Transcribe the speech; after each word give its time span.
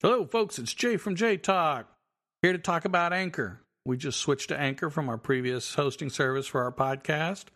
Hello, 0.00 0.24
folks. 0.24 0.60
It's 0.60 0.72
Jay 0.72 0.96
from 0.96 1.16
J 1.16 1.36
Talk. 1.36 1.88
Here 2.40 2.52
to 2.52 2.58
talk 2.60 2.84
about 2.84 3.12
Anchor. 3.12 3.62
We 3.84 3.96
just 3.96 4.20
switched 4.20 4.50
to 4.50 4.56
Anchor 4.56 4.90
from 4.90 5.08
our 5.08 5.18
previous 5.18 5.74
hosting 5.74 6.08
service 6.08 6.46
for 6.46 6.62
our 6.62 6.70
podcast. 6.70 7.46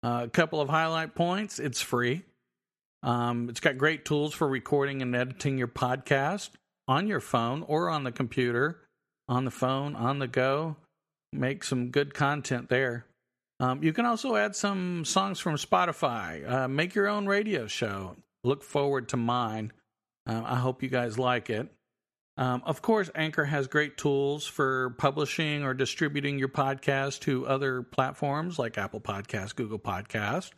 Uh, 0.00 0.20
a 0.22 0.28
couple 0.28 0.60
of 0.60 0.68
highlight 0.68 1.16
points 1.16 1.58
it's 1.58 1.80
free. 1.80 2.22
Um, 3.02 3.48
it's 3.48 3.58
got 3.58 3.76
great 3.76 4.04
tools 4.04 4.32
for 4.32 4.46
recording 4.46 5.02
and 5.02 5.16
editing 5.16 5.58
your 5.58 5.66
podcast 5.66 6.50
on 6.86 7.08
your 7.08 7.18
phone 7.18 7.64
or 7.64 7.88
on 7.88 8.04
the 8.04 8.12
computer, 8.12 8.78
on 9.28 9.44
the 9.44 9.50
phone, 9.50 9.96
on 9.96 10.20
the 10.20 10.28
go. 10.28 10.76
Make 11.32 11.64
some 11.64 11.90
good 11.90 12.14
content 12.14 12.68
there. 12.68 13.04
Um, 13.58 13.82
you 13.82 13.92
can 13.92 14.06
also 14.06 14.36
add 14.36 14.54
some 14.54 15.04
songs 15.04 15.40
from 15.40 15.56
Spotify. 15.56 16.48
Uh, 16.48 16.68
make 16.68 16.94
your 16.94 17.08
own 17.08 17.26
radio 17.26 17.66
show. 17.66 18.14
Look 18.44 18.62
forward 18.62 19.08
to 19.08 19.16
mine. 19.16 19.72
Uh, 20.26 20.42
I 20.44 20.56
hope 20.56 20.82
you 20.82 20.88
guys 20.88 21.18
like 21.18 21.50
it. 21.50 21.68
Um, 22.36 22.62
of 22.64 22.82
course, 22.82 23.10
Anchor 23.14 23.44
has 23.44 23.68
great 23.68 23.96
tools 23.96 24.44
for 24.46 24.90
publishing 24.98 25.62
or 25.62 25.72
distributing 25.72 26.38
your 26.38 26.48
podcast 26.48 27.20
to 27.20 27.46
other 27.46 27.82
platforms 27.82 28.58
like 28.58 28.76
Apple 28.76 29.00
Podcast, 29.00 29.54
Google 29.54 29.78
Podcast. 29.78 30.50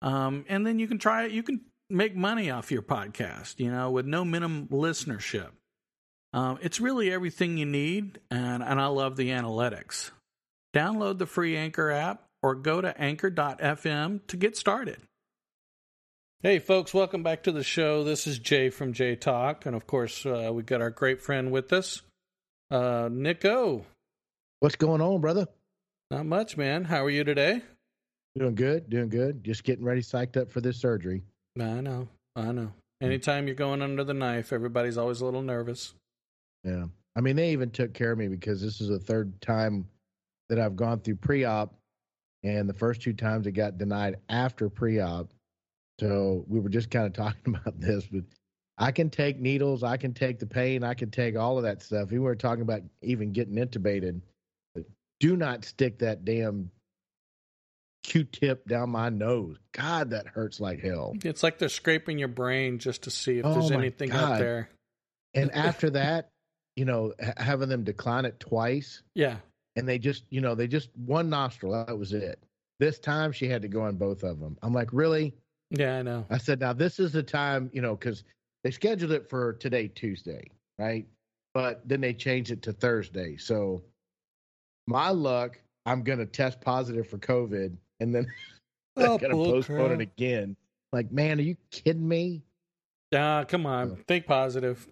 Um, 0.00 0.44
and 0.48 0.66
then 0.66 0.78
you 0.78 0.86
can 0.86 0.98
try 0.98 1.24
it. 1.24 1.32
You 1.32 1.42
can 1.42 1.60
make 1.90 2.16
money 2.16 2.50
off 2.50 2.70
your 2.70 2.82
podcast, 2.82 3.58
you 3.58 3.70
know, 3.70 3.90
with 3.90 4.06
no 4.06 4.24
minimum 4.24 4.68
listenership. 4.68 5.50
Um, 6.32 6.58
it's 6.62 6.80
really 6.80 7.12
everything 7.12 7.58
you 7.58 7.66
need, 7.66 8.18
and, 8.30 8.62
and 8.62 8.80
I 8.80 8.86
love 8.86 9.16
the 9.16 9.28
analytics. 9.28 10.10
Download 10.74 11.18
the 11.18 11.26
free 11.26 11.56
Anchor 11.56 11.90
app 11.90 12.24
or 12.42 12.54
go 12.54 12.80
to 12.80 12.98
anchor.fm 13.00 14.26
to 14.26 14.36
get 14.36 14.56
started. 14.56 14.98
Hey, 16.44 16.58
folks, 16.58 16.92
welcome 16.92 17.22
back 17.22 17.44
to 17.44 17.52
the 17.52 17.64
show. 17.64 18.04
This 18.04 18.26
is 18.26 18.38
Jay 18.38 18.68
from 18.68 18.92
J 18.92 19.16
Talk. 19.16 19.64
And 19.64 19.74
of 19.74 19.86
course, 19.86 20.26
uh, 20.26 20.50
we've 20.52 20.66
got 20.66 20.82
our 20.82 20.90
great 20.90 21.22
friend 21.22 21.50
with 21.50 21.72
us, 21.72 22.02
uh, 22.70 23.08
Nick 23.10 23.46
O. 23.46 23.86
What's 24.60 24.76
going 24.76 25.00
on, 25.00 25.22
brother? 25.22 25.48
Not 26.10 26.26
much, 26.26 26.58
man. 26.58 26.84
How 26.84 27.02
are 27.02 27.08
you 27.08 27.24
today? 27.24 27.62
Doing 28.36 28.56
good, 28.56 28.90
doing 28.90 29.08
good. 29.08 29.42
Just 29.42 29.64
getting 29.64 29.86
ready, 29.86 30.02
psyched 30.02 30.36
up 30.36 30.50
for 30.50 30.60
this 30.60 30.78
surgery. 30.78 31.22
I 31.58 31.80
know, 31.80 32.08
I 32.36 32.52
know. 32.52 32.74
Anytime 33.00 33.46
you're 33.46 33.56
going 33.56 33.80
under 33.80 34.04
the 34.04 34.12
knife, 34.12 34.52
everybody's 34.52 34.98
always 34.98 35.22
a 35.22 35.24
little 35.24 35.40
nervous. 35.40 35.94
Yeah. 36.62 36.88
I 37.16 37.22
mean, 37.22 37.36
they 37.36 37.52
even 37.52 37.70
took 37.70 37.94
care 37.94 38.12
of 38.12 38.18
me 38.18 38.28
because 38.28 38.60
this 38.60 38.82
is 38.82 38.88
the 38.88 38.98
third 38.98 39.40
time 39.40 39.88
that 40.50 40.58
I've 40.58 40.76
gone 40.76 41.00
through 41.00 41.16
pre 41.16 41.44
op. 41.44 41.72
And 42.42 42.68
the 42.68 42.74
first 42.74 43.00
two 43.00 43.14
times 43.14 43.46
it 43.46 43.52
got 43.52 43.78
denied 43.78 44.16
after 44.28 44.68
pre 44.68 45.00
op. 45.00 45.30
So 46.00 46.44
we 46.48 46.60
were 46.60 46.68
just 46.68 46.90
kind 46.90 47.06
of 47.06 47.12
talking 47.14 47.54
about 47.54 47.80
this, 47.80 48.06
but 48.06 48.24
I 48.76 48.90
can 48.92 49.10
take 49.10 49.38
needles, 49.38 49.82
I 49.82 49.96
can 49.96 50.14
take 50.14 50.38
the 50.38 50.46
pain, 50.46 50.82
I 50.82 50.94
can 50.94 51.10
take 51.10 51.36
all 51.36 51.56
of 51.58 51.64
that 51.64 51.82
stuff. 51.82 52.10
We 52.10 52.18
were 52.18 52.34
talking 52.34 52.62
about 52.62 52.82
even 53.02 53.32
getting 53.32 53.54
intubated. 53.54 54.20
But 54.74 54.84
do 55.20 55.36
not 55.36 55.64
stick 55.64 56.00
that 56.00 56.24
damn 56.24 56.70
Q-tip 58.02 58.66
down 58.66 58.90
my 58.90 59.08
nose. 59.08 59.56
God, 59.72 60.10
that 60.10 60.26
hurts 60.26 60.60
like 60.60 60.80
hell. 60.80 61.14
It's 61.24 61.42
like 61.42 61.58
they're 61.58 61.68
scraping 61.68 62.18
your 62.18 62.28
brain 62.28 62.78
just 62.78 63.02
to 63.04 63.10
see 63.10 63.38
if 63.38 63.46
Oh 63.46 63.54
there's 63.54 63.70
anything 63.70 64.10
God. 64.10 64.32
out 64.32 64.38
there. 64.38 64.68
And 65.34 65.50
after 65.52 65.90
that, 65.90 66.30
you 66.76 66.84
know, 66.84 67.14
having 67.36 67.68
them 67.68 67.84
decline 67.84 68.24
it 68.24 68.38
twice, 68.40 69.02
Yeah, 69.14 69.38
and 69.76 69.88
they 69.88 69.98
just, 69.98 70.24
you 70.30 70.40
know, 70.40 70.54
they 70.54 70.66
just 70.68 70.90
one 70.96 71.30
nostril. 71.30 71.72
That 71.72 71.98
was 71.98 72.12
it. 72.12 72.40
This 72.78 72.98
time 72.98 73.32
she 73.32 73.48
had 73.48 73.62
to 73.62 73.68
go 73.68 73.82
on 73.82 73.96
both 73.96 74.22
of 74.22 74.38
them. 74.40 74.58
I'm 74.62 74.72
like, 74.72 74.92
really? 74.92 75.34
Yeah, 75.78 75.98
I 75.98 76.02
know. 76.02 76.26
I 76.30 76.38
said, 76.38 76.60
now 76.60 76.72
this 76.72 76.98
is 76.98 77.12
the 77.12 77.22
time, 77.22 77.70
you 77.72 77.82
know, 77.82 77.96
because 77.96 78.24
they 78.62 78.70
scheduled 78.70 79.12
it 79.12 79.28
for 79.28 79.54
today, 79.54 79.88
Tuesday, 79.88 80.50
right? 80.78 81.06
But 81.52 81.86
then 81.88 82.00
they 82.00 82.14
changed 82.14 82.50
it 82.50 82.62
to 82.62 82.72
Thursday. 82.72 83.36
So 83.36 83.82
my 84.86 85.10
luck, 85.10 85.58
I'm 85.86 86.02
going 86.02 86.18
to 86.18 86.26
test 86.26 86.60
positive 86.60 87.08
for 87.08 87.18
COVID 87.18 87.76
and 88.00 88.14
then 88.14 88.26
they're 88.96 89.08
Oh, 89.08 89.18
going 89.18 89.36
to 89.36 89.52
postpone 89.52 89.92
it 89.92 90.00
again. 90.00 90.56
Like, 90.92 91.10
man, 91.12 91.38
are 91.38 91.42
you 91.42 91.56
kidding 91.70 92.06
me? 92.06 92.42
Ah, 93.14 93.44
come 93.46 93.66
on. 93.66 93.96
Think 94.08 94.26
positive. 94.26 94.86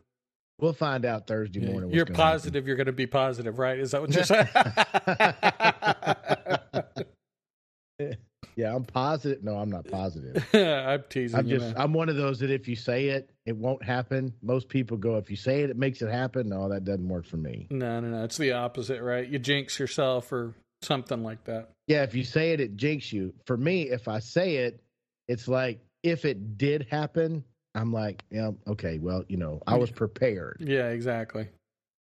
We'll 0.59 0.73
find 0.73 1.05
out 1.05 1.27
Thursday 1.27 1.61
Yeah, 1.61 1.71
morning. 1.71 1.91
You're 1.91 2.01
happen. 2.05 2.15
positive 2.15 2.67
you're 2.67 2.77
going 2.77 2.87
to 2.87 2.93
be 2.93 3.07
positive, 3.07 3.59
right? 3.59 3.79
Is 3.79 3.91
that 3.93 4.01
what 4.01 4.15
you're 4.15 4.25
saying? 7.99 8.17
Yeah, 8.57 8.75
I'm 8.75 8.85
positive. 8.85 9.43
No, 9.43 9.57
I'm 9.57 9.71
not 9.71 9.89
positive. 9.89 10.47
I'm 10.55 11.05
teasing 11.09 11.39
I'm 11.39 11.49
just. 11.49 11.75
I'm 11.77 11.93
one 11.93 12.09
of 12.09 12.17
those 12.17 12.41
that 12.41 12.51
if 12.51 12.69
you 12.69 12.77
say 12.77 13.09
it, 13.09 13.31
it 13.47 13.57
won't 13.57 13.83
happen. 13.83 14.35
Most 14.43 14.69
people 14.69 14.97
go, 14.97 15.17
if 15.17 15.31
you 15.31 15.37
say 15.37 15.63
it, 15.63 15.71
it 15.71 15.77
makes 15.77 16.03
it 16.03 16.11
happen. 16.11 16.49
No, 16.49 16.69
that 16.69 16.85
doesn't 16.85 17.09
work 17.09 17.27
for 17.27 17.37
me. 17.37 17.67
No, 17.71 18.01
no, 18.01 18.09
no. 18.09 18.25
It's 18.25 18.37
the 18.37 18.53
opposite, 18.53 19.03
right? 19.03 19.27
You 19.27 19.39
jinx 19.39 19.79
yourself 19.79 20.33
or 20.33 20.55
something 20.83 21.23
like 21.23 21.45
that. 21.45 21.71
Yeah, 21.87 22.03
if 22.03 22.15
you 22.15 22.25
say 22.25 22.53
it, 22.53 22.61
it 22.61 22.77
jinx 22.77 23.13
you. 23.13 23.35
For 23.47 23.57
me, 23.57 23.91
if 23.91 24.09
I 24.09 24.19
say 24.19 24.57
it, 24.57 24.83
it's 25.29 25.49
like 25.49 25.81
if 26.03 26.25
it 26.25 26.59
did 26.59 26.87
happen, 26.91 27.45
I'm 27.75 27.93
like, 27.93 28.25
yeah, 28.31 28.51
okay, 28.67 28.99
well, 28.99 29.25
you 29.29 29.37
know, 29.37 29.63
I 29.67 29.77
was 29.77 29.91
prepared. 29.91 30.59
Yeah, 30.61 30.89
exactly. 30.89 31.49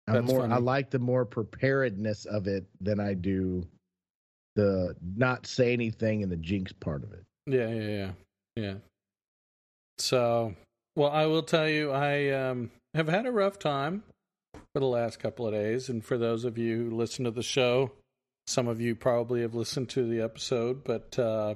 I'm 0.07 0.15
That's 0.15 0.27
more, 0.29 0.45
I 0.45 0.59
like 0.59 0.91
the 0.91 1.01
more 1.01 1.25
preparedness 1.25 2.27
of 2.27 2.47
it 2.47 2.67
than 2.81 3.01
I 3.01 3.15
do 3.15 3.67
the 4.57 4.97
not 5.17 5.47
say 5.47 5.73
anything 5.73 6.23
and 6.23 6.33
the 6.33 6.37
jinx 6.37 6.73
part 6.73 7.05
of 7.05 7.13
it. 7.13 7.23
Yeah, 7.47 7.69
yeah, 7.69 7.89
yeah, 7.89 8.11
yeah. 8.57 8.75
So, 9.99 10.55
well, 10.97 11.11
I 11.11 11.27
will 11.27 11.43
tell 11.43 11.69
you, 11.69 11.93
I 11.93 12.31
um, 12.31 12.71
have 12.95 13.09
had 13.09 13.27
a 13.27 13.33
rough 13.33 13.59
time 13.59 14.03
for 14.75 14.81
the 14.81 14.87
last 14.87 15.21
couple 15.21 15.47
of 15.47 15.55
days, 15.55 15.89
and 15.89 16.05
for 16.05 16.19
those 16.19 16.45
of 16.45 16.59
you 16.59 16.77
who 16.77 16.97
listen 16.97 17.25
to 17.25 17.31
the 17.31 17.43
show, 17.43 17.93
some 18.47 18.69
of 18.69 18.81
you 18.81 18.95
probably 18.95 19.43
have 19.43 19.55
listened 19.55 19.89
to 19.91 20.09
the 20.09 20.21
episode, 20.21 20.85
but 20.85 21.19
uh, 21.19 21.55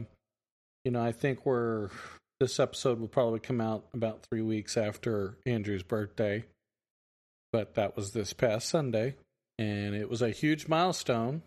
you 0.84 0.92
know, 0.92 1.02
I 1.02 1.12
think 1.12 1.44
we're 1.44 1.90
this 2.38 2.58
episode 2.58 2.98
will 2.98 3.08
probably 3.08 3.38
come 3.38 3.60
out 3.60 3.84
about 3.92 4.22
three 4.22 4.40
weeks 4.40 4.76
after 4.76 5.36
Andrew's 5.44 5.82
birthday, 5.82 6.44
but 7.52 7.74
that 7.74 7.96
was 7.96 8.12
this 8.12 8.32
past 8.32 8.68
Sunday, 8.68 9.16
and 9.58 9.94
it 9.94 10.08
was 10.08 10.22
a 10.22 10.30
huge 10.30 10.66
milestone, 10.66 11.42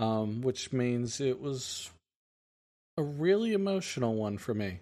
um, 0.00 0.42
which 0.42 0.72
means 0.72 1.20
it 1.20 1.40
was 1.40 1.90
a 2.96 3.02
really 3.02 3.52
emotional 3.52 4.14
one 4.14 4.38
for 4.38 4.54
me. 4.54 4.80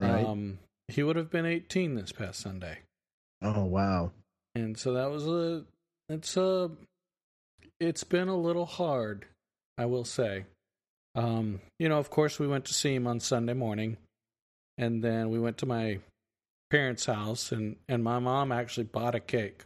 Right. 0.00 0.24
Um, 0.24 0.58
he 0.88 1.02
would 1.02 1.16
have 1.16 1.30
been 1.30 1.46
18 1.46 1.94
this 1.94 2.12
past 2.12 2.40
Sunday, 2.40 2.78
oh, 3.42 3.64
wow. 3.64 4.12
and 4.54 4.76
so 4.76 4.92
that 4.94 5.10
was 5.10 5.26
a. 5.26 5.64
It's 6.08 6.36
a. 6.36 6.70
It's 7.80 8.04
been 8.04 8.28
a 8.28 8.36
little 8.36 8.66
hard, 8.66 9.26
I 9.78 9.86
will 9.86 10.04
say. 10.04 10.44
Um, 11.14 11.60
you 11.78 11.88
know, 11.88 11.98
of 11.98 12.10
course, 12.10 12.38
we 12.38 12.46
went 12.46 12.66
to 12.66 12.74
see 12.74 12.94
him 12.94 13.06
on 13.06 13.20
Sunday 13.20 13.54
morning, 13.54 13.96
and 14.76 15.02
then 15.02 15.30
we 15.30 15.38
went 15.38 15.58
to 15.58 15.66
my 15.66 16.00
parents' 16.70 17.06
house, 17.06 17.52
and 17.52 17.76
and 17.88 18.02
my 18.02 18.18
mom 18.18 18.52
actually 18.52 18.84
bought 18.84 19.14
a 19.14 19.20
cake, 19.20 19.62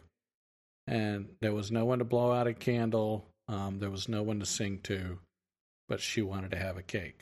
and 0.87 1.27
there 1.41 1.53
was 1.53 1.71
no 1.71 1.85
one 1.85 1.99
to 1.99 2.05
blow 2.05 2.31
out 2.31 2.47
a 2.47 2.53
candle. 2.53 3.25
Um, 3.49 3.79
there 3.79 3.89
was 3.89 4.07
no 4.07 4.23
one 4.23 4.39
to 4.39 4.45
sing 4.45 4.79
to, 4.83 5.19
but 5.89 5.99
she 5.99 6.21
wanted 6.21 6.51
to 6.51 6.57
have 6.57 6.77
a 6.77 6.83
cake. 6.83 7.19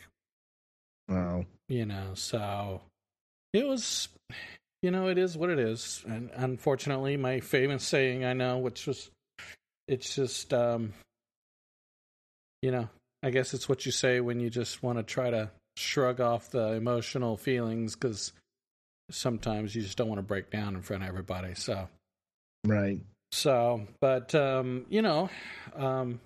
Wow. 1.09 1.45
you 1.69 1.85
know 1.85 2.11
so 2.15 2.81
it 3.53 3.65
was 3.65 4.09
you 4.81 4.91
know 4.91 5.07
it 5.07 5.17
is 5.17 5.37
what 5.37 5.49
it 5.49 5.57
is 5.57 6.03
and 6.05 6.29
unfortunately 6.35 7.15
my 7.15 7.39
famous 7.39 7.85
saying 7.85 8.25
i 8.25 8.33
know 8.33 8.57
which 8.57 8.85
was 8.87 9.09
it's 9.87 10.15
just 10.15 10.53
um 10.53 10.91
you 12.61 12.71
know 12.71 12.89
i 13.23 13.29
guess 13.29 13.53
it's 13.53 13.69
what 13.69 13.85
you 13.85 13.91
say 13.93 14.19
when 14.19 14.41
you 14.41 14.49
just 14.49 14.83
want 14.83 14.97
to 14.97 15.03
try 15.03 15.29
to 15.29 15.49
shrug 15.77 16.19
off 16.19 16.51
the 16.51 16.73
emotional 16.73 17.37
feelings 17.37 17.95
because 17.95 18.33
sometimes 19.09 19.73
you 19.73 19.81
just 19.81 19.97
don't 19.97 20.09
want 20.09 20.19
to 20.19 20.23
break 20.27 20.49
down 20.49 20.75
in 20.75 20.81
front 20.81 21.03
of 21.03 21.07
everybody 21.07 21.55
so 21.55 21.87
Right. 22.65 22.99
So 23.31 23.85
but 23.99 24.33
um 24.35 24.85
you 24.89 25.01
know 25.01 25.29
um 25.75 26.19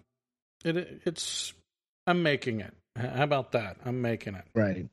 it 0.64 1.02
it's 1.06 1.54
i'm 2.08 2.22
making 2.24 2.62
it 2.62 2.74
how 2.96 3.24
about 3.24 3.54
that 3.54 3.78
i'm 3.86 4.02
making 4.02 4.36
it 4.36 4.46
Right. 4.54 4.88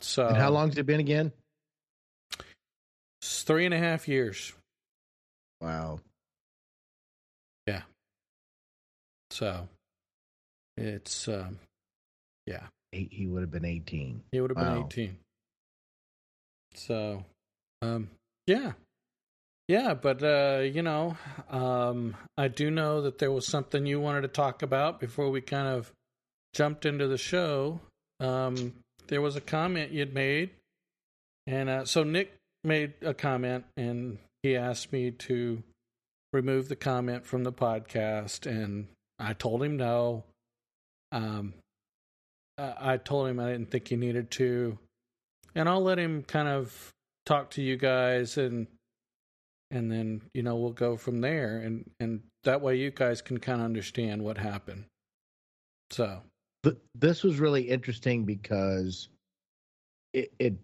so 0.00 0.26
and 0.26 0.36
how 0.36 0.50
long's 0.50 0.76
it 0.78 0.86
been 0.86 1.00
again? 1.00 1.32
It's 3.20 3.42
three 3.42 3.64
and 3.64 3.72
a 3.72 3.78
half 3.78 4.06
years. 4.06 4.52
Wow. 5.62 6.00
Yeah. 7.66 7.80
So 9.30 9.66
it's 10.76 11.26
um 11.28 11.58
yeah. 12.46 12.66
Eight, 12.92 13.08
he 13.10 13.26
would 13.26 13.40
have 13.40 13.50
been 13.50 13.64
18. 13.64 14.22
He 14.30 14.40
would 14.42 14.50
have 14.50 14.58
been 14.58 14.84
eighteen. 14.84 15.16
So 16.74 17.24
um 17.80 18.10
yeah. 18.46 18.72
Yeah, 19.68 19.94
but 19.94 20.22
uh, 20.22 20.60
you 20.60 20.82
know, 20.82 21.16
um 21.48 22.16
I 22.36 22.48
do 22.48 22.70
know 22.70 23.02
that 23.02 23.18
there 23.18 23.32
was 23.32 23.46
something 23.46 23.86
you 23.86 24.00
wanted 24.00 24.22
to 24.22 24.28
talk 24.28 24.62
about 24.62 25.00
before 25.00 25.30
we 25.30 25.40
kind 25.40 25.68
of 25.68 25.90
jumped 26.52 26.84
into 26.84 27.08
the 27.08 27.18
show. 27.18 27.80
Um 28.20 28.74
there 29.06 29.20
was 29.20 29.36
a 29.36 29.40
comment 29.40 29.92
you'd 29.92 30.14
made 30.14 30.50
and 31.46 31.68
uh 31.68 31.84
so 31.84 32.04
Nick 32.04 32.34
made 32.62 32.94
a 33.02 33.14
comment 33.14 33.64
and 33.76 34.18
he 34.42 34.56
asked 34.56 34.92
me 34.92 35.10
to 35.10 35.62
remove 36.34 36.68
the 36.68 36.76
comment 36.76 37.24
from 37.24 37.44
the 37.44 37.52
podcast, 37.52 38.44
and 38.44 38.88
I 39.18 39.32
told 39.32 39.62
him 39.62 39.76
no. 39.78 40.24
Um, 41.12 41.54
I 42.58 42.98
told 42.98 43.28
him 43.28 43.40
I 43.40 43.52
didn't 43.52 43.70
think 43.70 43.88
he 43.88 43.96
needed 43.96 44.30
to, 44.32 44.78
and 45.54 45.68
I'll 45.68 45.82
let 45.82 45.98
him 45.98 46.24
kind 46.24 46.48
of 46.48 46.90
talk 47.24 47.50
to 47.52 47.62
you 47.62 47.76
guys 47.76 48.36
and 48.36 48.66
and 49.70 49.90
then 49.90 50.22
you 50.34 50.42
know 50.42 50.56
we'll 50.56 50.72
go 50.72 50.96
from 50.96 51.20
there 51.20 51.58
and 51.58 51.90
and 52.00 52.22
that 52.44 52.60
way 52.60 52.76
you 52.76 52.90
guys 52.90 53.22
can 53.22 53.38
kind 53.38 53.60
of 53.60 53.64
understand 53.64 54.22
what 54.22 54.38
happened. 54.38 54.84
So. 55.90 56.22
This 56.94 57.22
was 57.22 57.38
really 57.38 57.68
interesting 57.68 58.24
because 58.24 59.08
it, 60.14 60.32
it, 60.38 60.54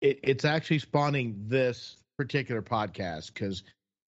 it 0.00 0.20
it's 0.22 0.44
actually 0.44 0.78
spawning 0.78 1.34
this 1.48 1.96
particular 2.16 2.62
podcast 2.62 3.34
because 3.34 3.64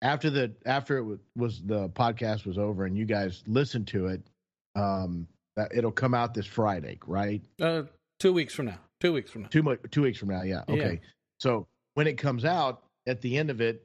after 0.02 0.30
the 0.30 0.52
after 0.64 0.98
it 0.98 1.02
was, 1.02 1.18
was 1.36 1.62
the 1.62 1.88
podcast 1.90 2.46
was 2.46 2.56
over 2.56 2.86
and 2.86 2.96
you 2.96 3.04
guys 3.04 3.42
listened 3.46 3.86
to 3.88 4.06
it 4.06 4.22
um 4.76 5.26
it'll 5.74 5.90
come 5.90 6.14
out 6.14 6.32
this 6.32 6.46
friday 6.46 6.98
right? 7.06 7.42
Uh 7.60 7.82
two 8.18 8.32
weeks 8.32 8.54
from 8.54 8.66
now 8.66 8.78
two 9.00 9.12
weeks 9.12 9.30
from 9.30 9.42
now. 9.42 9.48
Two, 9.48 9.78
two 9.90 10.02
weeks 10.02 10.18
from 10.18 10.28
now 10.28 10.42
yeah 10.42 10.62
okay. 10.68 11.00
Yeah. 11.02 11.08
so 11.38 11.66
when 11.94 12.06
it 12.06 12.16
comes 12.16 12.44
out 12.44 12.84
at 13.06 13.20
the 13.20 13.36
end 13.36 13.50
of 13.50 13.60
it 13.60 13.82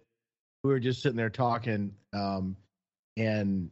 we 0.65 0.73
were 0.73 0.79
just 0.79 1.01
sitting 1.01 1.17
there 1.17 1.29
talking 1.29 1.91
um 2.13 2.55
and 3.17 3.69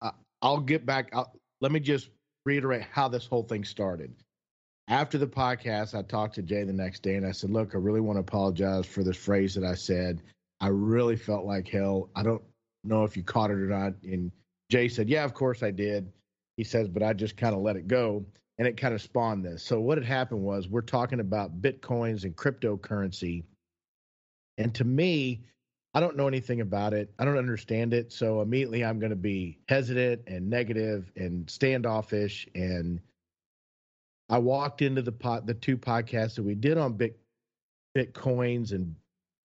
I, 0.00 0.10
i'll 0.42 0.60
get 0.60 0.86
back 0.86 1.10
I'll, 1.12 1.34
let 1.60 1.72
me 1.72 1.80
just 1.80 2.10
reiterate 2.44 2.82
how 2.82 3.08
this 3.08 3.26
whole 3.26 3.44
thing 3.44 3.64
started 3.64 4.14
after 4.88 5.16
the 5.16 5.26
podcast, 5.26 5.96
I 5.98 6.02
talked 6.02 6.34
to 6.34 6.42
Jay 6.42 6.64
the 6.64 6.72
next 6.72 7.02
day 7.02 7.14
and 7.14 7.26
I 7.26 7.32
said, 7.32 7.50
Look, 7.50 7.74
I 7.74 7.78
really 7.78 8.00
want 8.00 8.16
to 8.16 8.20
apologize 8.20 8.86
for 8.86 9.02
this 9.02 9.16
phrase 9.16 9.54
that 9.54 9.64
I 9.64 9.74
said. 9.74 10.20
I 10.60 10.68
really 10.68 11.16
felt 11.16 11.46
like 11.46 11.68
hell. 11.68 12.10
I 12.14 12.22
don't 12.22 12.42
know 12.84 13.04
if 13.04 13.16
you 13.16 13.22
caught 13.22 13.50
it 13.50 13.54
or 13.54 13.68
not. 13.68 13.94
And 14.02 14.30
Jay 14.70 14.88
said, 14.88 15.08
Yeah, 15.08 15.24
of 15.24 15.34
course 15.34 15.62
I 15.62 15.70
did. 15.70 16.12
He 16.56 16.64
says, 16.64 16.88
But 16.88 17.02
I 17.02 17.12
just 17.12 17.36
kind 17.36 17.54
of 17.54 17.62
let 17.62 17.76
it 17.76 17.86
go. 17.88 18.24
And 18.58 18.68
it 18.68 18.76
kind 18.76 18.92
of 18.92 19.00
spawned 19.00 19.44
this. 19.44 19.62
So, 19.62 19.80
what 19.80 19.98
had 19.98 20.06
happened 20.06 20.42
was 20.42 20.68
we're 20.68 20.82
talking 20.82 21.20
about 21.20 21.62
Bitcoins 21.62 22.24
and 22.24 22.36
cryptocurrency. 22.36 23.44
And 24.58 24.74
to 24.74 24.84
me, 24.84 25.40
I 25.94 26.00
don't 26.00 26.16
know 26.16 26.28
anything 26.28 26.60
about 26.62 26.94
it. 26.94 27.12
I 27.18 27.24
don't 27.24 27.36
understand 27.36 27.92
it. 27.92 28.12
So, 28.12 28.40
immediately 28.40 28.84
I'm 28.84 28.98
going 28.98 29.10
to 29.10 29.16
be 29.16 29.58
hesitant 29.68 30.22
and 30.26 30.48
negative 30.48 31.12
and 31.16 31.48
standoffish 31.50 32.48
and 32.54 33.00
I 34.32 34.38
walked 34.38 34.80
into 34.80 35.02
the 35.02 35.12
pot, 35.12 35.44
the 35.44 35.52
two 35.52 35.76
podcasts 35.76 36.36
that 36.36 36.42
we 36.42 36.54
did 36.54 36.78
on 36.78 36.94
bit, 36.94 37.18
bitcoins 37.94 38.72
and 38.72 38.96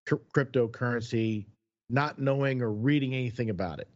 cryptocurrency, 0.08 1.46
not 1.90 2.20
knowing 2.20 2.62
or 2.62 2.72
reading 2.72 3.14
anything 3.14 3.50
about 3.50 3.80
it, 3.80 3.90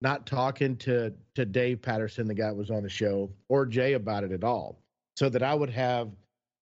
not 0.00 0.26
talking 0.26 0.76
to 0.76 1.12
to 1.34 1.44
Dave 1.44 1.82
Patterson, 1.82 2.28
the 2.28 2.34
guy 2.34 2.46
that 2.46 2.54
was 2.54 2.70
on 2.70 2.84
the 2.84 2.88
show, 2.88 3.28
or 3.48 3.66
Jay 3.66 3.94
about 3.94 4.22
it 4.22 4.30
at 4.30 4.44
all, 4.44 4.78
so 5.16 5.28
that 5.28 5.42
I 5.42 5.54
would 5.54 5.70
have 5.70 6.10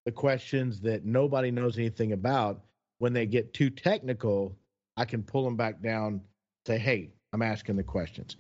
the 0.06 0.12
questions 0.12 0.80
that 0.80 1.04
nobody 1.04 1.50
knows 1.50 1.76
anything 1.76 2.12
about. 2.12 2.62
When 2.98 3.12
they 3.12 3.26
get 3.26 3.52
too 3.52 3.68
technical, 3.68 4.56
I 4.96 5.04
can 5.04 5.22
pull 5.22 5.44
them 5.44 5.56
back 5.56 5.82
down. 5.82 6.20
Say, 6.66 6.78
hey, 6.78 7.10
I'm 7.32 7.42
asking 7.42 7.76
the 7.76 7.82
questions. 7.82 8.36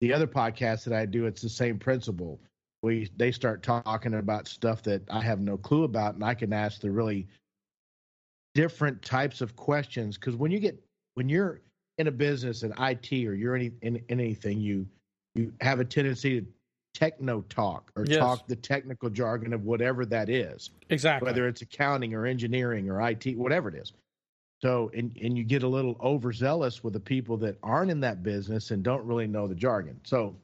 The 0.00 0.12
other 0.12 0.26
podcast 0.26 0.84
that 0.84 0.94
I 0.94 1.06
do, 1.06 1.26
it's 1.26 1.42
the 1.42 1.48
same 1.48 1.78
principle 1.78 2.40
we 2.82 3.10
they 3.16 3.32
start 3.32 3.62
talking 3.62 4.14
about 4.14 4.46
stuff 4.46 4.82
that 4.82 5.02
I 5.10 5.20
have 5.20 5.40
no 5.40 5.56
clue 5.56 5.84
about, 5.84 6.14
and 6.14 6.24
I 6.24 6.34
can 6.34 6.52
ask 6.52 6.80
the 6.80 6.90
really 6.90 7.26
different 8.54 9.02
types 9.02 9.40
of 9.40 9.56
questions. 9.56 10.16
Because 10.16 10.36
when 10.36 10.50
you 10.50 10.60
get 10.60 10.80
when 11.14 11.28
you're 11.28 11.60
in 11.98 12.06
a 12.06 12.12
business 12.12 12.62
in 12.62 12.72
IT 12.78 13.12
or 13.26 13.34
you're 13.34 13.56
in, 13.56 13.76
in, 13.82 13.96
in 13.96 14.20
anything, 14.20 14.60
you 14.60 14.86
you 15.34 15.52
have 15.60 15.80
a 15.80 15.84
tendency 15.84 16.40
to 16.40 16.46
techno 16.94 17.42
talk 17.48 17.90
or 17.96 18.04
yes. 18.06 18.18
talk 18.18 18.46
the 18.46 18.56
technical 18.56 19.10
jargon 19.10 19.52
of 19.52 19.64
whatever 19.64 20.06
that 20.06 20.28
is. 20.28 20.70
Exactly. 20.90 21.26
Whether 21.26 21.48
it's 21.48 21.62
accounting 21.62 22.14
or 22.14 22.26
engineering 22.26 22.88
or 22.88 23.00
IT, 23.08 23.36
whatever 23.36 23.68
it 23.68 23.74
is. 23.74 23.92
So, 24.60 24.90
and, 24.92 25.16
and 25.22 25.38
you 25.38 25.44
get 25.44 25.62
a 25.62 25.68
little 25.68 25.96
overzealous 26.02 26.82
with 26.82 26.92
the 26.92 27.00
people 27.00 27.36
that 27.38 27.58
aren't 27.62 27.90
in 27.90 28.00
that 28.00 28.22
business 28.22 28.70
and 28.70 28.82
don't 28.82 29.04
really 29.04 29.28
know 29.28 29.46
the 29.46 29.54
jargon. 29.54 30.00
So, 30.04 30.36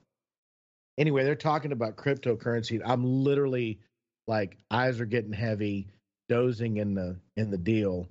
anyway, 0.98 1.24
they're 1.24 1.34
talking 1.34 1.72
about 1.72 1.96
cryptocurrency. 1.96 2.80
I'm 2.84 3.04
literally 3.04 3.80
like 4.26 4.56
eyes 4.70 5.00
are 5.00 5.06
getting 5.06 5.32
heavy, 5.32 5.88
dozing 6.28 6.76
in 6.76 6.94
the 6.94 7.18
in 7.36 7.50
the 7.50 7.58
deal, 7.58 8.08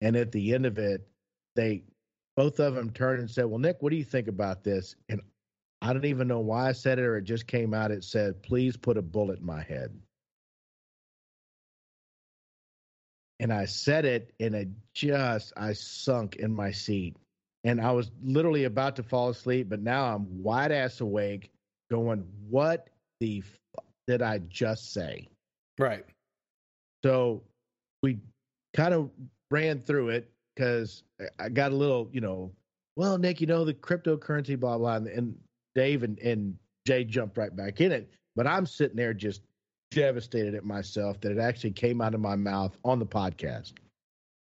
and 0.00 0.16
at 0.16 0.32
the 0.32 0.54
end 0.54 0.66
of 0.66 0.78
it, 0.78 1.06
they 1.54 1.82
both 2.34 2.58
of 2.58 2.74
them 2.74 2.90
turned 2.90 3.20
and 3.20 3.30
said, 3.30 3.44
"Well, 3.44 3.58
Nick, 3.58 3.82
what 3.82 3.90
do 3.90 3.96
you 3.96 4.04
think 4.04 4.28
about 4.28 4.64
this?" 4.64 4.96
And 5.10 5.20
I 5.82 5.92
don't 5.92 6.06
even 6.06 6.28
know 6.28 6.40
why 6.40 6.68
I 6.68 6.72
said 6.72 6.98
it 6.98 7.04
or 7.04 7.18
it 7.18 7.24
just 7.24 7.46
came 7.46 7.74
out. 7.74 7.90
It 7.90 8.04
said, 8.04 8.42
"Please 8.42 8.76
put 8.76 8.96
a 8.96 9.02
bullet 9.02 9.40
in 9.40 9.46
my 9.46 9.62
head." 9.62 9.92
And 13.42 13.52
I 13.52 13.64
said 13.64 14.04
it, 14.04 14.32
and 14.38 14.54
it 14.54 14.68
just 14.94 15.52
I 15.56 15.72
sunk 15.72 16.36
in 16.36 16.54
my 16.54 16.70
seat, 16.70 17.16
and 17.64 17.80
I 17.80 17.90
was 17.90 18.12
literally 18.22 18.64
about 18.64 18.94
to 18.96 19.02
fall 19.02 19.30
asleep, 19.30 19.68
but 19.68 19.82
now 19.82 20.14
I'm 20.14 20.42
wide 20.42 20.70
ass 20.70 21.00
awake 21.00 21.50
going, 21.90 22.24
what 22.48 22.88
the 23.18 23.42
f- 23.44 23.84
did 24.06 24.22
I 24.22 24.38
just 24.38 24.92
say? 24.92 25.28
Right. 25.76 26.04
So 27.04 27.42
we 28.00 28.20
kind 28.74 28.94
of 28.94 29.10
ran 29.50 29.80
through 29.80 30.10
it 30.10 30.30
because 30.54 31.02
I 31.40 31.48
got 31.48 31.72
a 31.72 31.76
little, 31.76 32.08
you 32.12 32.20
know, 32.20 32.52
well, 32.94 33.18
Nick, 33.18 33.40
you 33.40 33.48
know, 33.48 33.64
the 33.64 33.74
cryptocurrency, 33.74 34.58
blah, 34.58 34.78
blah. 34.78 34.94
And, 34.96 35.08
and 35.08 35.34
Dave 35.74 36.04
and, 36.04 36.16
and 36.20 36.56
Jay 36.86 37.02
jumped 37.02 37.36
right 37.36 37.54
back 37.54 37.80
in 37.80 37.90
it. 37.90 38.08
But 38.36 38.46
I'm 38.46 38.66
sitting 38.66 38.96
there 38.96 39.12
just 39.12 39.42
devastated 39.94 40.54
at 40.54 40.64
myself 40.64 41.20
that 41.20 41.32
it 41.32 41.38
actually 41.38 41.72
came 41.72 42.00
out 42.00 42.14
of 42.14 42.20
my 42.20 42.36
mouth 42.36 42.76
on 42.84 42.98
the 42.98 43.06
podcast. 43.06 43.72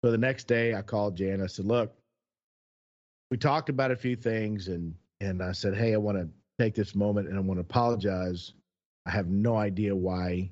So 0.04 0.10
the 0.10 0.18
next 0.18 0.46
day 0.46 0.74
I 0.74 0.82
called 0.82 1.16
Jan. 1.16 1.40
I 1.40 1.46
said, 1.46 1.64
look, 1.64 1.94
we 3.30 3.36
talked 3.36 3.68
about 3.68 3.90
a 3.90 3.96
few 3.96 4.16
things 4.16 4.68
and 4.68 4.94
and 5.20 5.42
I 5.42 5.52
said, 5.52 5.74
hey, 5.74 5.94
I 5.94 5.96
want 5.96 6.18
to 6.18 6.28
take 6.58 6.74
this 6.74 6.94
moment 6.94 7.28
and 7.28 7.36
I 7.36 7.40
want 7.40 7.58
to 7.58 7.62
apologize. 7.62 8.52
I 9.06 9.10
have 9.10 9.28
no 9.28 9.56
idea 9.56 9.94
why 9.94 10.50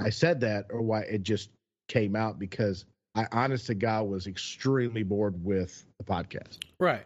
I 0.00 0.10
said 0.10 0.40
that 0.40 0.66
or 0.70 0.82
why 0.82 1.02
it 1.02 1.22
just 1.22 1.50
came 1.88 2.16
out 2.16 2.38
because 2.38 2.84
I 3.14 3.26
honest 3.32 3.66
to 3.66 3.74
God 3.74 4.08
was 4.08 4.26
extremely 4.26 5.02
bored 5.02 5.42
with 5.44 5.84
the 5.98 6.04
podcast. 6.04 6.58
Right. 6.80 7.04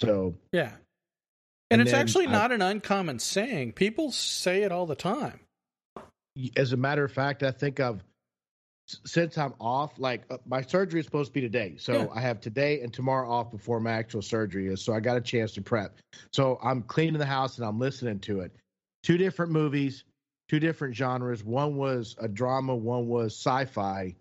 So 0.00 0.34
Yeah. 0.52 0.72
And, 1.70 1.80
and 1.80 1.82
it's 1.82 1.92
actually 1.92 2.26
not 2.26 2.52
I, 2.52 2.56
an 2.56 2.62
uncommon 2.62 3.18
saying. 3.18 3.72
People 3.72 4.12
say 4.12 4.62
it 4.62 4.70
all 4.70 4.86
the 4.86 4.94
time. 4.94 5.40
As 6.56 6.72
a 6.72 6.76
matter 6.76 7.04
of 7.04 7.12
fact, 7.12 7.42
I 7.42 7.50
think 7.50 7.80
I've 7.80 8.02
since 9.04 9.36
I'm 9.36 9.54
off, 9.60 9.98
like 9.98 10.22
uh, 10.30 10.38
my 10.46 10.62
surgery 10.62 11.00
is 11.00 11.06
supposed 11.06 11.30
to 11.30 11.34
be 11.34 11.40
today. 11.40 11.74
So 11.78 11.92
yeah. 11.92 12.06
I 12.14 12.20
have 12.20 12.40
today 12.40 12.80
and 12.82 12.92
tomorrow 12.92 13.28
off 13.28 13.50
before 13.50 13.80
my 13.80 13.92
actual 13.92 14.22
surgery 14.22 14.68
is. 14.68 14.82
So 14.82 14.94
I 14.94 15.00
got 15.00 15.16
a 15.16 15.20
chance 15.20 15.52
to 15.52 15.62
prep. 15.62 15.98
So 16.32 16.58
I'm 16.62 16.82
cleaning 16.82 17.18
the 17.18 17.26
house 17.26 17.58
and 17.58 17.66
I'm 17.66 17.78
listening 17.80 18.20
to 18.20 18.40
it. 18.40 18.54
Two 19.02 19.18
different 19.18 19.52
movies, 19.52 20.04
two 20.48 20.60
different 20.60 20.94
genres. 20.94 21.42
One 21.42 21.76
was 21.76 22.14
a 22.18 22.28
drama, 22.28 22.76
one 22.76 23.08
was 23.08 23.34
sci 23.34 23.64
fi. 23.66 24.14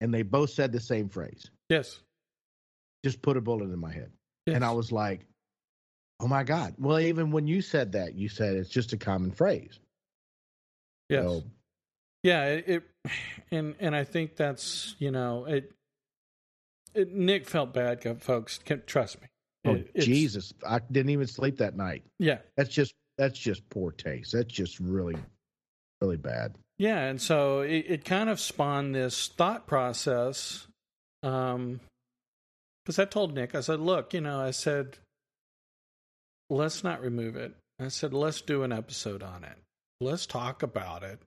And 0.00 0.12
they 0.12 0.22
both 0.22 0.50
said 0.50 0.72
the 0.72 0.80
same 0.80 1.08
phrase. 1.08 1.50
Yes. 1.68 2.00
Just 3.04 3.22
put 3.22 3.36
a 3.36 3.40
bullet 3.40 3.70
in 3.70 3.78
my 3.78 3.92
head. 3.92 4.10
Yes. 4.46 4.56
And 4.56 4.64
I 4.64 4.72
was 4.72 4.92
like, 4.92 5.26
oh 6.20 6.28
my 6.28 6.44
God. 6.44 6.74
Well, 6.78 7.00
even 7.00 7.30
when 7.32 7.46
you 7.46 7.62
said 7.62 7.92
that, 7.92 8.14
you 8.14 8.28
said 8.28 8.54
it's 8.54 8.70
just 8.70 8.92
a 8.92 8.96
common 8.96 9.32
phrase. 9.32 9.78
Yes. 11.08 11.24
So, 11.24 11.42
yeah, 12.22 12.44
it, 12.44 12.64
it, 12.68 12.82
and 13.50 13.74
and 13.80 13.94
I 13.94 14.04
think 14.04 14.36
that's 14.36 14.94
you 14.98 15.10
know 15.10 15.44
it. 15.44 15.72
it 16.94 17.12
Nick 17.12 17.48
felt 17.48 17.74
bad, 17.74 18.22
folks. 18.22 18.58
Can, 18.58 18.82
trust 18.86 19.20
me. 19.20 19.28
Oh 19.64 19.78
Jesus! 19.98 20.52
I 20.66 20.80
didn't 20.90 21.10
even 21.10 21.26
sleep 21.26 21.58
that 21.58 21.76
night. 21.76 22.04
Yeah, 22.18 22.38
that's 22.56 22.70
just 22.70 22.94
that's 23.18 23.38
just 23.38 23.68
poor 23.70 23.92
taste. 23.92 24.32
That's 24.32 24.52
just 24.52 24.80
really, 24.80 25.16
really 26.00 26.16
bad. 26.16 26.56
Yeah, 26.78 26.98
and 27.04 27.20
so 27.20 27.60
it, 27.60 27.86
it 27.88 28.04
kind 28.04 28.28
of 28.28 28.40
spawned 28.40 28.94
this 28.94 29.28
thought 29.28 29.66
process. 29.66 30.66
Um, 31.22 31.80
because 32.84 32.98
I 32.98 33.04
told 33.04 33.32
Nick, 33.32 33.54
I 33.54 33.60
said, 33.60 33.78
"Look, 33.78 34.12
you 34.12 34.20
know, 34.20 34.40
I 34.40 34.50
said, 34.50 34.98
let's 36.50 36.82
not 36.82 37.00
remove 37.00 37.36
it. 37.36 37.54
I 37.78 37.88
said, 37.88 38.12
let's 38.12 38.40
do 38.40 38.62
an 38.62 38.72
episode 38.72 39.22
on 39.22 39.44
it. 39.44 39.56
Let's 40.00 40.26
talk 40.26 40.62
about 40.64 41.02
it 41.02 41.20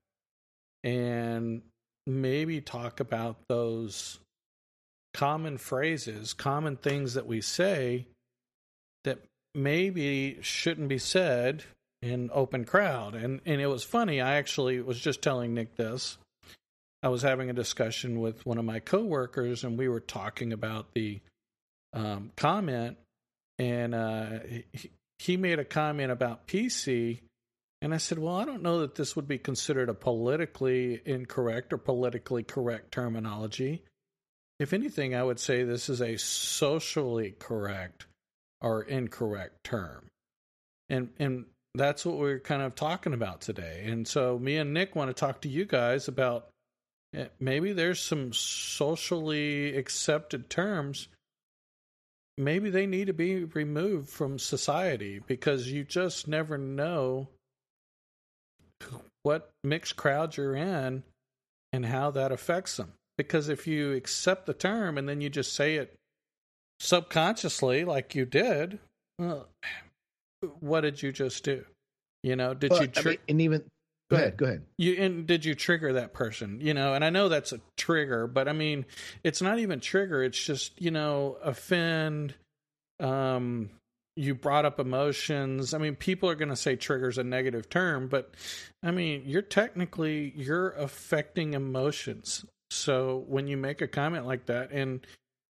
and 0.85 1.63
maybe 2.07 2.61
talk 2.61 2.99
about 2.99 3.37
those 3.49 4.19
common 5.13 5.57
phrases, 5.57 6.33
common 6.33 6.77
things 6.77 7.15
that 7.15 7.25
we 7.25 7.41
say 7.41 8.05
that 9.03 9.19
maybe 9.55 10.37
shouldn't 10.41 10.87
be 10.87 10.99
said 10.99 11.63
in 12.01 12.29
open 12.31 12.63
crowd. 12.63 13.15
And 13.15 13.41
and 13.45 13.59
it 13.59 13.67
was 13.67 13.83
funny. 13.83 14.21
I 14.21 14.35
actually 14.35 14.79
was 14.81 14.99
just 14.99 15.21
telling 15.21 15.55
Nick 15.55 15.75
this. 15.75 16.17
I 17.01 17.09
was 17.09 17.23
having 17.23 17.49
a 17.49 17.53
discussion 17.53 18.19
with 18.19 18.45
one 18.45 18.57
of 18.57 18.65
my 18.65 18.79
coworkers, 18.79 19.63
and 19.63 19.77
we 19.77 19.87
were 19.87 19.99
talking 19.99 20.53
about 20.53 20.87
the 20.93 21.19
um, 21.93 22.31
comment, 22.35 22.97
and 23.59 23.93
uh, 23.93 24.39
he, 24.73 24.89
he 25.19 25.37
made 25.37 25.59
a 25.59 25.65
comment 25.65 26.11
about 26.11 26.47
PC. 26.47 27.19
And 27.81 27.93
I 27.93 27.97
said, 27.97 28.19
Well, 28.19 28.35
I 28.35 28.45
don't 28.45 28.63
know 28.63 28.79
that 28.79 28.95
this 28.95 29.15
would 29.15 29.27
be 29.27 29.37
considered 29.37 29.89
a 29.89 29.93
politically 29.93 31.01
incorrect 31.05 31.73
or 31.73 31.77
politically 31.77 32.43
correct 32.43 32.91
terminology. 32.91 33.83
If 34.59 34.73
anything, 34.73 35.13
I 35.13 35.23
would 35.23 35.39
say 35.39 35.63
this 35.63 35.89
is 35.89 36.01
a 36.01 36.17
socially 36.17 37.35
correct 37.37 38.05
or 38.61 38.83
incorrect 38.83 39.63
term. 39.63 40.07
And 40.89 41.09
and 41.19 41.45
that's 41.73 42.05
what 42.05 42.17
we're 42.17 42.39
kind 42.39 42.61
of 42.61 42.75
talking 42.75 43.13
about 43.13 43.41
today. 43.41 43.85
And 43.87 44.07
so 44.07 44.39
me 44.39 44.57
and 44.57 44.73
Nick 44.73 44.95
want 44.95 45.09
to 45.09 45.13
talk 45.13 45.41
to 45.41 45.49
you 45.49 45.65
guys 45.65 46.07
about 46.07 46.47
eh, 47.13 47.27
maybe 47.39 47.73
there's 47.73 47.99
some 47.99 48.31
socially 48.31 49.75
accepted 49.75 50.49
terms 50.49 51.09
maybe 52.37 52.69
they 52.69 52.85
need 52.85 53.07
to 53.07 53.13
be 53.13 53.43
removed 53.43 54.09
from 54.09 54.39
society 54.39 55.19
because 55.19 55.71
you 55.71 55.83
just 55.83 56.27
never 56.27 56.57
know 56.57 57.29
what 59.25 59.49
mixed 59.63 59.95
crowds 59.95 60.37
you're 60.37 60.55
in 60.55 61.01
and 61.73 61.85
how 61.85 62.11
that 62.11 62.31
affects 62.31 62.77
them. 62.77 62.93
Because 63.17 63.49
if 63.49 63.65
you 63.65 63.93
accept 63.93 64.45
the 64.45 64.53
term 64.53 64.99
and 64.99 65.09
then 65.09 65.19
you 65.19 65.29
just 65.29 65.53
say 65.53 65.75
it 65.77 65.95
subconsciously, 66.79 67.85
like 67.85 68.13
you 68.13 68.25
did, 68.25 68.77
well, 69.17 69.47
what 70.59 70.81
did 70.81 71.01
you 71.01 71.11
just 71.11 71.43
do? 71.43 71.65
You 72.23 72.35
know, 72.35 72.53
did 72.53 72.69
But, 72.69 72.81
you? 72.81 73.01
I 73.01 73.03
mean, 73.09 73.17
and 73.27 73.41
even 73.41 73.63
go 74.11 74.17
ahead, 74.17 74.37
go 74.37 74.45
ahead. 74.45 74.61
you 74.77 74.95
and 74.99 75.25
did 75.25 75.43
you 75.43 75.55
trigger 75.55 75.93
that 75.93 76.13
person? 76.13 76.59
You 76.61 76.73
know, 76.75 76.93
and 76.93 77.03
I 77.03 77.09
know 77.09 77.29
that's 77.29 77.51
a 77.51 77.61
trigger, 77.77 78.27
but 78.27 78.47
I 78.47 78.53
mean, 78.53 78.85
it's 79.23 79.41
not 79.41 79.57
even 79.59 79.79
trigger. 79.79 80.23
It's 80.23 80.43
just 80.43 80.79
you 80.79 80.91
know, 80.91 81.37
offend. 81.41 82.35
Um, 82.99 83.69
you 84.15 84.33
brought 84.35 84.65
up 84.65 84.79
emotions. 84.79 85.73
I 85.73 85.77
mean, 85.77 85.95
people 85.95 86.29
are 86.29 86.35
going 86.35 86.49
to 86.49 86.55
say 86.55 86.75
trigger's 86.75 87.17
a 87.17 87.23
negative 87.23 87.69
term, 87.69 88.07
but 88.07 88.33
I 88.83 88.91
mean, 88.91 89.23
you're 89.25 89.41
technically 89.41 90.33
you're 90.35 90.69
affecting 90.71 91.53
emotions. 91.53 92.45
So 92.69 93.23
when 93.27 93.47
you 93.47 93.57
make 93.57 93.81
a 93.81 93.87
comment 93.87 94.25
like 94.25 94.45
that, 94.47 94.71
and 94.71 95.05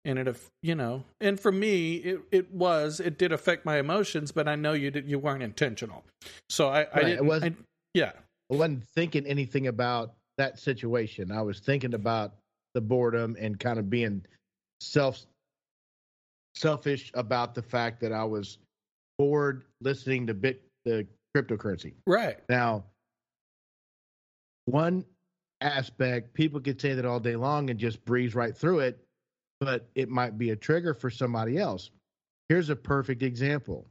and 0.06 0.18
it, 0.18 0.37
you 0.62 0.75
know, 0.75 1.04
and 1.21 1.38
for 1.38 1.52
me, 1.52 1.94
it 1.97 2.21
it 2.30 2.52
was 2.52 3.00
it 3.00 3.18
did 3.18 3.33
affect 3.33 3.64
my 3.64 3.78
emotions, 3.78 4.33
but 4.33 4.49
I 4.49 4.56
know 4.56 4.73
you 4.73 4.90
did 4.90 5.09
you 5.09 5.18
weren't 5.18 5.42
intentional. 5.42 6.04
So 6.49 6.68
I, 6.68 6.80
I 6.83 6.85
Right, 6.94 7.04
it 7.04 7.09
didn't. 7.11 7.26
wasn't- 7.26 7.56
I- 7.59 7.64
yeah, 7.94 8.12
I 8.50 8.56
wasn't 8.56 8.85
thinking 8.88 9.26
anything 9.26 9.66
about 9.68 10.14
that 10.37 10.59
situation. 10.59 11.30
I 11.30 11.42
was 11.42 11.61
thinking 11.61 11.94
about 11.94 12.35
the 12.75 12.80
boredom 12.80 13.37
and 13.38 13.59
kind 13.61 13.78
of 13.78 13.88
being 13.88 14.25
self 14.80 15.25
selfish 16.55 17.11
about 17.15 17.55
the 17.55 17.63
fact 17.63 18.01
that 18.01 18.13
I 18.13 18.25
was 18.25 18.59
bored 19.19 19.65
listening 19.81 20.27
to 20.27 20.35
bit 20.35 20.63
the 20.85 21.07
cryptocurrency. 21.37 21.95
right. 22.07 22.39
Now, 22.49 22.85
one 24.67 25.05
aspect, 25.61 26.35
people 26.35 26.61
could 26.61 26.81
say 26.81 26.95
that 26.95 27.05
all 27.05 27.21
day 27.21 27.37
long 27.37 27.71
and 27.71 27.79
just 27.79 28.05
breeze 28.05 28.35
right 28.35 28.57
through 28.57 28.81
it, 28.81 29.05
but 29.61 29.89
it 29.95 30.09
might 30.09 30.39
be 30.39 30.51
a 30.51 30.57
trigger 30.57 30.95
for 30.95 31.11
somebody 31.11 31.59
else. 31.59 31.91
Here's 32.49 32.71
a 32.71 32.77
perfect 32.77 33.23
example. 33.23 33.87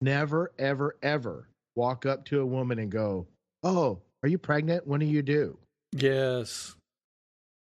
Never, 0.00 0.52
ever, 0.58 0.96
ever 1.02 1.48
walk 1.76 2.06
up 2.06 2.24
to 2.26 2.40
a 2.40 2.46
woman 2.46 2.78
and 2.78 2.90
go, 2.90 3.26
Oh, 3.62 4.00
are 4.22 4.28
you 4.28 4.38
pregnant? 4.38 4.86
When 4.86 5.00
do 5.00 5.06
you 5.06 5.22
do? 5.22 5.58
Yes. 5.92 6.74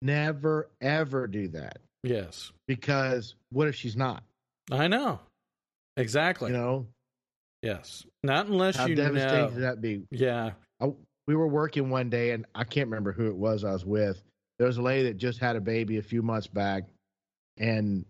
Never, 0.03 0.71
ever 0.81 1.27
do 1.27 1.49
that 1.49 1.79
Yes. 2.02 2.52
because 2.66 3.35
what 3.50 3.69
if 3.69 3.75
she's 3.75 3.97
not? 3.97 4.23
I 4.71 4.88
know. 4.88 5.21
Exactly. 5.97 6.50
You 6.50 6.57
know, 6.57 6.87
yes. 7.62 8.04
Not 8.23 8.47
unless 8.47 8.76
how 8.76 8.87
you 8.87 8.95
devastating 8.95 9.47
know. 9.47 9.52
would 9.54 9.62
that 9.62 9.80
be? 9.80 10.02
Yeah. 10.11 10.52
I, 10.80 10.92
we 11.26 11.35
were 11.35 11.49
working 11.49 11.90
one 11.90 12.09
day 12.11 12.30
and 12.30 12.47
I 12.54 12.64
can't 12.64 12.87
remember 12.88 13.12
who 13.12 13.28
it 13.28 13.37
was 13.37 13.64
I 13.64 13.73
was 13.73 13.85
with. 13.85 14.23
There 14.59 14.66
was 14.66 14.78
a 14.78 14.83
lady 14.83 15.04
that 15.04 15.16
just 15.16 15.38
had 15.38 15.57
a 15.57 15.61
baby 15.61 15.99
a 15.99 16.02
few 16.02 16.23
months 16.23 16.47
back 16.47 16.85
and 17.59 18.04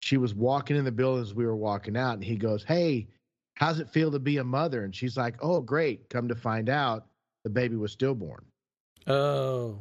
she 0.00 0.16
was 0.16 0.34
walking 0.34 0.76
in 0.76 0.84
the 0.84 0.92
building 0.92 1.22
as 1.22 1.34
we 1.34 1.46
were 1.46 1.56
walking 1.56 1.96
out 1.96 2.14
and 2.14 2.24
he 2.24 2.36
goes, 2.36 2.64
Hey, 2.64 3.06
how's 3.54 3.78
it 3.78 3.88
feel 3.90 4.10
to 4.10 4.18
be 4.18 4.38
a 4.38 4.44
mother? 4.44 4.84
And 4.84 4.94
she's 4.94 5.16
like, 5.16 5.36
Oh, 5.40 5.60
great. 5.60 6.08
Come 6.08 6.28
to 6.28 6.34
find 6.34 6.68
out 6.68 7.06
the 7.44 7.50
baby 7.50 7.76
was 7.76 7.92
stillborn. 7.92 8.44
Oh. 9.06 9.78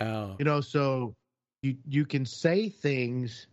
Oh. 0.00 0.36
You 0.38 0.44
know, 0.44 0.60
so 0.60 1.14
you 1.62 1.76
you 1.88 2.04
can 2.04 2.24
say 2.24 2.68
things 2.68 3.46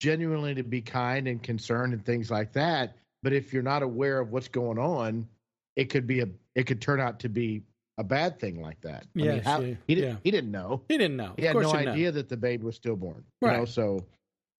genuinely 0.00 0.54
to 0.54 0.62
be 0.62 0.80
kind 0.80 1.28
and 1.28 1.42
concerned 1.42 1.92
and 1.92 2.04
things 2.04 2.30
like 2.30 2.52
that, 2.52 2.96
but 3.22 3.32
if 3.32 3.52
you're 3.52 3.62
not 3.62 3.82
aware 3.82 4.18
of 4.18 4.32
what's 4.32 4.48
going 4.48 4.78
on, 4.78 5.28
it 5.76 5.86
could 5.90 6.06
be 6.06 6.20
a 6.20 6.28
it 6.54 6.64
could 6.64 6.80
turn 6.80 7.00
out 7.00 7.20
to 7.20 7.28
be 7.28 7.62
a 7.98 8.04
bad 8.04 8.38
thing 8.40 8.60
like 8.60 8.80
that. 8.80 9.04
I 9.16 9.18
mean, 9.18 9.42
how, 9.42 9.60
yeah, 9.60 9.74
he 9.86 9.94
didn't 9.94 10.10
yeah. 10.10 10.16
he 10.24 10.30
didn't 10.30 10.50
know. 10.50 10.82
He 10.88 10.98
didn't 10.98 11.16
know. 11.16 11.34
He 11.36 11.44
had 11.44 11.56
no 11.56 11.72
idea 11.72 12.10
that 12.12 12.28
the 12.28 12.36
baby 12.36 12.64
was 12.64 12.76
stillborn. 12.76 13.24
You 13.40 13.48
know, 13.48 13.58
Right. 13.58 13.68
so 13.68 14.04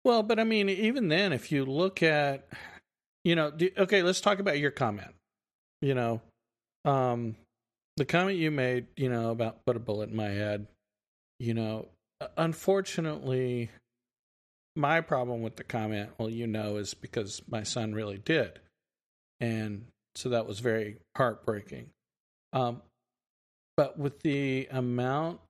Well, 0.05 0.23
but 0.23 0.39
I 0.39 0.45
mean, 0.45 0.69
even 0.69 1.09
then, 1.09 1.33
if 1.33 1.51
you 1.51 1.65
look 1.65 2.03
at, 2.03 2.47
you 3.25 3.35
know, 3.35 3.51
do, 3.51 3.71
okay, 3.79 4.03
let's 4.03 4.21
talk 4.21 4.39
about 4.39 4.59
your 4.59 4.71
comment. 4.71 5.15
You 5.81 5.95
know, 5.95 6.21
um, 6.85 7.35
the 7.97 8.05
comment 8.05 8.39
you 8.39 8.51
made, 8.51 8.87
you 8.97 9.09
know, 9.09 9.31
about 9.31 9.65
put 9.65 9.77
a 9.77 9.81
bullet 9.81 10.11
in 10.11 10.17
my 10.17 10.29
head. 10.29 10.67
You 11.41 11.55
know, 11.55 11.89
unfortunately, 12.37 13.71
my 14.77 15.01
problem 15.01 15.43
with 15.43 15.57
the 15.57 15.65
comment, 15.65 16.11
well, 16.19 16.31
you 16.31 16.47
know, 16.47 16.77
is 16.77 16.95
because 16.95 17.43
my 17.49 17.63
son 17.63 17.93
really 17.95 18.19
did, 18.19 18.59
and 19.41 19.87
so 20.15 20.31
that 20.31 20.47
was 20.47 20.61
very 20.61 20.99
heartbreaking. 21.17 21.91
Um, 22.53 22.83
but 23.77 23.99
with 23.99 24.21
the 24.21 24.69
amount 24.71 25.41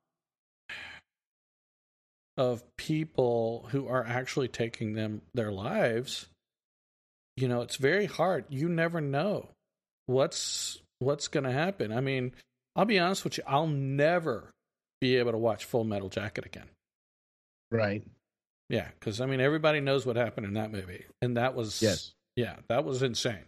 of 2.37 2.63
people 2.77 3.69
who 3.71 3.89
are 3.89 4.07
actually 4.07 4.49
taking 4.49 4.95
them 4.95 5.21
their 5.35 5.53
lives 5.53 6.27
you 7.37 7.49
know 7.49 7.63
it's 7.63 7.77
very 7.77 8.07
hard. 8.07 8.45
You 8.49 8.69
never 8.69 9.01
know 9.01 9.49
what's 10.07 10.79
what's 10.99 11.29
going 11.29 11.45
to 11.45 11.53
happen. 11.53 11.93
I 11.93 12.01
mean 12.01 12.33
i'll 12.75 12.87
be 12.87 12.99
honest 12.99 13.23
with 13.23 13.37
you 13.37 13.45
i'll 13.47 13.67
never 13.67 14.51
be 15.03 15.17
able 15.17 15.33
to 15.33 15.39
watch 15.39 15.65
full 15.65 15.83
metal 15.83 16.09
jacket 16.09 16.47
again 16.47 16.69
right. 17.73 18.05
yeah 18.69 18.87
because 19.01 19.21
i 19.21 19.27
mean 19.27 19.41
everybody 19.41 19.81
knows 19.81 20.07
what 20.07 20.15
happened 20.15 20.47
in 20.47 20.55
that 20.55 20.71
movie 20.71 21.05
and 21.21 21.37
that 21.37 21.57
was 21.57 21.83
Yes. 21.83 22.13
yeah 22.37 22.55
that 22.69 22.85
was 22.85 23.03
insane 23.03 23.45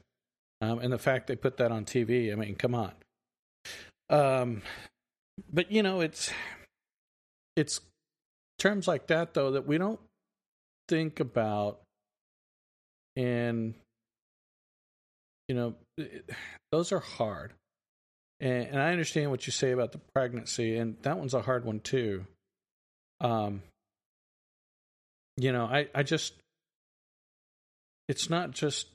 um, 0.60 0.80
and 0.80 0.92
the 0.92 0.98
fact 0.98 1.28
they 1.28 1.36
put 1.36 1.58
that 1.58 1.70
on 1.70 1.84
tv 1.84 2.32
i 2.32 2.34
mean 2.34 2.56
come 2.56 2.74
on 2.74 2.90
um 4.10 4.62
but 5.52 5.70
you 5.70 5.84
know 5.84 6.00
it's 6.00 6.32
it's 7.54 7.80
terms 8.58 8.88
like 8.88 9.06
that 9.06 9.34
though 9.34 9.52
that 9.52 9.64
we 9.64 9.78
don't 9.78 10.00
think 10.88 11.20
about 11.20 11.78
and 13.14 13.74
you 15.46 15.54
know 15.54 15.74
it, 15.98 16.28
those 16.72 16.90
are 16.90 16.98
hard 16.98 17.52
and, 18.40 18.66
and 18.68 18.80
i 18.80 18.90
understand 18.90 19.30
what 19.30 19.46
you 19.46 19.52
say 19.52 19.70
about 19.72 19.92
the 19.92 20.00
pregnancy 20.14 20.76
and 20.76 20.96
that 21.02 21.18
one's 21.18 21.34
a 21.34 21.42
hard 21.42 21.64
one 21.64 21.80
too. 21.80 22.26
Um 23.20 23.62
you 25.36 25.52
know 25.52 25.64
i 25.64 25.88
i 25.94 26.02
just 26.02 26.34
it's 28.08 28.30
not 28.30 28.50
just 28.52 28.86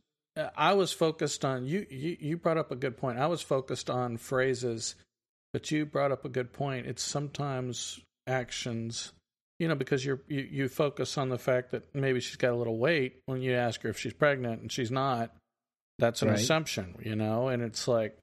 i 0.56 0.74
was 0.74 0.92
focused 0.94 1.44
on 1.44 1.66
you 1.66 1.86
you, 1.90 2.18
you 2.20 2.38
brought 2.38 2.58
up 2.58 2.72
a 2.72 2.76
good 2.76 2.98
point. 2.98 3.18
I 3.20 3.28
was 3.28 3.42
focused 3.42 3.90
on 3.90 4.18
phrases 4.18 4.96
but 5.52 5.72
you 5.72 5.86
brought 5.86 6.12
up 6.12 6.26
a 6.26 6.30
good 6.30 6.54
point. 6.54 6.86
It's 6.86 7.02
sometimes 7.04 8.00
actions 8.28 9.12
you 9.58 9.68
know 9.68 9.76
because 9.76 10.06
you're 10.06 10.22
you, 10.28 10.48
you 10.50 10.70
focus 10.70 11.18
on 11.18 11.30
the 11.30 11.40
fact 11.40 11.72
that 11.72 11.84
maybe 11.96 12.20
she's 12.20 12.36
got 12.38 12.52
a 12.54 12.56
little 12.56 12.78
weight 12.78 13.20
when 13.26 13.42
you 13.42 13.54
ask 13.54 13.82
her 13.82 13.90
if 13.90 13.98
she's 13.98 14.14
pregnant 14.14 14.62
and 14.62 14.72
she's 14.72 14.92
not. 14.92 15.36
That's 15.98 16.22
an 16.22 16.30
Right. 16.30 16.38
assumption 16.40 16.96
you 17.04 17.16
know 17.16 17.48
and 17.50 17.62
it's 17.62 17.88
like 17.88 18.18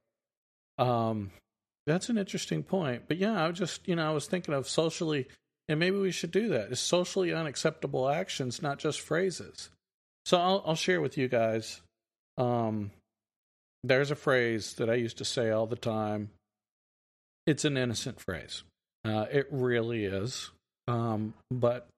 um 0.78 1.30
that's 1.87 2.09
an 2.09 2.18
interesting 2.18 2.62
point 2.62 3.02
but 3.09 3.16
yeah 3.16 3.42
i 3.42 3.49
was 3.49 3.59
just 3.59 3.87
you 3.87 3.97
know 3.97 4.09
i 4.09 4.12
was 4.12 4.26
thinking 4.26 4.54
of 4.54 4.68
socially 4.68 5.26
and 5.68 5.80
maybe 5.80 5.99
we 5.99 6.12
should 6.12 6.30
do 6.30 6.49
that 6.49 6.71
is 6.71 6.80
socially 6.80 7.33
unacceptable 7.33 8.09
actions 8.09 8.62
not 8.62 8.78
just 8.78 9.00
phrases. 9.00 9.71
So 10.25 10.38
i'll 10.38 10.62
i'll 10.66 10.75
share 10.75 11.00
with 11.00 11.16
you 11.16 11.28
guys 11.28 11.80
um 12.38 12.90
there's 13.83 14.11
a 14.11 14.16
phrase 14.16 14.75
that 14.75 14.90
i 14.90 14.95
used 14.95 15.18
to 15.18 15.25
say 15.25 15.50
all 15.50 15.66
the 15.66 15.76
time. 15.76 16.30
It's 17.47 17.64
an 17.64 17.76
innocent 17.76 18.21
phrase. 18.21 18.64
Uh 19.04 19.26
it 19.30 19.47
really 19.50 20.04
is. 20.04 20.50
Um 20.88 21.35
but 21.50 21.88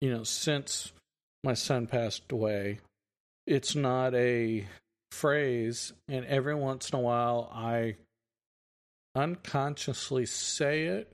you 0.00 0.10
know 0.10 0.24
since 0.24 0.92
my 1.44 1.54
son 1.54 1.86
passed 1.86 2.30
away 2.30 2.78
it's 3.46 3.74
not 3.74 4.14
a 4.14 4.66
phrase 5.10 5.92
and 6.08 6.24
every 6.26 6.54
once 6.54 6.90
in 6.90 6.98
a 6.98 7.02
while 7.02 7.50
i 7.54 7.96
unconsciously 9.14 10.26
say 10.26 10.84
it 10.84 11.12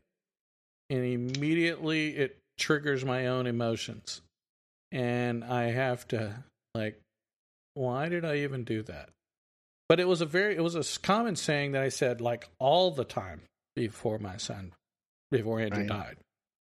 and 0.90 1.04
immediately 1.04 2.16
it 2.16 2.38
triggers 2.58 3.04
my 3.04 3.26
own 3.26 3.46
emotions 3.46 4.20
and 4.94 5.42
I 5.42 5.72
have 5.72 6.06
to 6.08 6.44
like, 6.74 7.00
why 7.74 8.08
did 8.08 8.24
I 8.24 8.36
even 8.36 8.62
do 8.64 8.82
that? 8.84 9.10
But 9.88 10.00
it 10.00 10.06
was 10.06 10.20
a 10.20 10.26
very, 10.26 10.56
it 10.56 10.62
was 10.62 10.76
a 10.76 11.00
common 11.00 11.36
saying 11.36 11.72
that 11.72 11.82
I 11.82 11.88
said 11.88 12.20
like 12.20 12.48
all 12.58 12.92
the 12.92 13.04
time 13.04 13.42
before 13.74 14.18
my 14.18 14.36
son, 14.36 14.72
before 15.30 15.60
Andrew 15.60 15.80
Right. 15.80 15.88
died. 15.88 16.16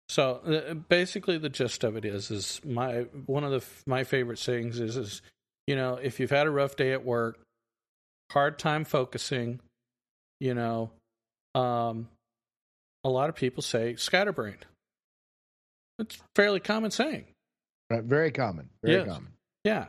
So 0.09 0.41
uh, 0.69 0.73
basically, 0.73 1.37
the 1.37 1.49
gist 1.49 1.83
of 1.83 1.95
it 1.95 2.05
is, 2.05 2.31
is 2.31 2.61
my 2.65 3.01
one 3.25 3.43
of 3.43 3.51
the 3.51 3.63
my 3.85 4.03
favorite 4.03 4.39
sayings 4.39 4.79
is, 4.79 4.95
is 4.95 5.21
you 5.67 5.75
know, 5.75 5.95
if 5.95 6.19
you've 6.19 6.29
had 6.29 6.47
a 6.47 6.51
rough 6.51 6.75
day 6.75 6.91
at 6.93 7.05
work, 7.05 7.39
hard 8.31 8.59
time 8.59 8.85
focusing, 8.85 9.59
you 10.39 10.53
know, 10.53 10.91
um, 11.55 12.07
a 13.03 13.09
lot 13.09 13.29
of 13.29 13.35
people 13.35 13.61
say 13.61 13.95
scatterbrained. 13.95 14.65
It's 15.99 16.17
fairly 16.35 16.59
common 16.59 16.91
saying. 16.91 17.25
Right, 17.89 18.03
very 18.03 18.31
common. 18.31 18.69
Very 18.83 18.97
Yes. 18.97 19.07
common. 19.07 19.33
Yeah. 19.63 19.85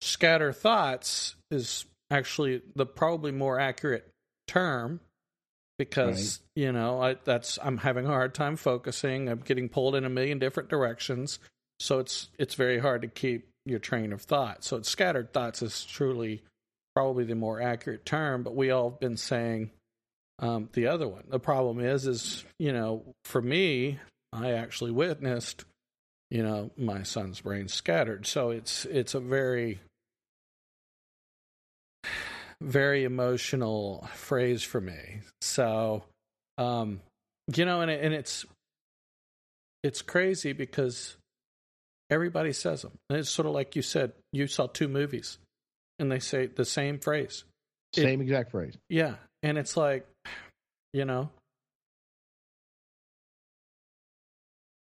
Scatter 0.00 0.52
thoughts 0.52 1.36
is 1.50 1.84
actually 2.10 2.62
the 2.74 2.86
probably 2.86 3.30
more 3.32 3.60
accurate 3.60 4.08
term 4.46 5.00
because, 5.78 6.40
you 6.56 6.72
know, 6.72 7.00
I, 7.02 7.14
that's 7.24 7.58
I'm 7.62 7.78
having 7.78 8.06
a 8.06 8.08
hard 8.08 8.34
time 8.34 8.56
focusing. 8.56 9.28
I'm 9.28 9.40
getting 9.40 9.68
pulled 9.68 9.94
in 9.94 10.04
a 10.04 10.08
million 10.10 10.38
different 10.38 10.68
directions. 10.68 11.38
So 11.78 11.98
it's 11.98 12.28
it's 12.38 12.54
very 12.54 12.78
hard 12.78 13.02
to 13.02 13.08
keep 13.08 13.48
your 13.64 13.78
train 13.78 14.12
of 14.12 14.22
thought. 14.22 14.64
So 14.64 14.76
it's 14.76 14.88
scattered 14.88 15.32
thoughts 15.32 15.62
is 15.62 15.84
truly 15.84 16.42
probably 16.94 17.24
the 17.24 17.34
more 17.34 17.60
accurate 17.60 18.04
term, 18.04 18.42
but 18.42 18.54
we 18.54 18.70
all 18.70 18.90
have 18.90 19.00
been 19.00 19.16
saying 19.16 19.70
um, 20.38 20.68
the 20.72 20.88
other 20.88 21.08
one. 21.08 21.24
The 21.28 21.38
problem 21.38 21.80
is 21.80 22.06
is, 22.06 22.44
you 22.58 22.72
know, 22.72 23.02
for 23.24 23.40
me, 23.40 23.98
I 24.32 24.52
actually 24.52 24.90
witnessed 24.90 25.64
you 26.32 26.42
know 26.42 26.70
my 26.78 27.02
son's 27.02 27.42
brain 27.42 27.68
scattered 27.68 28.26
so 28.26 28.50
it's 28.50 28.86
it's 28.86 29.14
a 29.14 29.20
very 29.20 29.78
very 32.62 33.04
emotional 33.04 34.08
phrase 34.14 34.62
for 34.62 34.80
me 34.80 35.20
so 35.42 36.02
um 36.56 37.00
you 37.54 37.66
know 37.66 37.82
and 37.82 37.90
it, 37.90 38.02
and 38.02 38.14
it's 38.14 38.46
it's 39.82 40.00
crazy 40.00 40.54
because 40.54 41.16
everybody 42.12 42.52
says 42.52 42.82
them 42.82 42.92
and 43.08 43.18
it's 43.18 43.30
sort 43.30 43.46
of 43.46 43.52
like 43.54 43.74
you 43.76 43.82
said 43.82 44.12
you 44.32 44.46
saw 44.46 44.66
two 44.66 44.86
movies 44.88 45.38
and 45.98 46.10
they 46.12 46.18
say 46.20 46.46
the 46.46 46.64
same 46.64 46.98
phrase. 46.98 47.44
It- 47.96 48.02
Same 48.02 48.20
exact 48.20 48.50
phrase. 48.52 48.76
yeah. 48.88 49.16
And 49.42 49.58
it's 49.58 49.76
like 49.76 50.06
you 50.92 51.04
know? 51.04 51.30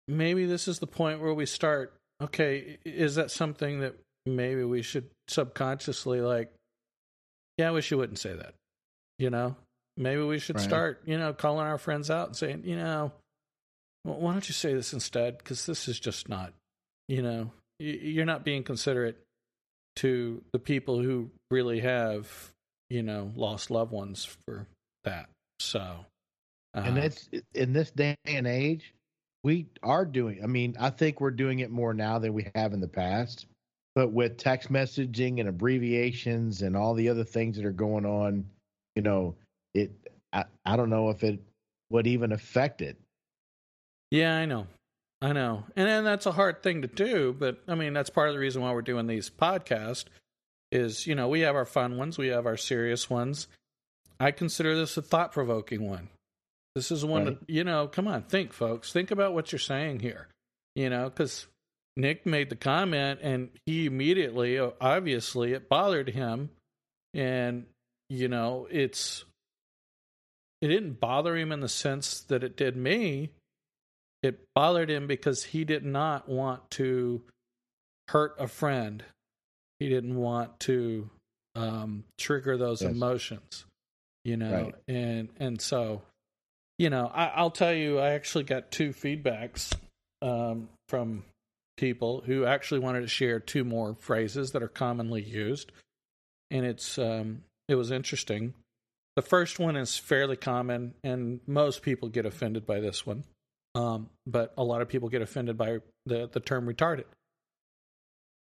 Maybe 0.07 0.45
this 0.45 0.67
is 0.67 0.79
the 0.79 0.87
point 0.87 1.21
where 1.21 1.33
we 1.33 1.45
start 1.45 1.93
okay 2.21 2.77
is 2.85 3.15
that 3.15 3.31
something 3.31 3.79
that 3.79 3.95
maybe 4.25 4.63
we 4.63 4.81
should 4.81 5.09
subconsciously 5.27 6.21
like 6.21 6.51
yeah 7.57 7.67
i 7.69 7.71
wish 7.71 7.89
you 7.89 7.97
wouldn't 7.97 8.19
say 8.19 8.33
that 8.35 8.53
you 9.17 9.29
know? 9.29 9.55
Maybe 9.97 10.21
we 10.23 10.39
should 10.39 10.55
Right. 10.57 10.63
start 10.65 11.01
you 11.05 11.17
know 11.17 11.33
calling 11.33 11.65
our 11.65 11.77
friends 11.77 12.09
out 12.11 12.27
and 12.29 12.35
saying 12.35 12.63
you 12.65 12.75
know 12.75 13.11
"Wh- 14.03 14.19
why 14.19 14.31
don't 14.33 14.47
you 14.47 14.53
say 14.53 14.73
this 14.73 14.93
instead? 14.93 15.37
Because 15.37 15.65
this 15.65 15.87
is 15.87 15.99
just 15.99 16.27
not 16.29 16.53
you 17.11 17.21
know 17.21 17.51
you're 17.79 18.25
not 18.25 18.43
being 18.45 18.63
considerate 18.63 19.17
to 19.97 20.41
the 20.53 20.59
people 20.59 21.01
who 21.01 21.29
really 21.49 21.79
have 21.79 22.51
you 22.89 23.03
know 23.03 23.31
lost 23.35 23.71
loved 23.71 23.91
ones 23.91 24.25
for 24.45 24.67
that. 25.03 25.29
So 25.59 26.05
and 26.73 26.97
uh, 26.97 27.01
it's 27.01 27.29
in 27.53 27.73
this 27.73 27.91
day 27.91 28.15
and 28.25 28.47
age 28.47 28.93
we 29.43 29.65
are 29.83 30.05
doing 30.05 30.39
i 30.41 30.47
mean 30.47 30.73
i 30.79 30.89
think 30.89 31.19
we're 31.19 31.29
doing 31.29 31.59
it 31.59 31.69
more 31.69 31.93
now 31.93 32.17
than 32.17 32.33
we 32.33 32.47
have 32.55 32.71
in 32.71 32.79
the 32.79 32.87
past 32.87 33.45
but 33.93 34.13
with 34.13 34.37
text 34.37 34.71
messaging 34.71 35.41
and 35.41 35.49
abbreviations 35.49 36.61
and 36.61 36.77
all 36.77 36.93
the 36.93 37.09
other 37.09 37.25
things 37.25 37.57
that 37.57 37.65
are 37.65 37.73
going 37.73 38.05
on 38.05 38.45
you 38.95 39.01
know 39.01 39.35
it 39.73 39.91
i, 40.31 40.45
I 40.65 40.77
don't 40.77 40.89
know 40.89 41.09
if 41.09 41.25
it 41.25 41.41
would 41.91 42.07
even 42.07 42.31
affect 42.31 42.81
it. 42.81 42.97
Yeah, 44.09 44.35
I 44.35 44.45
know. 44.45 44.67
I 45.21 45.33
know. 45.33 45.65
And 45.75 45.87
then 45.87 46.03
that's 46.03 46.25
a 46.25 46.31
hard 46.31 46.63
thing 46.63 46.81
to 46.81 46.87
do, 46.87 47.35
but 47.37 47.61
I 47.67 47.75
mean, 47.75 47.93
that's 47.93 48.09
part 48.09 48.29
of 48.29 48.33
the 48.33 48.39
reason 48.39 48.61
why 48.61 48.71
we're 48.73 48.81
doing 48.81 49.05
these 49.07 49.29
podcasts 49.29 50.05
is, 50.71 51.05
you 51.05 51.13
know, 51.15 51.27
we 51.27 51.41
have 51.41 51.55
our 51.55 51.65
fun 51.65 51.97
ones, 51.97 52.17
we 52.17 52.29
have 52.29 52.45
our 52.45 52.57
serious 52.57 53.09
ones. 53.09 53.47
I 54.19 54.31
consider 54.31 54.75
this 54.75 54.97
a 54.97 55.01
thought 55.01 55.31
provoking 55.31 55.87
one. 55.87 56.09
This 56.75 56.91
is 56.91 57.03
one 57.05 57.25
Right. 57.25 57.39
that, 57.39 57.49
you 57.49 57.63
know, 57.63 57.87
come 57.87 58.07
on, 58.07 58.23
think, 58.23 58.53
folks. 58.53 58.91
Think 58.93 59.11
about 59.11 59.33
what 59.33 59.51
you're 59.51 59.59
saying 59.59 59.99
here. 59.99 60.27
You 60.75 60.89
know, 60.89 61.09
because 61.09 61.47
Nick 61.97 62.25
made 62.25 62.49
the 62.49 62.55
comment 62.55 63.19
and 63.21 63.49
he 63.65 63.85
immediately, 63.85 64.57
obviously, 64.57 65.53
it 65.53 65.67
bothered 65.67 66.09
him. 66.09 66.49
And, 67.13 67.65
you 68.09 68.29
know, 68.29 68.67
it's, 68.71 69.25
it 70.61 70.67
didn't 70.69 70.99
bother 71.01 71.35
him 71.35 71.51
in 71.51 71.59
the 71.59 71.67
sense 71.67 72.21
that 72.21 72.43
it 72.43 72.55
did 72.55 72.77
me 72.77 73.31
it 74.23 74.39
bothered 74.55 74.89
him 74.89 75.07
because 75.07 75.43
he 75.43 75.63
did 75.63 75.83
not 75.85 76.29
want 76.29 76.69
to 76.71 77.21
hurt 78.09 78.35
a 78.39 78.47
friend. 78.47 79.03
He 79.79 79.89
didn't 79.89 80.15
want 80.15 80.59
to 80.61 81.09
um, 81.55 82.03
trigger 82.17 82.57
those 82.57 82.81
Yes. 82.81 82.91
emotions, 82.91 83.65
you 84.23 84.37
know. 84.37 84.51
Right. 84.65 84.75
And 84.87 85.29
and 85.39 85.61
so, 85.61 86.01
you 86.77 86.89
know, 86.89 87.11
I, 87.13 87.27
I'll 87.27 87.51
tell 87.51 87.73
you, 87.73 87.99
I 87.99 88.11
actually 88.11 88.43
got 88.43 88.71
two 88.71 88.89
feedbacks 88.89 89.73
um, 90.21 90.69
from 90.87 91.23
people 91.77 92.21
who 92.25 92.45
actually 92.45 92.79
wanted 92.79 93.01
to 93.01 93.07
share 93.07 93.39
two 93.39 93.63
more 93.63 93.95
phrases 93.99 94.51
that 94.51 94.61
are 94.61 94.67
commonly 94.67 95.23
used, 95.23 95.71
and 96.51 96.65
it's 96.65 96.97
um, 96.99 97.41
it 97.67 97.75
was 97.75 97.89
interesting. 97.91 98.53
The 99.15 99.21
first 99.23 99.59
one 99.59 99.75
is 99.75 99.97
fairly 99.97 100.37
common, 100.37 100.93
and 101.03 101.41
most 101.47 101.81
people 101.81 102.07
get 102.07 102.25
offended 102.25 102.65
by 102.65 102.79
this 102.79 103.05
one. 103.05 103.23
Um, 103.75 104.09
but 104.27 104.53
a 104.57 104.63
lot 104.63 104.81
of 104.81 104.89
people 104.89 105.07
get 105.09 105.21
offended 105.21 105.57
by 105.57 105.79
the, 106.05 106.27
the 106.31 106.39
term 106.41 106.65
retarded, 106.67 107.05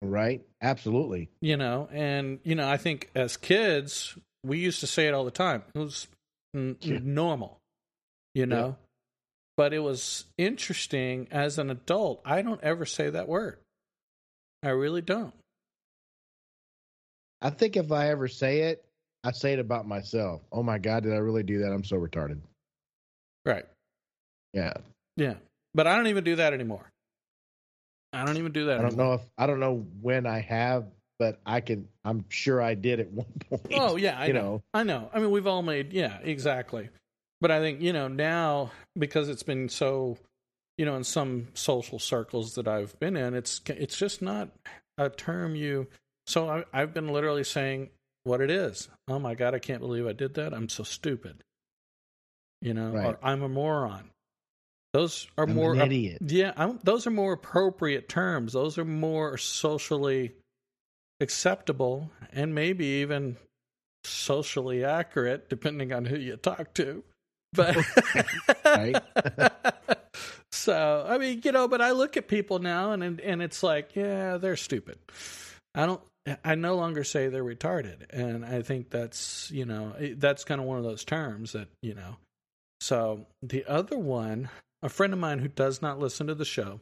right 0.00 0.40
absolutely 0.62 1.28
you 1.40 1.56
know, 1.56 1.88
and, 1.92 2.38
you 2.44 2.54
know, 2.54 2.68
I 2.68 2.76
think 2.76 3.10
as 3.14 3.36
kids, 3.36 4.16
we 4.44 4.58
used 4.58 4.80
to 4.80 4.86
say 4.86 5.06
it 5.06 5.14
all 5.14 5.24
the 5.24 5.30
time. 5.30 5.62
It 5.74 5.78
was 5.78 6.08
n- 6.54 6.76
Yeah. 6.80 6.98
normal, 7.02 7.58
you 8.34 8.46
know, 8.46 8.76
but 9.56 9.72
it 9.74 9.80
was 9.80 10.24
interesting 10.38 11.28
as 11.30 11.58
an 11.58 11.68
adult. 11.70 12.20
I 12.24 12.42
don't 12.42 12.62
ever 12.62 12.86
say 12.86 13.10
that 13.10 13.28
word. 13.28 13.58
I 14.62 14.70
really 14.70 15.02
don't. 15.02 15.34
i 17.42 17.50
think 17.50 17.76
if 17.76 17.90
i 17.92 18.08
ever 18.08 18.28
say 18.28 18.60
it 18.70 18.84
i 19.24 19.32
say 19.32 19.52
it 19.52 19.58
about 19.58 19.84
myself 19.86 20.40
oh 20.52 20.62
my 20.62 20.78
god 20.78 21.02
did 21.02 21.12
i 21.12 21.16
really 21.16 21.42
do 21.42 21.58
that 21.58 21.72
i'm 21.72 21.82
so 21.84 21.96
retarded 21.96 22.38
Right. 23.44 23.64
yeah 24.52 24.74
Yeah. 25.16 25.34
But 25.74 25.86
I 25.86 25.96
don't 25.96 26.06
even 26.08 26.24
do 26.24 26.36
that 26.36 26.52
anymore. 26.52 26.90
I 28.12 28.24
don't 28.26 28.36
even 28.36 28.52
do 28.52 28.66
that 28.66 28.78
i 28.78 28.82
don't 28.82 28.88
anymore. 28.88 29.06
know 29.06 29.12
if 29.14 29.20
i 29.38 29.46
don't 29.46 29.58
know 29.58 29.86
when 30.02 30.26
i 30.26 30.40
have 30.40 30.84
but 31.18 31.40
i 31.46 31.60
can 31.60 31.88
i'm 32.04 32.26
sure 32.28 32.60
i 32.60 32.74
did 32.74 33.00
at 33.00 33.10
one 33.12 33.24
point 33.48 33.62
Oh 33.72 33.96
yeah, 33.96 34.18
I 34.18 34.26
you 34.26 34.34
know. 34.34 34.40
know 34.42 34.62
I 34.74 34.82
know. 34.82 35.08
I 35.14 35.18
mean, 35.18 35.30
we've 35.30 35.46
all 35.46 35.62
made 35.62 35.92
yeah, 35.94 36.18
exactly. 36.22 36.90
But 37.40 37.50
I 37.50 37.60
think 37.60 37.80
you 37.80 37.92
know 37.94 38.08
now 38.08 38.70
because 38.98 39.30
it's 39.30 39.42
been 39.42 39.68
so, 39.70 40.18
you 40.76 40.84
know, 40.84 40.94
in 40.96 41.04
some 41.04 41.48
social 41.54 41.98
circles 41.98 42.54
that 42.56 42.68
I've 42.68 42.98
been 43.00 43.16
in, 43.16 43.32
it's 43.34 43.62
it's 43.66 43.96
just 43.96 44.20
not 44.20 44.50
a 44.98 45.08
term 45.08 45.54
you. 45.54 45.86
So 46.26 46.48
I, 46.50 46.64
I've 46.72 46.92
been 46.92 47.08
literally 47.08 47.44
saying 47.44 47.88
what 48.24 48.40
it 48.42 48.50
is. 48.50 48.88
Oh 49.08 49.18
my 49.18 49.34
god, 49.34 49.54
I 49.54 49.58
can't 49.58 49.80
believe 49.80 50.06
I 50.06 50.12
did 50.12 50.34
that. 50.34 50.52
I'm 50.52 50.68
so 50.68 50.82
stupid. 50.84 51.42
You 52.60 52.74
know, 52.74 52.90
Right. 52.92 53.16
I'm 53.22 53.42
a 53.42 53.48
moron. 53.48 54.10
Those 54.92 55.26
are 55.38 55.44
I'm 55.44 55.54
more 55.54 55.74
idiot 55.74 56.18
yeah, 56.26 56.52
I'm, 56.56 56.78
those 56.82 57.06
are 57.06 57.10
more 57.10 57.32
appropriate 57.32 58.08
terms. 58.08 58.52
Those 58.52 58.76
are 58.76 58.84
more 58.84 59.38
socially 59.38 60.32
acceptable 61.20 62.10
and 62.32 62.54
maybe 62.54 62.84
even 62.84 63.36
socially 64.04 64.84
accurate, 64.84 65.48
depending 65.48 65.92
on 65.92 66.04
who 66.04 66.16
you 66.16 66.36
talk 66.36 66.74
to. 66.74 67.02
But 67.52 67.76
so 70.52 71.06
I 71.08 71.18
mean, 71.18 71.40
you 71.44 71.52
know, 71.52 71.68
but 71.68 71.80
I 71.80 71.92
look 71.92 72.16
at 72.16 72.28
people 72.28 72.58
now 72.58 72.92
and 72.92 73.20
and 73.20 73.42
it's 73.42 73.62
like, 73.62 73.96
yeah, 73.96 74.36
they're 74.36 74.56
stupid. 74.56 74.98
I 75.74 75.86
don't. 75.86 76.00
I 76.44 76.54
no 76.54 76.76
longer 76.76 77.02
say 77.02 77.28
they're 77.28 77.42
retarded, 77.42 78.10
and 78.10 78.44
I 78.44 78.62
think 78.62 78.90
that's 78.90 79.50
you 79.50 79.64
know 79.64 79.94
that's 80.16 80.44
kind 80.44 80.60
of 80.60 80.66
one 80.66 80.78
of 80.78 80.84
those 80.84 81.04
terms 81.04 81.52
that 81.52 81.68
you 81.82 81.94
know. 81.94 82.16
So 82.80 83.26
the 83.42 83.64
other 83.66 83.98
one, 83.98 84.48
a 84.82 84.88
friend 84.88 85.12
of 85.12 85.18
mine 85.18 85.38
who 85.38 85.48
does 85.48 85.80
not 85.82 85.98
listen 85.98 86.26
to 86.28 86.34
the 86.34 86.44
show, 86.44 86.80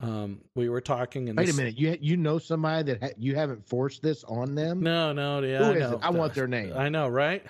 um, 0.00 0.40
we 0.54 0.68
were 0.68 0.80
talking. 0.80 1.28
And 1.28 1.38
Wait 1.38 1.50
a 1.50 1.54
minute. 1.54 1.78
You 1.78 1.96
you 2.00 2.16
know 2.16 2.38
somebody 2.38 2.92
that 2.92 3.02
ha- 3.02 3.14
you 3.18 3.34
haven't 3.34 3.68
forced 3.68 4.02
this 4.02 4.24
on 4.24 4.54
them? 4.54 4.80
No, 4.80 5.12
no, 5.12 5.40
yeah, 5.42 5.58
Who 5.58 5.64
I 5.64 5.72
is 5.74 5.92
it? 5.92 5.98
I 6.02 6.10
want 6.10 6.34
their 6.34 6.46
name. 6.48 6.72
I 6.76 6.88
know, 6.88 7.08
right? 7.08 7.44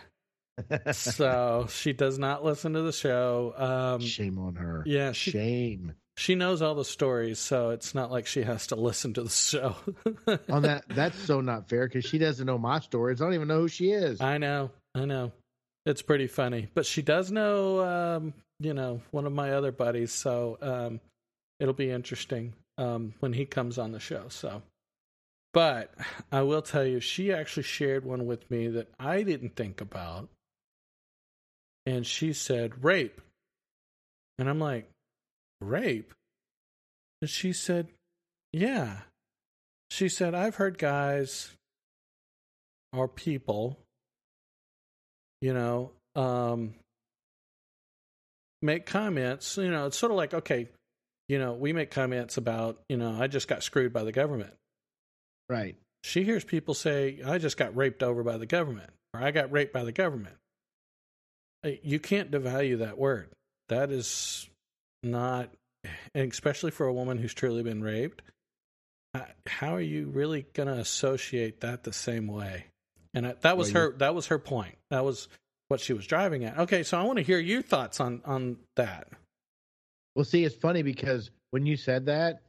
so 0.93 1.67
she 1.71 1.93
does 1.93 2.19
not 2.19 2.45
listen 2.45 2.73
to 2.73 2.83
the 2.83 2.93
show. 2.93 3.55
Um, 3.57 4.01
Shame 4.01 4.39
on 4.39 4.57
her. 4.57 4.83
yeah, 4.87 5.13
she 5.13 5.31
Shame. 5.31 5.95
she 6.17 6.35
knows 6.35 6.63
all 6.63 6.75
the 6.75 6.85
stories, 6.85 7.39
so 7.39 7.71
it's 7.71 7.95
not 7.95 8.11
like 8.11 8.27
she 8.27 8.43
has 8.43 8.67
to 8.69 8.75
listen 8.77 9.13
to 9.15 9.23
the 9.23 9.31
show. 9.31 9.77
On 10.49 10.63
that, 10.63 10.85
that's 10.89 11.17
so 11.19 11.41
not 11.41 11.69
fair 11.69 11.87
because 11.87 12.05
she 12.05 12.19
doesn't 12.19 12.45
know 12.47 12.59
my 12.59 12.81
stories. 12.81 13.21
I 13.21 13.27
don't 13.27 13.35
even 13.35 13.47
know 13.49 13.61
who 13.61 13.69
she 13.69 13.91
is. 13.93 14.21
I 14.21 14.39
know, 14.39 14.71
I 14.97 15.05
know. 15.05 15.31
It's 15.87 16.03
pretty 16.03 16.27
funny, 16.27 16.69
but 16.75 16.87
she 16.87 17.03
does 17.03 17.31
know, 17.31 17.85
um, 18.17 18.35
you 18.61 18.75
know, 18.75 19.01
one 19.11 19.27
of 19.27 19.33
my 19.33 19.53
other 19.53 19.73
buddies. 19.73 20.13
So 20.13 20.59
um, 20.61 21.01
it'll 21.61 21.75
be 21.75 21.91
interesting 21.91 22.55
um, 22.77 23.15
when 23.21 23.33
he 23.33 23.47
comes 23.47 23.79
on 23.79 23.93
the 23.93 24.01
show. 24.01 24.27
So, 24.29 24.63
but 25.53 25.95
I 26.31 26.43
will 26.43 26.63
tell 26.63 26.85
you, 26.85 27.01
she 27.01 27.33
actually 27.33 27.63
shared 27.65 28.05
one 28.05 28.27
with 28.27 28.51
me 28.51 28.69
that 28.69 28.89
I 28.99 29.23
didn't 29.23 29.57
think 29.57 29.81
about, 29.81 30.29
and 31.87 32.07
she 32.07 32.33
said 32.33 32.85
rape, 32.85 33.21
and 34.39 34.49
I'm 34.49 34.61
like, 34.61 34.89
rape, 35.61 36.13
and 37.21 37.31
she 37.31 37.53
said, 37.53 37.89
yeah. 38.53 38.99
She 39.91 40.11
said, 40.11 40.35
I've 40.35 40.57
heard 40.57 40.77
guys 40.77 41.51
or 42.93 43.09
people 43.09 43.79
you 45.41 45.55
know, 45.55 45.93
um, 46.15 46.75
make 48.63 48.87
comments. 48.87 49.57
You 49.57 49.71
know, 49.71 49.87
it's 49.87 49.99
sort 49.99 50.13
of 50.13 50.17
like, 50.17 50.35
okay, 50.35 50.69
you 51.29 51.39
know, 51.39 51.55
we 51.55 51.73
make 51.73 51.91
comments 51.91 52.37
about, 52.37 52.79
you 52.89 52.97
know, 52.97 53.17
I 53.21 53.27
just 53.27 53.49
got 53.49 53.63
screwed 53.63 53.93
by 53.93 54.05
the 54.05 54.13
government. 54.13 54.53
Right. 55.49 55.77
She 56.05 56.25
hears 56.25 56.45
people 56.45 56.75
say, 56.75 57.21
I 57.25 57.39
just 57.39 57.57
got 57.57 57.77
raped 57.77 58.03
over 58.03 58.23
by 58.23 58.39
the 58.39 58.47
government, 58.47 58.91
or 59.13 59.23
I 59.23 59.31
got 59.31 59.53
raped 59.53 59.73
by 59.73 59.85
the 59.85 59.93
government. 59.93 60.37
Uh, 61.65 61.71
you 61.83 61.99
can't 61.99 62.31
devalue 62.31 62.79
that 62.79 62.99
word. 62.99 63.31
That 63.69 63.91
is 63.91 64.49
not, 65.03 65.51
and 66.15 66.31
especially 66.31 66.71
for 66.71 66.87
a 66.87 66.93
woman 66.93 67.19
who's 67.19 67.35
truly 67.35 67.63
been 67.63 67.83
raped. 67.83 68.23
Uh, 69.15 69.23
how 69.47 69.75
are 69.75 69.81
you 69.81 70.07
really 70.07 70.47
going 70.53 70.69
to 70.69 70.75
associate 70.75 71.61
that 71.61 71.83
the 71.83 71.93
same 71.93 72.27
way? 72.27 72.67
and 73.15 73.35
that 73.41 73.57
was 73.57 73.73
well, 73.73 73.85
her 73.85 73.93
that 73.99 74.15
was 74.15 74.27
her 74.27 74.39
point 74.39 74.77
that 74.91 75.05
was 75.05 75.29
what 75.69 75.81
she 75.81 75.93
was 75.93 76.07
driving 76.07 76.45
at. 76.45 76.59
Okay 76.59 76.83
so 76.83 76.99
i 76.99 77.03
want 77.03 77.19
to 77.19 77.25
hear 77.25 77.39
your 77.39 77.63
thoughts 77.63 78.01
on 78.01 78.21
on 78.25 78.57
that. 78.77 79.09
Well 80.15 80.25
see 80.25 80.45
it's 80.45 80.57
funny 80.57 80.83
because 80.83 81.31
when 81.51 81.67
you 81.67 81.77
said 81.77 82.07
that 82.07 82.43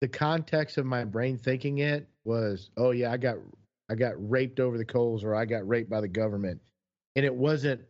the 0.00 0.08
context 0.08 0.78
of 0.78 0.86
my 0.86 1.04
brain 1.04 1.38
thinking 1.38 1.78
it 1.78 2.06
was 2.24 2.70
oh 2.76 2.90
yeah 2.90 3.10
i 3.12 3.16
got 3.16 3.36
i 3.90 3.94
got 3.94 4.12
raped 4.30 4.60
over 4.60 4.78
the 4.78 4.84
coals 4.84 5.24
or 5.24 5.34
i 5.34 5.44
got 5.44 5.66
raped 5.66 5.90
by 5.90 6.00
the 6.00 6.08
government. 6.08 6.60
And 7.16 7.24
it 7.24 7.34
wasn't 7.34 7.80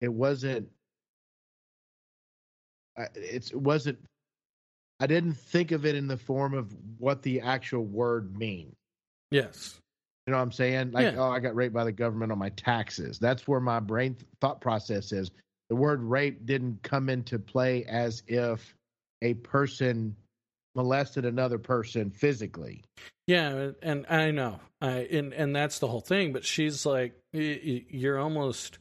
it 0.00 0.12
wasn't 0.12 0.68
it's, 3.14 3.50
it 3.50 3.60
wasn't 3.60 3.98
i 5.00 5.06
didn't 5.06 5.34
think 5.34 5.72
of 5.72 5.86
it 5.86 5.94
in 5.94 6.06
the 6.06 6.16
form 6.16 6.54
of 6.54 6.74
what 6.98 7.22
the 7.22 7.40
actual 7.40 7.84
word 7.84 8.36
means 8.36 8.74
yes 9.30 9.78
you 10.30 10.36
know 10.36 10.38
what 10.38 10.44
I'm 10.44 10.52
saying? 10.52 10.92
Like, 10.92 11.14
yeah. 11.14 11.20
oh, 11.20 11.28
I 11.28 11.40
got 11.40 11.56
raped 11.56 11.74
by 11.74 11.82
the 11.82 11.90
government 11.90 12.30
on 12.30 12.38
my 12.38 12.50
taxes. 12.50 13.18
That's 13.18 13.48
where 13.48 13.58
my 13.58 13.80
brain 13.80 14.16
thought 14.40 14.60
process 14.60 15.10
is. 15.10 15.32
The 15.70 15.74
word 15.74 16.00
rape 16.00 16.46
didn't 16.46 16.84
come 16.84 17.08
into 17.08 17.40
play 17.40 17.84
as 17.84 18.22
if 18.28 18.76
a 19.22 19.34
person 19.34 20.14
molested 20.76 21.24
another 21.24 21.58
person 21.58 22.12
physically. 22.12 22.84
Yeah, 23.26 23.72
and 23.82 24.06
I 24.08 24.30
know, 24.30 24.60
I 24.80 25.08
and 25.10 25.32
and 25.32 25.56
that's 25.56 25.80
the 25.80 25.88
whole 25.88 26.00
thing. 26.00 26.32
But 26.32 26.44
she's 26.44 26.86
like, 26.86 27.18
you're 27.32 28.20
almost, 28.20 28.78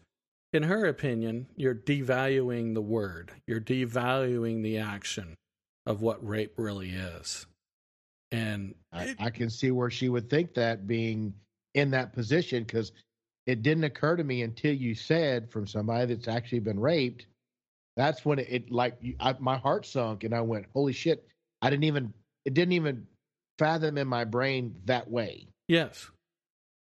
in 0.54 0.62
her 0.62 0.86
opinion, 0.86 1.48
you're 1.56 1.74
devaluing 1.74 2.76
the 2.76 2.82
word. 2.82 3.32
You're 3.48 3.60
devaluing 3.60 4.62
the 4.62 4.78
action 4.78 5.34
of 5.88 6.04
what 6.04 6.24
rape 6.24 6.54
really 6.58 6.92
is. 6.92 7.48
And 8.32 8.76
I, 8.94 9.16
I 9.20 9.30
can 9.32 9.50
see 9.50 9.72
where 9.72 9.90
she 9.90 10.10
would 10.10 10.30
think 10.30 10.54
that 10.54 10.86
being 10.86 11.34
in 11.74 11.92
that 11.92 12.14
position 12.14 12.64
because 12.64 12.92
it 13.46 13.64
didn't 13.64 13.84
occur 13.84 14.16
to 14.16 14.24
me 14.24 14.44
until 14.44 14.74
you 14.74 14.94
said 14.94 15.52
from 15.52 15.66
somebody 15.66 16.14
that's 16.14 16.28
actually 16.28 16.60
been 16.60 16.80
raped. 16.80 17.26
That's 17.98 18.24
when 18.24 18.40
it, 18.40 18.48
it 18.50 18.72
like 18.72 18.98
I, 19.20 19.36
my 19.40 19.58
heart 19.58 19.86
sunk 19.86 20.24
and 20.24 20.34
I 20.34 20.42
went, 20.42 20.68
"Holy 20.74 20.94
shit!" 20.94 21.28
I 21.62 21.70
didn't 21.70 21.86
even 21.86 22.14
it 22.46 22.54
didn't 22.54 22.74
even 22.74 23.08
fathom 23.58 23.98
in 23.98 24.08
my 24.08 24.24
brain 24.24 24.76
that 24.86 25.10
way. 25.10 25.48
Yes, 25.68 26.10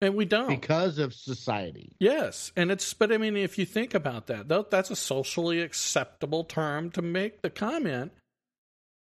and 0.02 0.16
we 0.16 0.26
don't 0.26 0.50
because 0.50 0.98
of 0.98 1.14
society. 1.14 1.96
Yes, 2.00 2.52
and 2.56 2.72
it's 2.72 2.94
but 2.94 3.12
I 3.12 3.18
mean, 3.18 3.38
if 3.38 3.58
you 3.58 3.66
think 3.66 3.94
about 3.94 4.28
that, 4.28 4.48
that's 4.72 4.90
a 4.90 4.96
socially 4.96 5.62
acceptable 5.62 6.44
term 6.44 6.90
to 6.92 7.02
make 7.02 7.42
the 7.42 7.50
comment, 7.50 8.12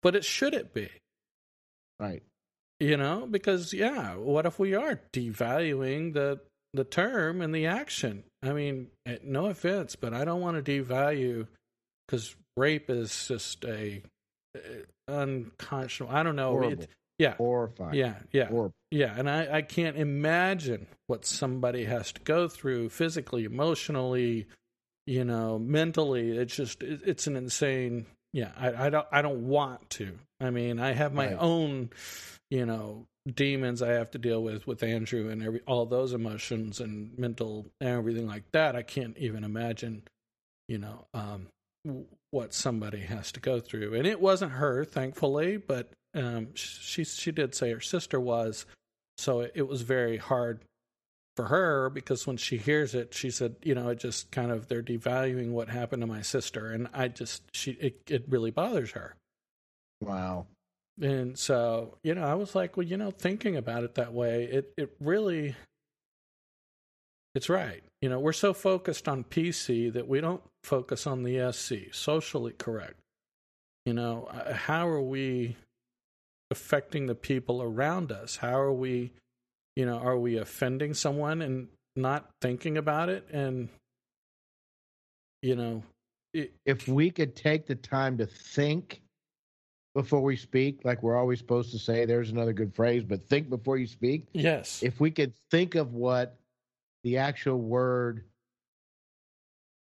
but 0.03 0.15
it 0.15 0.25
shouldn't 0.25 0.75
be. 0.75 0.91
Right. 2.01 2.23
You 2.81 2.97
know, 2.97 3.29
because 3.31 3.75
yeah, 3.75 4.15
what 4.17 4.47
if 4.47 4.59
we 4.59 4.75
are 4.75 5.01
devaluing 5.13 6.15
the 6.15 6.41
the 6.73 6.85
term 6.85 7.43
and 7.43 7.55
the 7.55 7.67
action? 7.67 8.25
I 8.43 8.53
mean, 8.53 8.89
eh, 9.05 9.19
no 9.23 9.47
offense, 9.47 9.97
but 9.97 10.15
I 10.15 10.25
don't 10.25 10.41
want 10.41 10.65
to 10.65 10.83
devalue 10.83 11.47
because 12.07 12.35
rape 12.57 12.89
is 12.89 13.29
just 13.29 13.65
a 13.67 14.03
uh, 14.57 14.61
unconscionable. 15.09 16.17
I 16.17 16.23
don't 16.23 16.37
know. 16.37 16.63
It, 16.63 16.89
yeah, 17.19 17.35
horrifying. 17.35 17.95
Yeah, 17.95 18.15
yeah, 18.33 18.47
Horrible. 18.47 18.73
yeah. 18.91 19.15
And 19.15 19.29
I 19.29 19.57
I 19.59 19.63
can't 19.63 19.99
imagine 19.99 20.87
what 21.07 21.27
somebody 21.27 21.85
has 21.85 22.13
to 22.13 22.21
go 22.23 22.49
through 22.49 22.89
physically, 22.89 23.45
emotionally, 23.45 24.47
you 25.07 25.27
know, 25.27 25.59
mentally. 25.59 26.31
It's 26.31 26.57
just 26.57 26.83
it, 26.83 27.01
it's 27.05 27.27
an 27.27 27.37
insane 27.37 28.07
yeah, 28.33 28.53
I, 28.59 28.87
I 28.87 28.91
don't 28.91 29.07
I 29.11 29.23
don't 29.23 29.49
want 29.49 29.91
to. 29.91 30.19
I 30.41 30.51
mean, 30.51 30.79
I 30.79 30.93
have 30.93 31.13
my 31.13 31.29
right. 31.29 31.37
own, 31.39 31.91
you 32.51 32.65
know, 32.65 33.07
demons 33.33 33.83
I 33.83 33.93
have 33.93 34.11
to 34.13 34.19
deal 34.19 34.43
with 34.43 34.67
with 34.67 34.83
Andrew 34.83 35.31
and 35.31 35.43
every 35.43 35.61
all 35.67 35.87
those 35.87 36.13
emotions 36.13 36.81
and 36.81 37.19
mental 37.19 37.67
and 37.81 37.91
everything 37.91 38.27
like 38.27 38.45
that. 38.53 38.77
I 38.77 38.83
can't 38.83 39.17
even 39.19 39.45
imagine, 39.45 40.03
you 40.69 40.79
know, 40.79 41.07
um, 41.13 41.49
what 42.31 42.55
somebody 42.55 43.01
has 43.01 43.33
to 43.33 43.41
go 43.41 43.61
through. 43.61 43.95
And 43.95 44.07
it 44.07 44.21
wasn't 44.21 44.53
her, 44.53 44.85
thankfully, 44.85 45.57
but 45.57 45.91
um, 46.15 46.49
she 46.55 47.05
she 47.05 47.33
did 47.33 47.55
say 47.55 47.73
her 47.73 47.81
sister 47.81 48.21
was, 48.21 48.65
so 49.19 49.41
it, 49.41 49.53
it 49.55 49.69
was 49.69 49.83
very 49.83 50.17
hard 50.17 50.61
for 51.41 51.47
her 51.47 51.89
because 51.89 52.27
when 52.27 52.37
she 52.37 52.59
hears 52.59 52.95
it, 52.95 53.15
she 53.15 53.31
said, 53.31 53.57
you 53.63 53.75
know, 53.75 53.89
it 53.89 53.99
just 53.99 54.31
kind 54.31 54.51
of 54.51 54.69
they're 54.69 54.83
devaluing 54.83 55.53
what 55.53 55.71
happened 55.71 56.03
to 56.03 56.07
my 56.07 56.21
sister, 56.21 56.71
and 56.71 56.87
I 56.93 57.09
just 57.09 57.43
she 57.53 57.73
it 57.73 58.03
it 58.09 58.25
really 58.29 58.51
bothers 58.51 58.91
her. 58.91 59.15
Wow. 60.03 60.47
And 61.01 61.39
so, 61.39 61.97
you 62.03 62.15
know, 62.15 62.25
I 62.25 62.35
was 62.35 62.55
like, 62.55 62.77
well, 62.77 62.87
you 62.87 62.99
know, 62.99 63.11
thinking 63.11 63.57
about 63.57 63.85
it 63.85 63.95
that 63.95 64.13
way, 64.13 64.45
it 64.45 64.75
it 64.77 64.95
really 65.01 65.55
it's 67.35 67.49
right. 67.49 67.83
You 68.03 68.11
know, 68.11 68.21
we're 68.21 68.35
so 68.35 68.53
focused 68.53 69.09
on 69.09 69.25
PC 69.25 69.91
that 69.95 70.07
we 70.07 70.21
don't 70.21 70.43
focus 70.63 71.07
on 71.07 71.23
the 71.23 71.51
SC, 71.53 71.95
socially 71.95 72.53
correct. 72.53 73.01
You 73.87 73.95
know, 73.95 74.29
uh, 74.31 74.53
how 74.53 74.87
are 74.89 75.01
we 75.01 75.57
affecting 76.51 77.07
the 77.07 77.15
people 77.15 77.63
around 77.63 78.13
us? 78.13 78.37
How 78.37 78.61
are 78.61 78.75
we 78.75 79.13
you 79.77 79.87
know 79.87 79.99
are 79.99 80.19
we 80.19 80.39
offending 80.39 80.95
someone 80.95 81.43
and 81.43 81.69
not 81.97 82.29
thinking 82.41 82.79
about 82.79 83.09
it? 83.09 83.27
And 83.33 83.69
you 85.43 85.57
know 85.57 85.83
it, 86.33 86.53
if 86.65 86.89
we 86.89 87.11
could 87.11 87.35
take 87.37 87.67
the 87.67 87.75
time 87.75 88.19
to 88.19 88.27
think 88.27 89.01
before 89.95 90.21
we 90.21 90.37
speak 90.37 90.81
like 90.85 91.03
we're 91.03 91.17
always 91.17 91.39
supposed 91.39 91.73
to 91.73 91.79
say 91.79 92.05
there's 92.05 92.31
another 92.31 92.53
good 92.53 92.75
phrase 92.75 93.03
but 93.05 93.29
think 93.29 93.51
before 93.51 93.77
you 93.77 93.87
speak. 93.87 94.27
Yes. 94.33 94.83
If 94.83 95.01
we 95.01 95.11
could 95.11 95.33
think 95.51 95.75
of 95.75 95.93
what 95.93 96.39
the 97.03 97.19
actual 97.19 97.59
word 97.59 98.25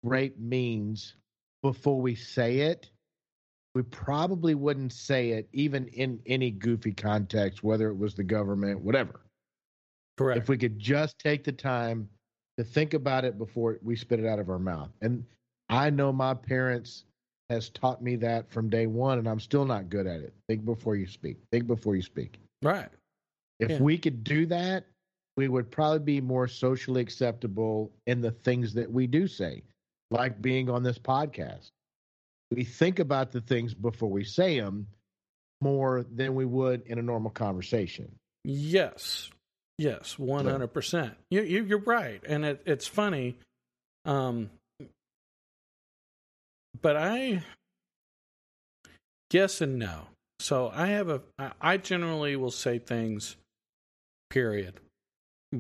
rape 0.03 0.39
means 0.39 1.15
before 1.63 2.01
we 2.01 2.15
say 2.15 2.59
it 2.59 2.91
we 3.75 3.83
probably 3.83 4.55
wouldn't 4.55 4.93
say 4.93 5.31
it 5.31 5.49
even 5.53 5.89
in 5.89 6.21
any 6.27 6.51
goofy 6.51 6.93
context 6.93 7.65
whether 7.65 7.89
it 7.89 7.97
was 7.97 8.15
the 8.15 8.23
government 8.23 8.81
whatever 8.81 9.21
Correct. 10.19 10.39
If 10.39 10.49
we 10.49 10.59
could 10.59 10.79
just 10.79 11.19
take 11.19 11.45
the 11.45 11.53
time 11.53 12.09
to 12.59 12.65
think 12.65 12.93
about 12.93 13.25
it 13.25 13.39
before 13.39 13.79
we 13.83 13.95
spit 13.97 14.19
it 14.19 14.27
out 14.27 14.41
of 14.41 14.51
our 14.51 14.59
mouth. 14.59 14.91
And 15.01 15.25
I 15.69 15.91
know 15.91 16.13
my 16.13 16.35
parents 16.35 17.05
has 17.51 17.71
taught 17.71 18.03
me 18.03 18.17
that 18.17 18.51
from 18.51 18.69
day 18.69 18.87
one, 18.87 19.19
and 19.19 19.29
I'm 19.29 19.41
still 19.41 19.65
not 19.65 19.89
good 19.89 20.07
at 20.07 20.21
it. 20.21 20.35
Think 20.49 20.65
before 20.65 20.97
you 20.97 21.07
speak. 21.07 21.39
Think 21.53 21.67
before 21.67 21.95
you 21.95 22.03
speak. 22.03 22.39
Right. 22.63 22.89
If 23.61 23.71
yeah. 23.71 23.79
we 23.79 23.97
could 23.97 24.25
do 24.25 24.47
that, 24.47 24.85
we 25.37 25.47
would 25.49 25.71
probably 25.71 26.01
be 26.01 26.21
more 26.21 26.49
socially 26.49 27.01
acceptable 27.01 27.93
in 28.09 28.21
the 28.21 28.33
things 28.33 28.75
that 28.75 28.91
we 28.91 29.07
do 29.07 29.29
say, 29.29 29.63
like 30.11 30.43
being 30.43 30.69
on 30.69 30.83
this 30.83 30.99
podcast. 30.99 31.71
We 32.51 32.65
think 32.65 32.99
about 32.99 33.31
the 33.31 33.41
things 33.41 33.73
before 33.73 34.11
we 34.11 34.25
say 34.25 34.59
them 34.59 34.89
more 35.61 36.05
than 36.13 36.35
we 36.35 36.45
would 36.45 36.83
in 36.87 36.99
a 36.99 37.03
normal 37.03 37.31
conversation. 37.31 38.11
Yes. 38.45 39.31
Yes, 39.79 40.19
one 40.19 40.47
hundred 40.47 40.75
percent. 40.75 41.15
You, 41.31 41.43
you 41.43 41.65
you're 41.65 41.79
right, 41.79 42.21
and 42.27 42.45
it, 42.45 42.63
it's 42.67 42.89
funny. 42.89 43.37
Um, 44.05 44.51
but 46.81 46.97
I, 46.97 47.43
yes 49.33 49.61
and 49.61 49.79
no. 49.79 50.09
So 50.41 50.71
I 50.75 50.89
have 50.89 51.09
a. 51.09 51.23
I 51.61 51.77
generally 51.77 52.35
will 52.37 52.51
say 52.51 52.79
things. 52.79 53.37
Period. 54.31 54.81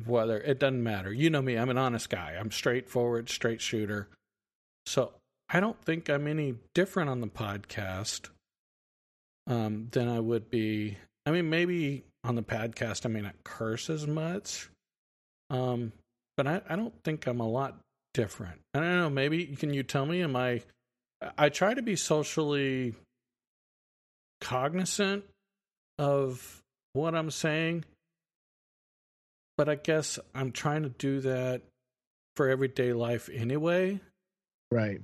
Whether 0.04 0.38
it 0.38 0.58
doesn't 0.58 0.82
matter. 0.82 1.12
You 1.12 1.30
know 1.30 1.40
me. 1.40 1.56
I'm 1.56 1.70
an 1.70 1.78
honest 1.78 2.10
guy. 2.10 2.36
I'm 2.38 2.50
straightforward, 2.50 3.30
straight 3.30 3.60
shooter. 3.60 4.08
So 4.84 5.12
I 5.48 5.60
don't 5.60 5.80
think 5.84 6.10
I'm 6.10 6.26
any 6.26 6.56
different 6.74 7.08
on 7.08 7.20
the 7.20 7.26
podcast 7.26 8.28
um, 9.46 9.88
than 9.92 10.08
I 10.08 10.20
would 10.20 10.50
be. 10.50 10.98
I 11.24 11.30
mean, 11.30 11.48
maybe 11.48 12.04
on 12.24 12.34
the 12.34 12.42
podcast 12.42 13.06
I 13.06 13.08
may 13.08 13.20
not 13.20 13.34
curse 13.44 13.90
as 13.90 14.06
much, 14.06 14.68
um, 15.50 15.92
but 16.36 16.46
I, 16.46 16.60
I 16.68 16.76
don't 16.76 16.94
think 17.04 17.26
I'm 17.26 17.40
a 17.40 17.48
lot 17.48 17.78
different. 18.14 18.60
I 18.74 18.80
don't 18.80 18.96
know. 18.96 19.10
Maybe 19.10 19.46
can 19.46 19.72
you 19.72 19.82
tell 19.82 20.06
me? 20.06 20.22
Am 20.22 20.36
I? 20.36 20.62
I 21.36 21.48
try 21.48 21.74
to 21.74 21.82
be 21.82 21.96
socially 21.96 22.94
cognizant 24.40 25.24
of 25.98 26.62
what 26.92 27.14
I'm 27.14 27.30
saying, 27.30 27.84
but 29.56 29.68
I 29.68 29.74
guess 29.74 30.18
I'm 30.34 30.52
trying 30.52 30.84
to 30.84 30.90
do 30.90 31.20
that 31.20 31.62
for 32.36 32.48
everyday 32.48 32.92
life 32.92 33.28
anyway. 33.32 34.00
Right. 34.70 35.00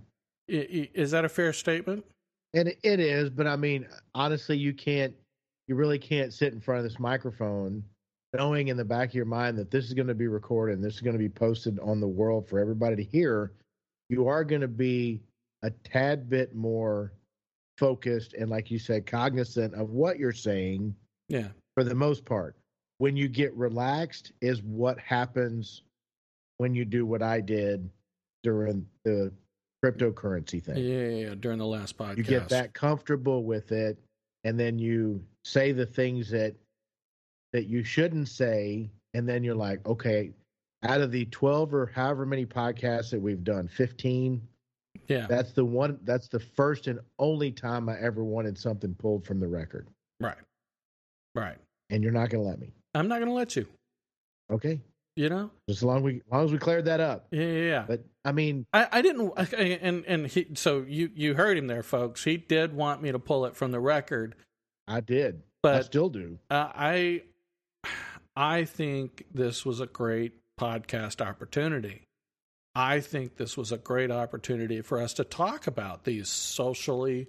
Is 0.47 1.11
that 1.13 1.25
a 1.25 1.29
fair 1.29 1.53
statement? 1.53 2.05
And 2.53 2.69
it 2.69 3.01
is, 3.01 3.31
but 3.31 3.49
I 3.49 3.57
mean, 3.57 3.89
honestly, 4.15 4.57
you 4.57 4.73
can't, 4.73 5.15
you 5.69 5.75
really 5.75 5.99
can't 5.99 6.33
sit 6.33 6.53
in 6.53 6.61
front 6.61 6.79
of 6.79 6.85
this 6.85 6.99
microphone 6.99 7.83
knowing 8.35 8.69
in 8.69 8.77
the 8.77 8.85
back 8.85 9.11
of 9.11 9.15
your 9.15 9.25
mind 9.25 9.57
that 9.57 9.71
this 9.71 9.85
is 9.85 9.95
going 9.95 10.09
to 10.09 10.15
be 10.15 10.27
recorded 10.27 10.75
and 10.75 10.85
this 10.85 10.95
is 10.95 11.01
going 11.01 11.15
to 11.15 11.19
be 11.19 11.29
posted 11.29 11.79
on 11.79 12.01
the 12.01 12.09
world 12.09 12.49
for 12.49 12.59
everybody 12.59 12.97
to 12.97 13.05
hear. 13.05 13.53
You 14.09 14.29
are 14.29 14.45
going 14.45 14.61
to 14.61 14.69
be 14.69 15.23
a 15.63 15.71
tad 15.71 16.29
bit 16.29 16.55
more 16.55 17.13
focused 17.79 18.35
and, 18.35 18.51
like 18.51 18.71
you 18.71 18.79
said, 18.79 19.07
cognizant 19.07 19.75
of 19.75 19.91
what 19.91 20.19
you're 20.19 20.33
saying. 20.33 20.95
Yeah. 21.29 21.49
For 21.75 21.85
the 21.85 21.95
most 21.95 22.25
part, 22.25 22.57
when 22.99 23.17
you 23.17 23.29
get 23.29 23.55
relaxed, 23.55 24.33
is 24.41 24.63
what 24.63 24.99
happens 24.99 25.83
when 26.59 26.75
you 26.75 26.85
do 26.85 27.07
what 27.07 27.23
I 27.23 27.41
did 27.41 27.89
during 28.43 28.87
the 29.05 29.33
cryptocurrency 29.85 30.63
thing. 30.63 30.77
Yeah, 30.77 31.09
yeah, 31.09 31.29
yeah, 31.29 31.35
during 31.35 31.59
the 31.59 31.67
last 31.67 31.97
podcast. 31.97 32.19
You 32.19 32.25
get 32.25 32.49
that 32.51 32.75
comfortable 32.75 33.45
with 33.45 33.73
it, 33.73 33.99
and 34.45 34.59
then 34.59 34.79
you 34.79 35.23
say 35.45 35.73
the 35.73 35.87
things 35.87 36.31
that 36.31 36.55
that 37.53 37.67
you 37.67 37.85
shouldn't 37.85 38.29
say, 38.29 38.91
and 39.15 39.29
then 39.29 39.45
you're 39.45 39.55
like, 39.55 39.87
okay, 39.87 40.33
out 40.83 41.01
of 41.01 41.11
the 41.11 41.25
twelve 41.27 41.73
or 41.75 41.87
however 41.87 42.27
many 42.27 42.47
podcasts 42.47 43.11
that 43.11 43.21
we've 43.21 43.45
done, 43.45 43.69
fifteen. 43.69 44.43
Yeah, 45.09 45.27
that's 45.29 45.53
the 45.53 45.65
one. 45.65 45.99
That's 46.05 46.29
the 46.29 46.41
first 46.41 46.87
and 46.87 47.01
only 47.19 47.51
time 47.51 47.89
I 47.89 47.99
ever 48.01 48.23
wanted 48.23 48.57
something 48.57 48.95
pulled 48.95 49.27
from 49.27 49.41
the 49.41 49.49
record. 49.49 49.89
Right, 50.21 50.39
right. 51.35 51.57
And 51.91 52.03
you're 52.03 52.13
not 52.13 52.31
going 52.31 52.43
to 52.43 52.49
let 52.49 52.61
me. 52.61 52.73
I'm 52.95 53.09
not 53.09 53.17
going 53.17 53.29
to 53.29 53.35
let 53.35 53.57
you. 53.57 53.67
Okay. 54.51 54.81
You 55.17 55.29
know, 55.29 55.51
as 55.69 55.83
long 55.83 55.99
as 55.99 56.03
we, 56.03 56.17
as 56.17 56.23
long 56.33 56.45
as 56.45 56.53
we 56.53 56.59
cleared 56.59 56.85
that 56.87 57.01
up. 57.01 57.27
Yeah, 57.31 57.43
yeah. 57.43 57.63
yeah. 57.63 57.85
But 57.87 58.05
I 58.25 58.33
mean, 58.33 58.67
I, 58.73 58.89
I 58.91 59.03
didn't, 59.03 59.33
and 59.37 60.05
and 60.07 60.27
he. 60.27 60.47
So 60.55 60.85
you 60.87 61.11
you 61.15 61.35
heard 61.35 61.59
him 61.59 61.67
there, 61.67 61.83
folks. 61.83 62.25
He 62.25 62.37
did 62.39 62.75
want 62.75 63.03
me 63.03 63.13
to 63.13 63.19
pull 63.19 63.45
it 63.45 63.55
from 63.55 63.71
the 63.71 63.81
record. 63.81 64.35
I 64.89 65.01
did, 65.01 65.43
but 65.63 65.77
I 65.77 65.81
still 65.83 66.09
do. 66.09 66.39
Uh, 66.51 66.71
I 66.75 67.23
I 68.37 68.65
think 68.65 69.27
this 69.33 69.67
was 69.67 69.81
a 69.81 69.87
great 69.87 70.33
podcast 70.59 71.25
opportunity. 71.25 72.03
I 72.75 73.01
think 73.01 73.37
this 73.37 73.57
was 73.57 73.71
a 73.71 73.79
great 73.79 74.11
opportunity 74.11 74.81
for 74.81 75.01
us 75.01 75.15
to 75.15 75.25
talk 75.25 75.67
about 75.67 76.05
these 76.05 76.29
socially 76.29 77.29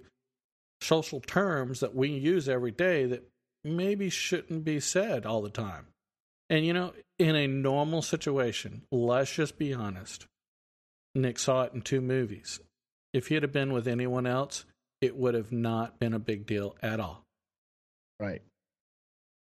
social 0.80 1.20
terms 1.20 1.80
that 1.80 1.94
we 1.94 2.08
use 2.08 2.48
every 2.48 2.72
day 2.72 3.06
that 3.06 3.28
maybe 3.64 4.10
shouldn't 4.10 4.64
be 4.64 4.80
said 4.80 5.24
all 5.24 5.42
the 5.42 5.50
time. 5.50 5.86
And 6.48 6.64
you 6.64 6.72
know, 6.72 6.92
in 7.18 7.36
a 7.36 7.46
normal 7.46 8.02
situation, 8.02 8.82
let's 8.90 9.32
just 9.32 9.58
be 9.58 9.74
honest. 9.74 10.26
Nick 11.16 11.38
saw 11.38 11.62
it 11.62 11.72
in 11.72 11.82
two 11.82 12.00
movies. 12.00 12.60
If 13.12 13.28
he 13.28 13.34
had 13.34 13.50
been 13.52 13.72
with 13.72 13.88
anyone 13.88 14.26
else, 14.26 14.64
it 15.00 15.16
would 15.16 15.34
have 15.34 15.52
not 15.52 15.98
been 15.98 16.12
a 16.12 16.18
big 16.18 16.46
deal 16.46 16.76
at 16.82 17.00
all. 17.00 17.24
Right. 18.20 18.42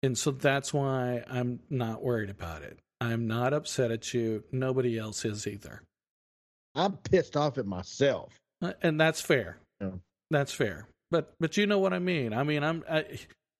And 0.03 0.17
so 0.17 0.31
that's 0.31 0.73
why 0.73 1.23
I'm 1.29 1.59
not 1.69 2.03
worried 2.03 2.29
about 2.29 2.63
it. 2.63 2.79
I'm 2.99 3.27
not 3.27 3.53
upset 3.53 3.91
at 3.91 4.13
you. 4.13 4.43
Nobody 4.51 4.97
else 4.97 5.25
is 5.25 5.47
either. 5.47 5.81
I'm 6.75 6.97
pissed 6.97 7.35
off 7.35 7.57
at 7.57 7.65
myself. 7.65 8.39
Uh, 8.61 8.73
and 8.81 8.99
that's 8.99 9.21
fair. 9.21 9.57
Yeah. 9.79 9.91
That's 10.29 10.53
fair. 10.53 10.87
But 11.09 11.33
but 11.39 11.57
you 11.57 11.67
know 11.67 11.79
what 11.79 11.93
I 11.93 11.99
mean. 11.99 12.33
I 12.33 12.43
mean, 12.43 12.63
I'm 12.63 12.83
I, 12.89 13.05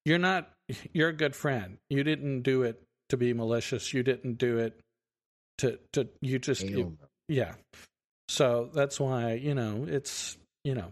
you're 0.06 0.20
not 0.20 0.50
you're 0.94 1.10
a 1.10 1.14
good 1.14 1.36
friend. 1.36 1.78
You 1.90 2.04
didn't 2.04 2.44
do 2.44 2.64
it 2.64 2.82
to 3.10 3.18
be 3.18 3.34
malicious. 3.34 3.94
You 3.94 4.04
didn't 4.04 4.36
do 4.36 4.60
it 4.60 4.80
to 5.60 5.80
to 5.94 6.08
you 6.22 6.40
just 6.40 6.64
you, 6.64 6.98
yeah. 7.28 7.54
So 8.32 8.70
that's 8.74 8.98
why 8.98 9.34
you 9.34 9.54
know 9.54 9.86
it's 9.90 10.38
you 10.64 10.74
know 10.74 10.88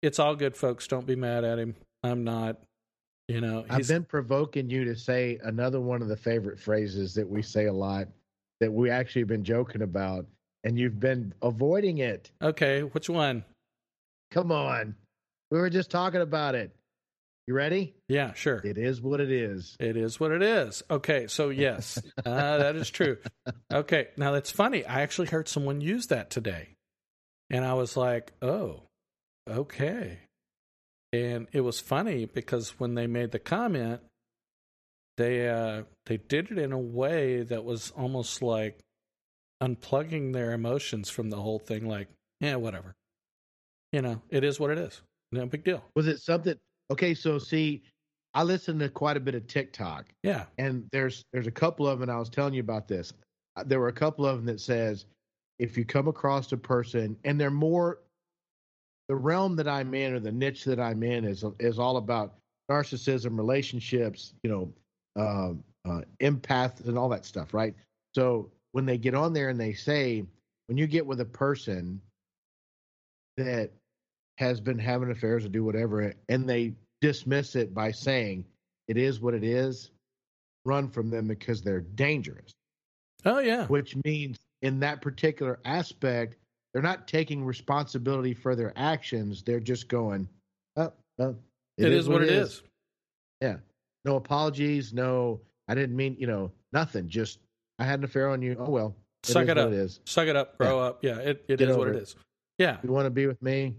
it's 0.00 0.20
all 0.20 0.36
good, 0.36 0.56
folks. 0.56 0.86
Don't 0.86 1.04
be 1.04 1.16
mad 1.16 1.42
at 1.42 1.58
him. 1.58 1.74
I'm 2.04 2.22
not. 2.22 2.56
You 3.26 3.40
know, 3.40 3.64
I've 3.68 3.88
been 3.88 4.04
provoking 4.04 4.70
you 4.70 4.84
to 4.84 4.94
say 4.96 5.38
another 5.42 5.80
one 5.80 6.02
of 6.02 6.08
the 6.08 6.16
favorite 6.16 6.58
phrases 6.58 7.14
that 7.14 7.28
we 7.28 7.42
say 7.42 7.66
a 7.66 7.72
lot 7.72 8.06
that 8.60 8.72
we 8.72 8.90
actually 8.90 9.22
have 9.22 9.28
been 9.28 9.44
joking 9.44 9.82
about, 9.82 10.24
and 10.62 10.78
you've 10.78 11.00
been 11.00 11.34
avoiding 11.42 11.98
it. 11.98 12.30
Okay, 12.40 12.82
which 12.82 13.10
one? 13.10 13.44
Come 14.30 14.52
on, 14.52 14.94
we 15.50 15.58
were 15.58 15.70
just 15.70 15.90
talking 15.90 16.20
about 16.20 16.54
it. 16.54 16.70
You 17.46 17.54
ready? 17.54 17.94
Yeah, 18.08 18.32
sure. 18.34 18.60
It 18.64 18.78
is 18.78 19.00
what 19.00 19.20
it 19.20 19.30
is. 19.30 19.76
It 19.80 19.96
is 19.96 20.20
what 20.20 20.30
it 20.30 20.42
is. 20.42 20.82
Okay, 20.90 21.26
so 21.26 21.48
yes, 21.48 22.00
uh, 22.24 22.58
that 22.58 22.76
is 22.76 22.90
true. 22.90 23.16
Okay, 23.72 24.08
now 24.16 24.32
that's 24.32 24.50
funny. 24.50 24.84
I 24.84 25.00
actually 25.00 25.28
heard 25.28 25.48
someone 25.48 25.80
use 25.80 26.06
that 26.08 26.30
today, 26.30 26.76
and 27.50 27.64
I 27.64 27.74
was 27.74 27.96
like, 27.96 28.32
"Oh, 28.40 28.84
okay." 29.48 30.18
And 31.12 31.48
it 31.52 31.62
was 31.62 31.80
funny 31.80 32.24
because 32.24 32.78
when 32.78 32.94
they 32.94 33.08
made 33.08 33.32
the 33.32 33.40
comment, 33.40 34.00
they 35.16 35.48
uh, 35.48 35.82
they 36.06 36.18
did 36.18 36.52
it 36.52 36.58
in 36.58 36.72
a 36.72 36.78
way 36.78 37.42
that 37.42 37.64
was 37.64 37.92
almost 37.96 38.42
like 38.42 38.78
unplugging 39.62 40.32
their 40.32 40.52
emotions 40.52 41.10
from 41.10 41.30
the 41.30 41.36
whole 41.36 41.58
thing. 41.58 41.88
Like, 41.88 42.08
yeah, 42.40 42.56
whatever. 42.56 42.94
You 43.92 44.02
know, 44.02 44.22
it 44.30 44.44
is 44.44 44.60
what 44.60 44.70
it 44.70 44.78
is. 44.78 45.02
No 45.32 45.46
big 45.46 45.64
deal. 45.64 45.82
Was 45.96 46.06
it 46.06 46.20
something? 46.20 46.54
Okay, 46.90 47.14
so 47.14 47.38
see, 47.38 47.82
I 48.34 48.42
listen 48.42 48.78
to 48.80 48.88
quite 48.88 49.16
a 49.16 49.20
bit 49.20 49.34
of 49.34 49.46
TikTok. 49.46 50.06
Yeah. 50.22 50.44
And 50.58 50.88
there's 50.92 51.24
there's 51.32 51.46
a 51.46 51.52
couple 51.52 51.86
of 51.86 51.98
them, 51.98 52.08
and 52.08 52.16
I 52.16 52.18
was 52.18 52.28
telling 52.28 52.54
you 52.54 52.60
about 52.60 52.88
this. 52.88 53.12
Uh, 53.56 53.64
there 53.64 53.80
were 53.80 53.88
a 53.88 53.92
couple 53.92 54.26
of 54.26 54.36
them 54.36 54.46
that 54.46 54.60
says 54.60 55.06
if 55.58 55.76
you 55.76 55.84
come 55.84 56.08
across 56.08 56.50
a 56.52 56.56
person 56.56 57.16
and 57.24 57.40
they're 57.40 57.50
more 57.50 57.98
the 59.08 59.16
realm 59.16 59.56
that 59.56 59.68
I'm 59.68 59.92
in 59.94 60.14
or 60.14 60.20
the 60.20 60.32
niche 60.32 60.64
that 60.64 60.80
I'm 60.80 61.02
in 61.02 61.24
is 61.24 61.44
is 61.58 61.78
all 61.78 61.96
about 61.96 62.34
narcissism, 62.70 63.36
relationships, 63.36 64.34
you 64.44 64.50
know, 64.50 64.72
um, 65.20 65.64
uh, 65.84 66.02
empaths, 66.20 66.86
and 66.86 66.96
all 66.96 67.08
that 67.08 67.24
stuff, 67.24 67.52
right? 67.52 67.74
So 68.14 68.50
when 68.72 68.86
they 68.86 68.98
get 68.98 69.14
on 69.14 69.32
there 69.32 69.48
and 69.48 69.60
they 69.60 69.72
say, 69.72 70.24
when 70.68 70.78
you 70.78 70.86
get 70.86 71.04
with 71.04 71.20
a 71.20 71.24
person 71.24 72.00
that 73.36 73.70
has 74.40 74.60
been 74.60 74.78
having 74.78 75.10
affairs 75.10 75.44
or 75.44 75.48
do 75.48 75.62
whatever, 75.62 76.12
and 76.28 76.48
they 76.48 76.74
dismiss 77.00 77.54
it 77.54 77.72
by 77.72 77.92
saying 77.92 78.44
it 78.88 78.96
is 78.96 79.20
what 79.20 79.34
it 79.34 79.44
is, 79.44 79.90
run 80.64 80.88
from 80.88 81.10
them 81.10 81.28
because 81.28 81.62
they're 81.62 81.80
dangerous. 81.80 82.50
Oh, 83.24 83.38
yeah. 83.38 83.66
Which 83.66 83.94
means 84.04 84.38
in 84.62 84.80
that 84.80 85.02
particular 85.02 85.60
aspect, 85.64 86.36
they're 86.72 86.82
not 86.82 87.06
taking 87.06 87.44
responsibility 87.44 88.34
for 88.34 88.56
their 88.56 88.72
actions. 88.76 89.42
They're 89.42 89.60
just 89.60 89.88
going, 89.88 90.28
oh, 90.76 90.92
it, 91.18 91.36
it 91.76 91.92
is, 91.92 92.04
is, 92.04 92.08
what 92.08 92.22
it 92.22 92.30
is. 92.30 92.48
is. 92.48 92.62
Yeah. 93.40 93.56
No 94.04 94.16
apologies. 94.16 94.92
No, 94.92 95.40
I 95.68 95.74
didn't 95.74 95.96
mean, 95.96 96.16
you 96.18 96.26
know, 96.26 96.50
nothing. 96.72 97.08
Just, 97.08 97.40
I 97.78 97.84
had 97.84 98.00
an 98.00 98.04
affair 98.04 98.30
on 98.30 98.40
you. 98.40 98.56
Oh, 98.58 98.70
well. 98.70 98.96
Suck 99.22 99.48
it 99.48 99.58
up. 99.58 99.68
It 99.68 99.74
is. 99.74 100.00
Suck 100.06 100.28
it 100.28 100.36
up. 100.36 100.56
Grow 100.56 100.78
yeah. 100.78 100.84
up. 100.84 101.04
Yeah. 101.04 101.18
It, 101.18 101.44
it 101.46 101.60
is 101.60 101.76
what 101.76 101.88
it 101.88 101.96
is. 101.96 102.16
Yeah. 102.56 102.78
You 102.82 102.90
want 102.90 103.04
to 103.04 103.10
be 103.10 103.26
with 103.26 103.40
me? 103.42 103.76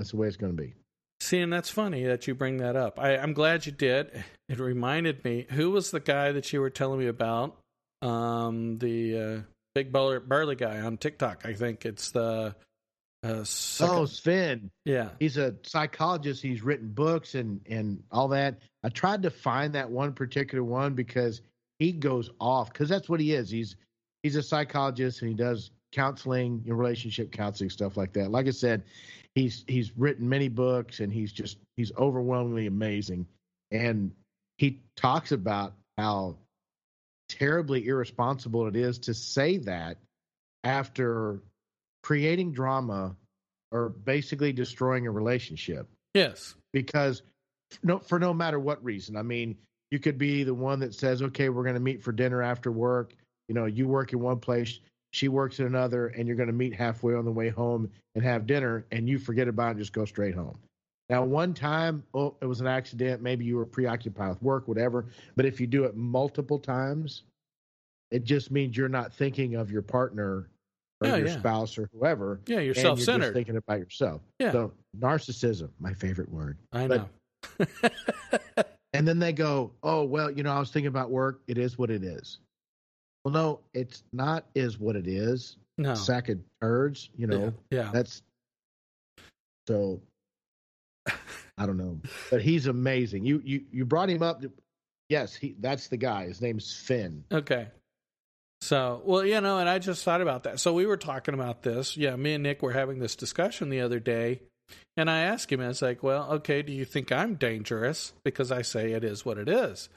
That's 0.00 0.12
the 0.12 0.16
way 0.16 0.28
it's 0.28 0.38
going 0.38 0.56
to 0.56 0.62
be. 0.62 0.72
See, 1.20 1.40
and 1.40 1.52
that's 1.52 1.68
funny 1.68 2.04
that 2.04 2.26
you 2.26 2.34
bring 2.34 2.56
that 2.56 2.74
up. 2.74 2.98
I, 2.98 3.18
am 3.18 3.34
glad 3.34 3.66
you 3.66 3.72
did. 3.72 4.24
It 4.48 4.58
reminded 4.58 5.22
me 5.22 5.46
who 5.50 5.70
was 5.70 5.90
the 5.90 6.00
guy 6.00 6.32
that 6.32 6.50
you 6.54 6.62
were 6.62 6.70
telling 6.70 7.00
me 7.00 7.06
about? 7.06 7.58
Um, 8.00 8.78
the 8.78 9.18
uh, 9.18 9.40
big 9.74 9.92
burly, 9.92 10.20
burly 10.20 10.56
guy 10.56 10.80
on 10.80 10.96
TikTok. 10.96 11.44
I 11.44 11.52
think 11.52 11.84
it's 11.84 12.12
the. 12.12 12.56
Uh, 13.22 13.44
second... 13.44 13.94
Oh, 13.94 14.06
Sven. 14.06 14.70
Yeah, 14.86 15.10
he's 15.18 15.36
a 15.36 15.54
psychologist. 15.64 16.42
He's 16.42 16.62
written 16.62 16.88
books 16.88 17.34
and 17.34 17.60
and 17.68 18.02
all 18.10 18.28
that. 18.28 18.60
I 18.82 18.88
tried 18.88 19.22
to 19.24 19.30
find 19.30 19.74
that 19.74 19.90
one 19.90 20.14
particular 20.14 20.64
one 20.64 20.94
because 20.94 21.42
he 21.78 21.92
goes 21.92 22.30
off 22.40 22.72
because 22.72 22.88
that's 22.88 23.10
what 23.10 23.20
he 23.20 23.34
is. 23.34 23.50
He's 23.50 23.76
he's 24.22 24.36
a 24.36 24.42
psychologist 24.42 25.20
and 25.20 25.28
he 25.28 25.34
does 25.34 25.70
counseling, 25.92 26.62
you 26.64 26.70
know, 26.70 26.76
relationship 26.76 27.32
counseling, 27.32 27.70
stuff 27.70 27.96
like 27.96 28.12
that. 28.14 28.30
Like 28.30 28.46
I 28.46 28.50
said, 28.50 28.84
he's 29.34 29.64
he's 29.66 29.96
written 29.96 30.28
many 30.28 30.48
books 30.48 31.00
and 31.00 31.12
he's 31.12 31.32
just 31.32 31.58
he's 31.76 31.92
overwhelmingly 31.96 32.66
amazing. 32.66 33.26
And 33.70 34.12
he 34.58 34.80
talks 34.96 35.32
about 35.32 35.74
how 35.96 36.36
terribly 37.28 37.86
irresponsible 37.86 38.66
it 38.66 38.76
is 38.76 38.98
to 38.98 39.14
say 39.14 39.58
that 39.58 39.96
after 40.64 41.40
creating 42.02 42.52
drama 42.52 43.14
or 43.70 43.88
basically 43.88 44.52
destroying 44.52 45.06
a 45.06 45.10
relationship 45.10 45.86
Yes. 46.14 46.54
because 46.72 47.22
no 47.84 47.98
for 47.98 48.18
no 48.18 48.34
matter 48.34 48.58
what 48.58 48.82
reason. 48.84 49.16
I 49.16 49.22
mean, 49.22 49.56
you 49.92 49.98
could 50.00 50.18
be 50.18 50.42
the 50.42 50.54
one 50.54 50.80
that 50.80 50.94
says, 50.94 51.22
"Okay, 51.22 51.48
we're 51.48 51.62
going 51.62 51.74
to 51.74 51.80
meet 51.80 52.02
for 52.02 52.10
dinner 52.12 52.42
after 52.42 52.72
work." 52.72 53.14
You 53.48 53.54
know, 53.54 53.66
you 53.66 53.86
work 53.86 54.12
in 54.12 54.20
one 54.20 54.38
place, 54.40 54.80
she 55.12 55.28
works 55.28 55.60
at 55.60 55.66
another, 55.66 56.08
and 56.08 56.26
you're 56.26 56.36
going 56.36 56.48
to 56.48 56.52
meet 56.54 56.74
halfway 56.74 57.14
on 57.14 57.24
the 57.24 57.32
way 57.32 57.48
home 57.48 57.90
and 58.14 58.24
have 58.24 58.46
dinner, 58.46 58.84
and 58.90 59.08
you 59.08 59.18
forget 59.18 59.48
about 59.48 59.68
it 59.68 59.70
and 59.70 59.78
just 59.78 59.92
go 59.92 60.04
straight 60.04 60.34
home. 60.34 60.58
Now, 61.08 61.24
one 61.24 61.54
time, 61.54 62.04
oh, 62.14 62.36
it 62.40 62.46
was 62.46 62.60
an 62.60 62.68
accident. 62.68 63.20
Maybe 63.20 63.44
you 63.44 63.56
were 63.56 63.66
preoccupied 63.66 64.28
with 64.28 64.42
work, 64.42 64.68
whatever. 64.68 65.06
But 65.34 65.44
if 65.44 65.60
you 65.60 65.66
do 65.66 65.84
it 65.84 65.96
multiple 65.96 66.58
times, 66.58 67.24
it 68.12 68.22
just 68.22 68.52
means 68.52 68.76
you're 68.76 68.88
not 68.88 69.12
thinking 69.12 69.56
of 69.56 69.72
your 69.72 69.82
partner 69.82 70.48
or 71.00 71.08
your 71.08 71.26
yeah. 71.26 71.38
spouse 71.38 71.78
or 71.78 71.88
whoever. 71.92 72.40
Yeah, 72.46 72.60
you're 72.60 72.74
self 72.74 73.00
centered. 73.00 73.34
thinking 73.34 73.56
about 73.56 73.80
yourself. 73.80 74.20
Yeah. 74.38 74.52
So 74.52 74.72
narcissism, 74.96 75.70
my 75.80 75.94
favorite 75.94 76.30
word. 76.30 76.58
I 76.72 76.86
but- 76.86 77.08
know. 77.58 77.68
And 78.92 79.06
then 79.06 79.18
they 79.18 79.32
go, 79.32 79.72
"Oh, 79.82 80.04
well, 80.04 80.30
you 80.30 80.42
know, 80.42 80.52
I 80.52 80.58
was 80.58 80.70
thinking 80.70 80.88
about 80.88 81.10
work. 81.10 81.42
It 81.46 81.58
is 81.58 81.78
what 81.78 81.90
it 81.90 82.02
is." 82.02 82.38
Well, 83.24 83.32
no, 83.32 83.60
it's 83.74 84.02
not. 84.12 84.44
Is 84.54 84.78
what 84.78 84.96
it 84.96 85.06
is. 85.06 85.56
no. 85.78 85.94
Sack 85.94 86.28
of 86.28 86.38
turds. 86.60 87.10
You 87.16 87.26
know, 87.26 87.54
yeah. 87.70 87.84
yeah. 87.84 87.90
that's 87.92 88.22
so. 89.66 90.00
I 91.58 91.66
don't 91.66 91.76
know, 91.76 92.00
but 92.30 92.40
he's 92.40 92.66
amazing. 92.66 93.24
You 93.24 93.42
you 93.44 93.64
you 93.70 93.84
brought 93.84 94.08
him 94.08 94.22
up. 94.22 94.42
Yes, 95.08 95.34
he. 95.34 95.54
That's 95.60 95.88
the 95.88 95.96
guy. 95.96 96.26
His 96.26 96.40
name's 96.40 96.74
Finn. 96.74 97.24
Okay. 97.30 97.68
So, 98.62 99.00
well, 99.04 99.24
you 99.24 99.40
know, 99.40 99.58
and 99.58 99.68
I 99.68 99.78
just 99.78 100.04
thought 100.04 100.20
about 100.20 100.44
that. 100.44 100.60
So 100.60 100.74
we 100.74 100.84
were 100.84 100.98
talking 100.98 101.34
about 101.34 101.62
this. 101.62 101.96
Yeah, 101.96 102.14
me 102.16 102.34
and 102.34 102.42
Nick 102.42 102.62
were 102.62 102.72
having 102.72 102.98
this 102.98 103.16
discussion 103.16 103.70
the 103.70 103.80
other 103.80 104.00
day, 104.00 104.40
and 104.96 105.10
I 105.10 105.20
asked 105.20 105.50
him, 105.50 105.60
I 105.60 105.68
was 105.68 105.82
like, 105.82 106.02
"Well, 106.02 106.30
okay, 106.32 106.62
do 106.62 106.72
you 106.72 106.84
think 106.84 107.10
I'm 107.10 107.36
dangerous?" 107.36 108.12
Because 108.22 108.52
I 108.52 108.62
say 108.62 108.92
it 108.92 109.04
is 109.04 109.24
what 109.24 109.38
it 109.38 109.48
is, 109.48 109.88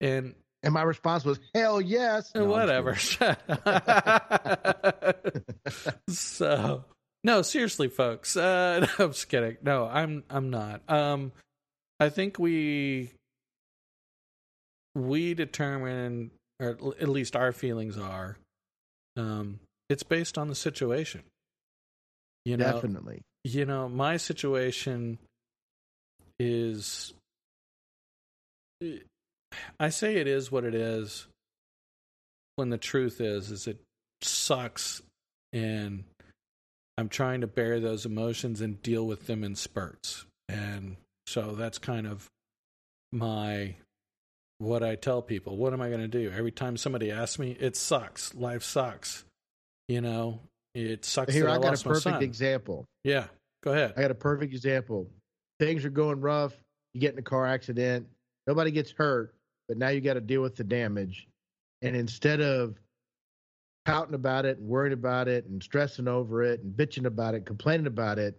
and 0.00 0.34
And 0.64 0.72
my 0.72 0.82
response 0.82 1.24
was, 1.24 1.38
"Hell 1.54 1.80
yes." 1.80 2.32
No, 2.34 2.46
whatever. 2.46 2.96
so, 6.08 6.84
no, 7.22 7.42
seriously, 7.42 7.88
folks. 7.88 8.34
Uh, 8.34 8.80
no, 8.98 9.04
I'm 9.04 9.12
just 9.12 9.28
kidding. 9.28 9.58
No, 9.62 9.86
I'm 9.86 10.24
I'm 10.30 10.48
not. 10.48 10.80
Um, 10.88 11.32
I 12.00 12.08
think 12.08 12.38
we 12.38 13.10
we 14.94 15.34
determine, 15.34 16.30
or 16.58 16.78
at 16.98 17.08
least 17.08 17.36
our 17.36 17.52
feelings 17.52 17.98
are, 17.98 18.38
um, 19.18 19.60
it's 19.90 20.02
based 20.02 20.38
on 20.38 20.48
the 20.48 20.54
situation. 20.54 21.22
You 22.46 22.56
know, 22.56 22.72
Definitely. 22.72 23.20
you 23.44 23.66
know, 23.66 23.88
my 23.88 24.16
situation 24.16 25.18
is 26.38 27.12
I 29.78 29.88
say 29.88 30.16
it 30.16 30.26
is 30.26 30.50
what 30.50 30.64
it 30.64 30.74
is 30.74 31.26
when 32.56 32.70
the 32.70 32.78
truth 32.78 33.20
is 33.20 33.50
is 33.50 33.66
it 33.66 33.80
sucks 34.22 35.02
and 35.52 36.04
I'm 36.96 37.08
trying 37.08 37.40
to 37.40 37.46
bear 37.46 37.80
those 37.80 38.06
emotions 38.06 38.60
and 38.60 38.80
deal 38.82 39.06
with 39.06 39.26
them 39.26 39.42
in 39.42 39.56
spurts. 39.56 40.24
And 40.48 40.96
so 41.26 41.54
that's 41.54 41.78
kind 41.78 42.06
of 42.06 42.28
my 43.12 43.74
what 44.58 44.82
I 44.82 44.94
tell 44.94 45.22
people. 45.22 45.56
What 45.56 45.72
am 45.72 45.80
I 45.80 45.88
going 45.88 46.00
to 46.00 46.08
do? 46.08 46.30
Every 46.30 46.52
time 46.52 46.76
somebody 46.76 47.10
asks 47.10 47.38
me, 47.38 47.56
it 47.58 47.76
sucks. 47.76 48.34
Life 48.34 48.62
sucks. 48.62 49.24
You 49.88 50.00
know, 50.00 50.40
it 50.74 51.04
sucks 51.04 51.34
Here, 51.34 51.48
I, 51.48 51.56
I 51.56 51.58
got 51.58 51.80
a 51.80 51.84
perfect 51.84 52.22
example. 52.22 52.84
yeah, 53.02 53.26
go 53.62 53.72
ahead. 53.72 53.94
I 53.96 54.02
got 54.02 54.10
a 54.10 54.14
perfect 54.16 54.54
example. 54.54 55.08
Things 55.60 55.84
are 55.84 55.90
going 55.90 56.20
rough. 56.20 56.54
You 56.94 57.00
get 57.00 57.12
in 57.12 57.18
a 57.18 57.22
car 57.22 57.46
accident. 57.46 58.06
Nobody 58.46 58.70
gets 58.70 58.92
hurt, 58.92 59.34
but 59.68 59.76
now 59.78 59.88
you 59.88 60.00
got 60.00 60.14
to 60.14 60.20
deal 60.20 60.42
with 60.42 60.56
the 60.56 60.64
damage. 60.64 61.28
And 61.82 61.94
instead 61.96 62.40
of 62.40 62.76
pouting 63.84 64.14
about 64.14 64.46
it 64.46 64.58
and 64.58 64.68
worrying 64.68 64.92
about 64.94 65.28
it 65.28 65.44
and 65.46 65.62
stressing 65.62 66.08
over 66.08 66.42
it 66.42 66.60
and 66.62 66.74
bitching 66.74 67.06
about 67.06 67.34
it, 67.34 67.44
complaining 67.44 67.86
about 67.86 68.18
it, 68.18 68.38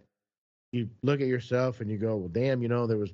you 0.72 0.88
look 1.02 1.20
at 1.20 1.28
yourself 1.28 1.80
and 1.80 1.90
you 1.90 1.96
go, 1.96 2.16
well, 2.16 2.28
damn, 2.28 2.62
you 2.62 2.68
know, 2.68 2.86
there 2.86 2.96
was 2.98 3.12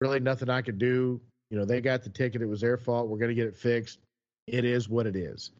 really 0.00 0.20
nothing 0.20 0.50
I 0.50 0.62
could 0.62 0.78
do. 0.78 1.20
You 1.50 1.58
know, 1.58 1.64
they 1.64 1.80
got 1.80 2.02
the 2.02 2.10
ticket. 2.10 2.42
It 2.42 2.46
was 2.46 2.60
their 2.60 2.76
fault. 2.76 3.08
We're 3.08 3.18
going 3.18 3.28
to 3.28 3.34
get 3.34 3.46
it 3.46 3.56
fixed. 3.56 4.00
It 4.46 4.64
is 4.64 4.88
what 4.88 5.06
it 5.06 5.14
is. 5.16 5.52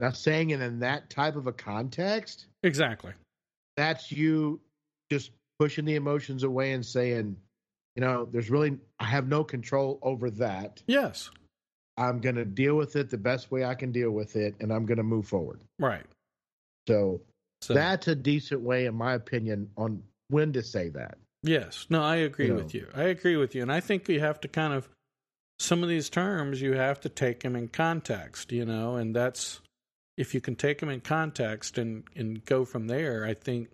Now, 0.00 0.10
saying 0.10 0.50
it 0.50 0.60
in 0.60 0.80
that 0.80 1.10
type 1.10 1.36
of 1.36 1.46
a 1.46 1.52
context, 1.52 2.46
Exactly. 2.62 3.12
that's 3.76 4.10
you 4.12 4.60
just 5.10 5.30
pushing 5.58 5.84
the 5.84 5.94
emotions 5.94 6.42
away 6.42 6.72
and 6.72 6.84
saying, 6.84 7.36
you 7.96 8.00
know, 8.02 8.28
there's 8.30 8.50
really, 8.50 8.78
I 8.98 9.04
have 9.04 9.28
no 9.28 9.44
control 9.44 9.98
over 10.02 10.30
that. 10.32 10.82
Yes. 10.86 11.30
I'm 11.96 12.20
going 12.20 12.36
to 12.36 12.44
deal 12.44 12.76
with 12.76 12.96
it 12.96 13.10
the 13.10 13.18
best 13.18 13.50
way 13.50 13.64
I 13.64 13.74
can 13.74 13.92
deal 13.92 14.10
with 14.10 14.36
it, 14.36 14.54
and 14.60 14.72
I'm 14.72 14.86
going 14.86 14.98
to 14.98 15.02
move 15.02 15.26
forward. 15.26 15.60
Right. 15.78 16.06
So, 16.88 17.20
So 17.62 17.74
that's 17.74 18.08
a 18.08 18.14
decent 18.14 18.62
way, 18.62 18.86
in 18.86 18.94
my 18.94 19.14
opinion, 19.14 19.70
on 19.76 20.02
when 20.28 20.52
to 20.54 20.62
say 20.62 20.88
that. 20.90 21.18
Yes. 21.42 21.86
No, 21.90 22.02
I 22.02 22.16
agree 22.16 22.46
You 22.46 22.54
with 22.54 22.74
know. 22.74 22.80
you. 22.80 22.86
I 22.94 23.04
agree 23.04 23.36
with 23.36 23.54
you. 23.54 23.62
And 23.62 23.72
I 23.72 23.80
think 23.80 24.08
you 24.08 24.20
have 24.20 24.40
to 24.40 24.48
kind 24.48 24.72
of, 24.72 24.88
some 25.58 25.82
of 25.82 25.88
these 25.88 26.08
terms, 26.08 26.60
you 26.62 26.72
have 26.74 27.00
to 27.00 27.08
take 27.08 27.40
them 27.40 27.56
in 27.56 27.68
context, 27.68 28.52
you 28.52 28.64
know, 28.64 28.96
and 28.96 29.14
that's, 29.14 29.60
if 30.16 30.34
you 30.34 30.40
can 30.40 30.54
take 30.56 30.78
them 30.78 30.88
in 30.88 31.00
context 31.00 31.76
and, 31.78 32.04
and 32.14 32.44
go 32.44 32.64
from 32.64 32.86
there, 32.86 33.24
I 33.26 33.34
think, 33.34 33.68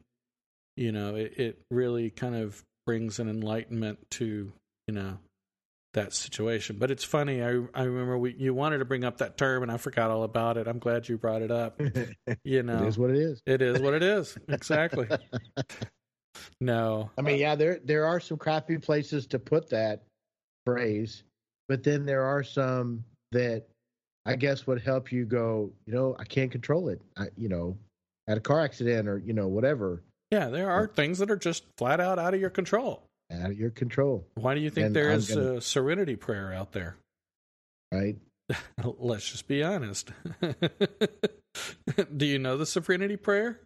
you 0.77 0.93
know, 0.93 1.15
it, 1.17 1.35
it 1.39 1.59
really 1.71 2.11
kind 2.11 2.35
of 2.37 2.63
brings 2.87 3.19
an 3.19 3.29
enlightenment 3.29 3.99
to, 4.13 4.53
you 4.87 4.95
know, 4.95 5.19
that 5.95 6.13
situation. 6.13 6.77
But 6.79 6.91
it's 6.91 7.05
funny. 7.05 7.43
I, 7.43 7.49
I 7.75 7.83
remember 7.83 8.17
we, 8.17 8.35
you 8.39 8.55
wanted 8.55 8.79
to 8.79 8.85
bring 8.85 9.05
up 9.05 9.19
that 9.19 9.37
term 9.37 9.63
and 9.63 9.73
I 9.73 9.77
forgot 9.77 10.11
all 10.11 10.23
about 10.23 10.57
it. 10.57 10.69
I'm 10.69 10.79
glad 10.79 11.09
you 11.09 11.19
brought 11.19 11.43
it 11.43 11.51
up. 11.51 11.81
You 12.45 12.63
know, 12.63 12.85
It 12.85 12.89
is 12.89 12.99
what 12.99 13.11
it 13.11 13.17
is. 13.17 13.43
it 13.47 13.63
is 13.63 13.81
what 13.81 13.95
it 13.95 14.03
is. 14.03 14.37
Exactly. 14.49 15.09
no. 16.61 17.11
I 17.19 17.23
mean, 17.23 17.39
yeah, 17.39 17.55
there 17.55 17.81
there 17.85 18.07
are 18.07 18.21
some 18.21 18.37
crappy 18.37 18.79
places 18.79 19.27
to 19.29 19.39
put 19.39 19.71
that 19.71 20.05
phrase, 20.65 21.25
but 21.69 21.83
then 21.83 22.05
there 22.07 22.23
are 22.23 22.43
some 22.43 23.05
that 23.33 23.65
I 24.25 24.37
guess 24.37 24.67
would 24.67 24.81
help 24.81 25.13
you 25.13 25.25
go, 25.25 25.71
you 25.87 25.95
know, 25.95 26.17
I 26.19 26.25
can't 26.25 26.51
control 26.51 26.89
it. 26.89 27.01
I, 27.17 27.27
you 27.37 27.49
know, 27.49 27.77
had 28.29 28.39
a 28.39 28.41
car 28.41 28.61
accident 28.61 29.09
or 29.09 29.19
you 29.19 29.33
know 29.33 29.49
whatever 29.49 30.03
Yeah, 30.31 30.49
there 30.49 30.71
are 30.71 30.87
things 30.89 31.19
that 31.19 31.31
are 31.31 31.37
just 31.37 31.65
flat 31.79 32.01
out 32.01 32.19
out 32.19 32.35
of 32.35 32.41
your 32.41 32.51
control. 32.51 33.03
out 33.33 33.51
of 33.51 33.59
your 33.59 33.71
control, 33.71 34.25
Why 34.35 34.55
do 34.55 34.61
you 34.61 34.71
think 34.71 34.87
And 34.87 34.97
there 34.97 35.11
I'm 35.11 35.19
is 35.19 35.29
gonna- 35.29 35.55
a 35.55 35.61
serenity 35.61 36.17
prayer 36.17 36.53
out 36.53 36.73
there? 36.73 36.97
right? 37.93 38.17
Let's 38.85 39.31
just 39.31 39.49
be 39.49 39.63
honest. 39.63 40.13
do 42.17 42.27
you 42.27 42.39
know 42.39 42.57
the 42.57 42.67
serenity 42.67 43.17
prayer? 43.17 43.61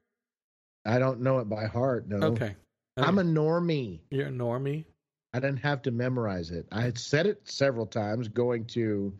I 0.84 0.98
don't 0.98 1.20
know 1.20 1.38
it 1.38 1.48
by 1.48 1.66
heart. 1.66 2.08
No, 2.08 2.28
Okay. 2.28 2.56
Oh. 2.96 3.02
I'm 3.02 3.18
a 3.18 3.22
normie. 3.22 4.00
You're 4.10 4.28
a 4.28 4.32
normie. 4.32 4.84
I 5.32 5.40
didn't 5.40 5.58
have 5.58 5.82
to 5.82 5.90
memorize 5.90 6.50
it. 6.50 6.66
I 6.72 6.80
had 6.82 6.98
said 6.98 7.26
it 7.26 7.40
several 7.48 7.86
times 7.86 8.28
going 8.28 8.64
to 8.66 9.12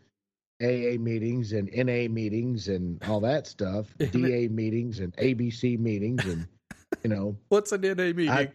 AA 0.61 0.97
meetings 0.99 1.53
and 1.53 1.69
NA 1.73 2.07
meetings 2.09 2.67
and 2.67 3.01
all 3.07 3.19
that 3.21 3.47
stuff, 3.47 3.87
DA 4.11 4.47
meetings 4.47 4.99
and 4.99 5.15
ABC 5.17 5.77
meetings 5.79 6.25
and 6.25 6.47
you 7.03 7.09
know 7.09 7.37
What's 7.49 7.71
an 7.71 7.81
NA 7.81 7.93
meeting? 8.13 8.29
I- 8.29 8.51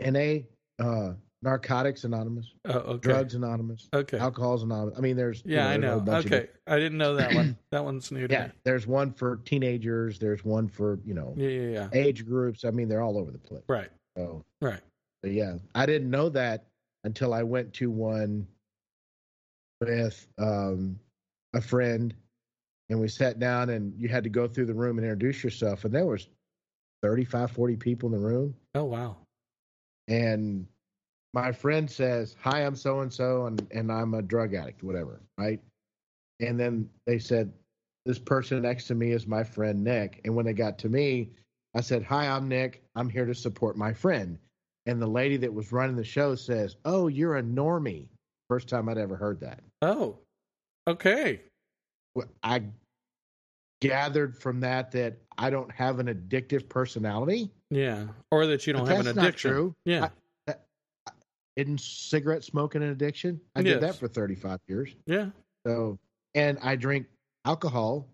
NA, 0.00 0.40
uh, 0.80 1.12
Narcotics 1.42 2.04
Anonymous, 2.04 2.52
oh, 2.64 2.72
okay. 2.72 3.00
Drugs 3.00 3.34
Anonymous, 3.34 3.88
Okay. 3.94 4.18
Alcohol's 4.18 4.62
Anonymous. 4.62 4.96
I 4.98 5.02
mean, 5.02 5.14
there's 5.16 5.42
you 5.44 5.54
yeah, 5.56 5.68
I 5.68 5.76
there's 5.76 5.94
a 6.02 6.04
know. 6.06 6.16
Okay. 6.18 6.48
I 6.66 6.78
didn't 6.78 6.98
know 6.98 7.14
that 7.16 7.34
one. 7.34 7.56
That 7.70 7.84
one's 7.84 8.10
new 8.10 8.26
to 8.26 8.32
Yeah, 8.32 8.50
there's 8.64 8.86
one 8.86 9.12
for 9.12 9.36
teenagers. 9.44 10.18
There's 10.18 10.44
one 10.44 10.68
for 10.68 10.98
you 11.04 11.12
know. 11.14 11.34
Yeah, 11.36 11.48
yeah, 11.48 11.68
yeah. 11.70 11.88
age 11.92 12.24
groups. 12.24 12.64
I 12.64 12.70
mean, 12.70 12.88
they're 12.88 13.02
all 13.02 13.18
over 13.18 13.30
the 13.30 13.38
place. 13.38 13.62
Right. 13.68 13.90
So, 14.16 14.42
Right. 14.62 14.80
yeah, 15.22 15.56
I 15.74 15.86
didn't 15.86 16.08
know 16.10 16.28
that 16.30 16.64
until 17.04 17.34
I 17.34 17.42
went 17.42 17.72
to 17.74 17.90
one 17.90 18.46
with 19.80 20.26
um, 20.38 20.98
a 21.54 21.60
friend, 21.60 22.14
and 22.88 22.98
we 23.00 23.08
sat 23.08 23.38
down, 23.38 23.70
and 23.70 23.92
you 23.98 24.08
had 24.08 24.24
to 24.24 24.30
go 24.30 24.48
through 24.48 24.66
the 24.66 24.74
room 24.74 24.98
and 24.98 25.04
introduce 25.06 25.44
yourself, 25.44 25.84
and 25.84 25.94
there 25.94 26.06
was 26.06 26.28
35, 27.04 27.50
40 27.50 27.76
people 27.76 28.08
in 28.08 28.18
the 28.18 28.26
room, 28.26 28.54
Oh 28.74 28.84
wow. 28.84 29.16
and 30.08 30.66
my 31.34 31.52
friend 31.52 31.90
says, 31.90 32.34
"Hi, 32.40 32.60
I'm 32.64 32.76
so 32.76 33.00
and 33.00 33.12
so, 33.12 33.46
and 33.46 33.66
and 33.72 33.92
I'm 33.92 34.14
a 34.14 34.22
drug 34.22 34.54
addict, 34.54 34.82
whatever." 34.82 35.20
Right? 35.36 35.60
And 36.40 36.58
then 36.58 36.88
they 37.06 37.18
said, 37.18 37.52
this 38.06 38.18
person 38.18 38.62
next 38.62 38.86
to 38.88 38.94
me 38.94 39.12
is 39.12 39.26
my 39.26 39.42
friend 39.44 39.82
Nick. 39.82 40.20
And 40.24 40.34
when 40.34 40.44
they 40.44 40.52
got 40.52 40.78
to 40.80 40.88
me, 40.88 41.30
I 41.74 41.80
said, 41.80 42.02
Hi, 42.04 42.26
I'm 42.28 42.48
Nick. 42.48 42.82
I'm 42.96 43.08
here 43.08 43.24
to 43.24 43.34
support 43.34 43.76
my 43.76 43.92
friend. 43.92 44.38
And 44.86 45.00
the 45.00 45.06
lady 45.06 45.36
that 45.38 45.52
was 45.54 45.72
running 45.72 45.96
the 45.96 46.04
show 46.04 46.34
says, 46.34 46.76
Oh, 46.84 47.06
you're 47.08 47.36
a 47.38 47.42
normie. 47.42 48.08
First 48.48 48.68
time 48.68 48.88
I'd 48.88 48.98
ever 48.98 49.16
heard 49.16 49.40
that. 49.40 49.62
Oh, 49.80 50.18
okay. 50.86 51.40
I 52.42 52.62
gathered 53.88 54.36
from 54.36 54.60
that 54.60 54.92
that 54.92 55.18
I 55.38 55.50
don't 55.50 55.70
have 55.72 55.98
an 55.98 56.06
addictive 56.06 56.68
personality. 56.68 57.50
Yeah. 57.70 58.06
Or 58.30 58.46
that 58.46 58.66
you 58.66 58.72
don't 58.72 58.82
But 58.84 58.90
have 58.90 58.98
an 59.00 59.04
that's 59.06 59.16
not 59.16 59.24
addiction. 59.26 59.50
true. 59.50 59.74
Yeah. 59.84 60.08
Isn't 61.56 61.80
cigarette 61.80 62.42
smoking 62.42 62.82
an 62.82 62.88
addiction? 62.90 63.40
I 63.54 63.60
Yes. 63.60 63.74
did 63.74 63.82
that 63.82 63.94
for 63.96 64.08
35 64.08 64.58
years. 64.66 64.94
yeah. 65.06 65.30
So, 65.66 65.98
and 66.34 66.58
I 66.62 66.74
drink 66.76 67.06
alcohol. 67.44 68.08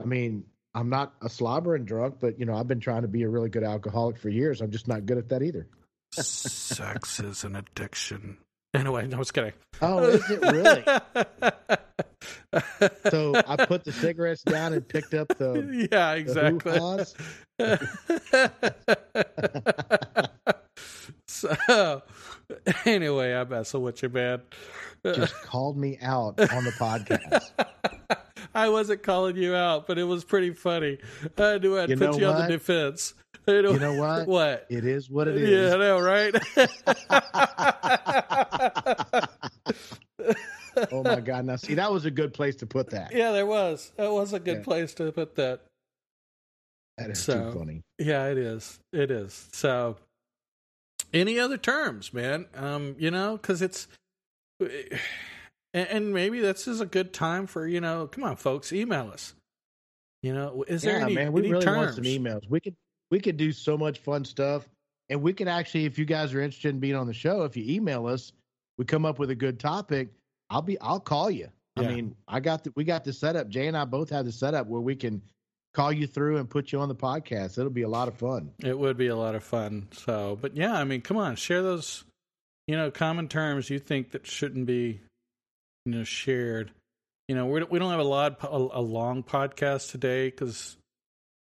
I 0.00 0.04
mean, 0.04 0.44
I'm 0.74 0.88
not 0.88 1.14
a 1.22 1.28
slobbering 1.28 1.84
drunk, 1.84 2.16
but 2.20 2.38
you 2.40 2.46
know, 2.46 2.54
I've 2.56 2.66
been 2.68 2.80
trying 2.80 3.02
to 3.02 3.08
be 3.08 3.22
a 3.24 3.28
really 3.28 3.50
good 3.50 3.62
alcoholic 3.62 4.16
for 4.18 4.28
years. 4.30 4.60
I'm 4.62 4.70
just 4.70 4.88
not 4.88 5.04
good 5.06 5.18
at 5.18 5.28
that 5.28 5.42
either. 5.42 5.68
Sex 6.12 7.20
is 7.20 7.44
an 7.44 7.56
addiction. 7.56 8.38
Anyway, 8.74 9.06
no, 9.06 9.16
I 9.16 9.18
was 9.18 9.30
kidding. 9.32 9.52
Oh, 9.82 10.08
is 10.08 10.30
it 10.30 10.40
really? 10.42 10.84
so 13.10 13.34
I 13.46 13.56
put 13.66 13.84
the 13.84 13.92
cigarettes 13.92 14.42
down 14.42 14.72
and 14.72 14.86
picked 14.86 15.14
up 15.14 15.28
the. 15.28 15.88
yeah, 15.92 16.14
exactly. 16.14 16.72
hoo-haws. 16.72 17.14
so, 21.26 22.02
anyway, 22.84 23.32
I'm 23.34 23.48
messing 23.48 23.82
with 23.82 24.02
you, 24.02 24.08
man. 24.08 24.42
Just 25.04 25.34
called 25.42 25.76
me 25.76 25.98
out 26.00 26.40
on 26.40 26.64
the 26.64 26.72
podcast. 26.72 27.50
I 28.54 28.68
wasn't 28.70 29.02
calling 29.02 29.36
you 29.36 29.54
out, 29.54 29.86
but 29.86 29.98
it 29.98 30.04
was 30.04 30.24
pretty 30.24 30.52
funny. 30.52 30.98
I 31.36 31.58
knew 31.58 31.78
I'd 31.78 31.90
You 31.90 31.96
put 31.96 32.18
you 32.18 32.26
on 32.26 32.40
the 32.42 32.48
defense. 32.48 33.14
You 33.46 33.62
know, 33.62 33.72
You 33.72 33.78
know 33.78 33.94
what? 33.94 34.26
What? 34.26 34.66
It 34.68 34.84
is 34.84 35.08
what 35.08 35.28
it 35.28 35.36
is. 35.36 35.48
Yeah, 35.50 35.74
I 35.74 35.78
know, 35.78 36.00
right? 36.00 36.34
Oh 40.92 41.02
my 41.02 41.20
god! 41.20 41.44
Now 41.44 41.56
see, 41.56 41.74
that 41.74 41.90
was 41.90 42.04
a 42.04 42.10
good 42.10 42.32
place 42.32 42.54
to 42.56 42.66
put 42.66 42.90
that. 42.90 43.12
yeah, 43.12 43.32
there 43.32 43.46
was. 43.46 43.90
That 43.96 44.12
was 44.12 44.32
a 44.32 44.38
good 44.38 44.58
Yeah. 44.58 44.64
place 44.64 44.94
to 44.94 45.10
put 45.10 45.34
that. 45.36 45.62
That 46.98 47.10
is 47.10 47.20
So- 47.22 47.52
too 47.52 47.58
funny. 47.58 47.82
Yeah, 47.98 48.26
it 48.28 48.38
is. 48.38 48.78
It 48.92 49.10
is. 49.10 49.48
So, 49.52 49.96
any 51.12 51.38
other 51.38 51.56
terms, 51.56 52.12
man? 52.12 52.46
Um, 52.54 52.94
you 52.98 53.10
know, 53.10 53.36
because 53.36 53.60
it's, 53.62 53.88
and, 55.74 56.12
maybe 56.12 56.40
this 56.40 56.68
is 56.68 56.80
a 56.80 56.86
good 56.86 57.12
time 57.12 57.46
for 57.46 57.66
you 57.66 57.80
know. 57.80 58.06
Come 58.06 58.24
on, 58.24 58.36
folks, 58.36 58.72
email 58.72 59.10
us. 59.12 59.34
You 60.22 60.34
know, 60.34 60.64
is 60.66 60.82
there 60.82 60.98
yeah, 60.98 61.04
any, 61.04 61.14
man, 61.14 61.32
we 61.32 61.40
any 61.42 61.52
really 61.52 61.64
terms? 61.64 61.76
want 61.76 61.94
some 61.94 62.04
emails. 62.04 62.48
We 62.48 62.60
could 62.60 62.74
we 63.10 63.20
could 63.20 63.36
do 63.36 63.52
so 63.52 63.76
much 63.78 63.98
fun 64.00 64.24
stuff, 64.24 64.68
and 65.08 65.22
we 65.22 65.32
could 65.32 65.48
actually, 65.48 65.84
if 65.86 65.98
you 65.98 66.04
guys 66.04 66.34
are 66.34 66.40
interested 66.40 66.68
in 66.70 66.80
being 66.80 66.96
on 66.96 67.06
the 67.06 67.14
show, 67.14 67.44
if 67.44 67.56
you 67.56 67.64
email 67.72 68.06
us, 68.06 68.32
we 68.78 68.84
come 68.84 69.04
up 69.04 69.18
with 69.18 69.30
a 69.30 69.34
good 69.34 69.60
topic. 69.60 70.08
I'll 70.48 70.62
be 70.62 70.80
I'll 70.80 71.00
call 71.00 71.30
you. 71.30 71.48
I 71.76 71.82
mean, 71.82 72.16
I 72.26 72.40
got 72.40 72.64
the 72.64 72.72
we 72.74 72.84
got 72.84 73.04
the 73.04 73.12
setup. 73.12 73.48
Jay 73.48 73.66
and 73.66 73.76
I 73.76 73.84
both 73.84 74.10
have 74.10 74.24
the 74.24 74.32
setup 74.32 74.66
where 74.66 74.80
we 74.80 74.96
can 74.96 75.22
call 75.74 75.92
you 75.92 76.06
through 76.06 76.38
and 76.38 76.48
put 76.48 76.72
you 76.72 76.80
on 76.80 76.88
the 76.88 76.94
podcast. 76.94 77.58
It'll 77.58 77.70
be 77.70 77.82
a 77.82 77.88
lot 77.88 78.08
of 78.08 78.16
fun. 78.16 78.52
It 78.64 78.76
would 78.76 78.96
be 78.96 79.08
a 79.08 79.16
lot 79.16 79.34
of 79.34 79.44
fun. 79.44 79.88
So, 79.92 80.38
but 80.40 80.56
yeah, 80.56 80.74
I 80.74 80.84
mean, 80.84 81.02
come 81.02 81.16
on, 81.16 81.36
share 81.36 81.62
those, 81.62 82.04
you 82.66 82.76
know, 82.76 82.90
common 82.90 83.28
terms 83.28 83.70
you 83.70 83.78
think 83.78 84.12
that 84.12 84.26
shouldn't 84.26 84.66
be, 84.66 85.00
you 85.84 85.92
know, 85.92 86.04
shared. 86.04 86.72
You 87.28 87.34
know, 87.34 87.46
we 87.46 87.62
we 87.64 87.78
don't 87.78 87.90
have 87.90 88.00
a 88.00 88.04
lot 88.04 88.38
a, 88.42 88.48
a 88.48 88.80
long 88.80 89.22
podcast 89.22 89.90
today 89.90 90.30
because, 90.30 90.76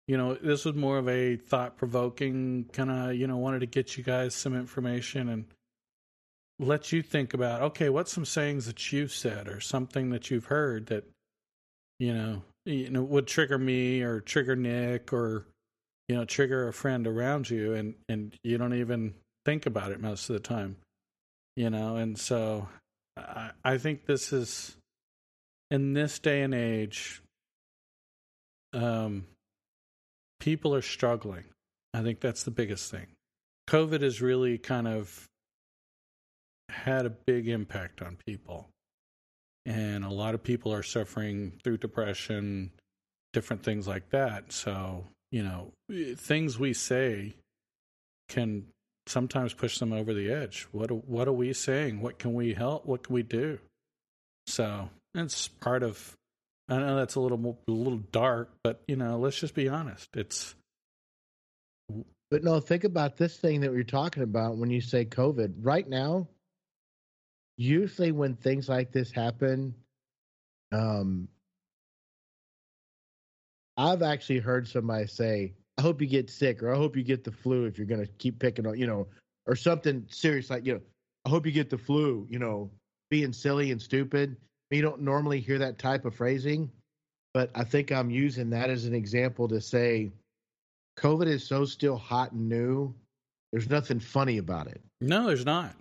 you 0.07 0.19
know, 0.19 0.35
this 0.35 0.65
was 0.65 0.75
more 0.75 0.99
of 0.99 1.09
a 1.09 1.37
thought 1.37 1.79
provoking 1.79 2.67
kind 2.73 2.91
of, 2.91 3.15
you 3.15 3.27
know, 3.27 3.39
wanted 3.39 3.61
to 3.61 3.67
get 3.67 3.97
you 3.97 4.05
guys 4.05 4.35
some 4.35 4.55
information 4.55 5.29
and 5.29 5.47
let 6.59 6.93
you 6.93 7.03
think 7.03 7.35
about 7.35 7.63
okay, 7.63 7.89
what's 7.89 8.13
some 8.13 8.25
sayings 8.25 8.67
that 8.67 8.93
you've 8.93 9.13
said 9.13 9.49
or 9.49 9.61
something 9.61 10.11
that 10.11 10.31
you've 10.31 10.47
heard 10.47 10.87
that, 10.87 11.05
you 11.99 12.15
know, 12.15 12.43
you 12.65 12.91
know 12.91 13.03
would 13.03 13.27
trigger 13.27 13.59
me 13.59 14.03
or 14.03 14.21
trigger 14.21 14.57
Nick 14.57 15.13
or 15.13 15.47
you 16.09 16.17
know 16.17 16.25
trigger 16.25 16.69
a 16.69 16.73
friend 16.73 17.07
around 17.07 17.49
you 17.51 17.75
and 17.75 17.95
and 18.09 18.35
you 18.43 18.59
don't 18.59 18.75
even 18.75 19.15
think 19.45 19.67
about 19.67 19.93
it 19.93 20.01
most 20.01 20.29
of 20.29 20.35
the 20.35 20.41
time 20.41 20.77
you 21.57 21.71
know? 21.71 21.97
And 21.97 22.19
so 22.19 22.69
i 23.17 23.51
i 23.65 23.79
think 23.79 24.05
this 24.05 24.33
is 24.33 24.77
in 25.71 25.95
this 25.95 26.19
day 26.19 26.43
and 26.43 26.55
age 26.55 27.23
um 28.75 29.25
people 30.39 30.75
are 30.75 30.83
struggling. 30.83 31.45
I 31.95 32.03
think 32.03 32.21
that's 32.21 32.43
the 32.43 32.51
biggest 32.51 32.91
thing. 32.91 33.07
Covid 33.69 34.03
has 34.03 34.21
really 34.21 34.59
kind 34.59 34.87
of 34.87 35.27
had 36.69 37.07
a 37.07 37.11
big 37.11 37.49
impact 37.49 38.03
on 38.03 38.17
people. 38.27 38.69
And 39.65 40.05
a 40.05 40.11
lot 40.11 40.35
of 40.35 40.43
people 40.43 40.73
are 40.73 40.83
suffering 40.83 41.53
through 41.65 41.79
depression 41.79 42.71
different 43.33 43.63
things 43.63 43.87
like 43.87 44.09
that. 44.11 44.51
So 44.53 45.05
you 45.31 45.43
know 45.43 45.73
eh, 45.93 46.15
things 46.17 46.59
we 46.59 46.73
say 46.73 47.35
can 48.29 48.67
sometimes 49.07 49.53
push 49.53 49.79
them 49.79 49.93
over 49.93 50.15
the 50.15 50.31
edge. 50.33 50.67
What 50.73 50.91
are- 50.91 50.95
what 50.95 51.29
are 51.29 51.33
we 51.33 51.53
saying? 51.53 52.01
What 52.01 52.19
can 52.19 52.33
we 52.35 52.55
help? 52.55 52.87
What 52.87 53.03
can 53.05 53.15
we 53.15 53.23
do? 53.23 53.59
So 54.47 54.89
it's 55.15 55.49
part 55.49 55.83
of 55.83 56.15
i 56.69 56.79
know 56.79 56.97
that's 56.97 57.15
a 57.15 57.21
little 57.21 57.39
more, 57.39 57.57
a 57.69 57.71
little 57.71 58.01
dark 58.11 58.51
but 58.65 58.83
you 58.89 58.97
know 58.97 59.19
let's 59.19 59.39
just 59.39 59.55
be 59.55 59.69
honest. 59.69 60.09
It's 60.15 60.55
But 62.31 62.43
no, 62.43 62.59
think 62.59 62.83
about 62.85 63.17
this 63.17 63.37
thing 63.37 63.61
that 63.61 63.71
we're 63.71 63.85
talking 63.85 64.23
about 64.25 64.57
when 64.57 64.71
you 64.71 64.81
say 64.81 65.05
COVID. 65.05 65.55
Right 65.61 65.89
now, 65.89 66.27
usually 67.57 68.13
when 68.13 68.37
things 68.37 68.69
like 68.69 68.93
this 68.93 69.11
happen, 69.11 69.75
um, 70.73 71.29
I've 73.77 74.03
actually 74.03 74.39
heard 74.39 74.67
somebody 74.67 75.07
say, 75.07 75.55
"I 75.79 75.83
hope 75.83 76.01
you 76.01 76.07
get 76.07 76.31
sick," 76.31 76.63
or 76.63 76.73
"I 76.73 76.77
hope 76.77 76.97
you 76.97 77.03
get 77.03 77.25
the 77.25 77.33
flu." 77.33 77.65
If 77.65 77.79
you're 77.79 77.87
going 77.87 78.05
to 78.05 78.13
keep 78.15 78.39
picking 78.39 78.67
on, 78.67 78.79
you 78.79 78.87
know, 78.87 79.07
or 79.47 79.55
something 79.55 80.07
serious 80.09 80.51
like, 80.51 80.65
you 80.65 80.75
know, 80.75 80.83
"I 81.25 81.29
hope 81.29 81.47
you 81.47 81.53
get 81.53 81.71
the 81.71 81.79
flu," 81.79 82.27
you 82.31 82.39
know, 82.39 82.71
being 83.11 83.33
silly 83.33 83.71
and 83.73 83.81
stupid. 83.81 84.37
You 84.71 84.83
don't 84.83 85.03
normally 85.03 85.41
hear 85.41 85.59
that 85.59 85.79
type 85.79 86.05
of 86.05 86.15
phrasing, 86.15 86.71
but 87.35 87.51
I 87.55 87.65
think 87.65 87.93
I'm 87.93 88.11
using 88.11 88.51
that 88.51 88.71
as 88.71 88.85
an 88.85 88.95
example 88.95 89.47
to 89.49 89.61
say 89.61 90.11
COVID 90.99 91.27
is 91.27 91.47
so 91.47 91.65
still 91.65 91.97
hot 91.97 92.33
and 92.33 92.49
new. 92.49 92.95
There's 93.53 93.71
nothing 93.71 94.01
funny 94.01 94.39
about 94.39 94.67
it. 94.67 94.81
no 95.01 95.27
there's 95.27 95.45
not 95.45 95.77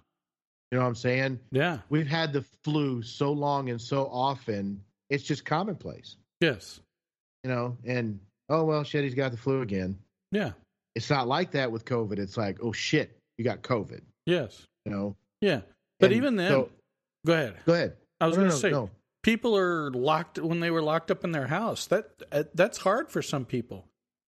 You 0.75 0.79
know 0.81 0.83
what 0.87 0.89
I'm 0.89 0.95
saying? 0.95 1.39
yeah 1.53 1.77
We've 1.89 2.05
had 2.07 2.33
the 2.33 2.43
flu 2.65 3.01
so 3.01 3.31
long 3.31 3.69
and 3.69 3.79
so 3.79 4.07
often, 4.11 4.81
it's 5.09 5.23
just 5.23 5.45
commonplace. 5.45 6.17
yes 6.41 6.81
You 7.45 7.49
know, 7.49 7.77
and 7.85 8.19
oh 8.49 8.65
well, 8.65 8.83
shit, 8.83 9.05
he's 9.05 9.15
got 9.15 9.31
the 9.31 9.37
flu 9.37 9.61
again. 9.61 9.97
yeah 10.33 10.51
It's 10.93 11.09
not 11.09 11.29
like 11.29 11.51
that 11.51 11.71
with 11.71 11.85
COVID. 11.85 12.19
It's 12.19 12.35
like, 12.35 12.57
oh 12.61 12.73
shit, 12.73 13.17
you 13.37 13.45
got 13.45 13.61
COVID. 13.61 14.01
yes 14.25 14.67
You 14.85 14.91
know. 14.91 15.15
yeah 15.39 15.61
but 16.01 16.07
And 16.07 16.17
even 16.17 16.35
then 16.35 16.51
so- 16.51 16.69
go 17.25 17.33
ahead 17.33 17.55
go 17.65 17.73
ahead. 17.73 17.95
i 18.19 18.27
was 18.27 18.35
No, 18.35 18.41
going 18.41 18.49
to 18.49 18.55
no, 18.55 18.59
say 18.59 18.71
no. 18.71 18.89
people 19.23 19.55
are 19.55 19.91
locked 19.91 20.37
when 20.39 20.59
they 20.59 20.71
were 20.71 20.81
locked 20.81 21.09
up 21.09 21.23
in 21.23 21.31
their 21.31 21.47
house 21.47 21.87
that 21.87 22.09
uh, 22.33 22.43
that's 22.53 22.79
hard 22.79 23.09
for 23.09 23.21
some 23.21 23.45
people 23.45 23.87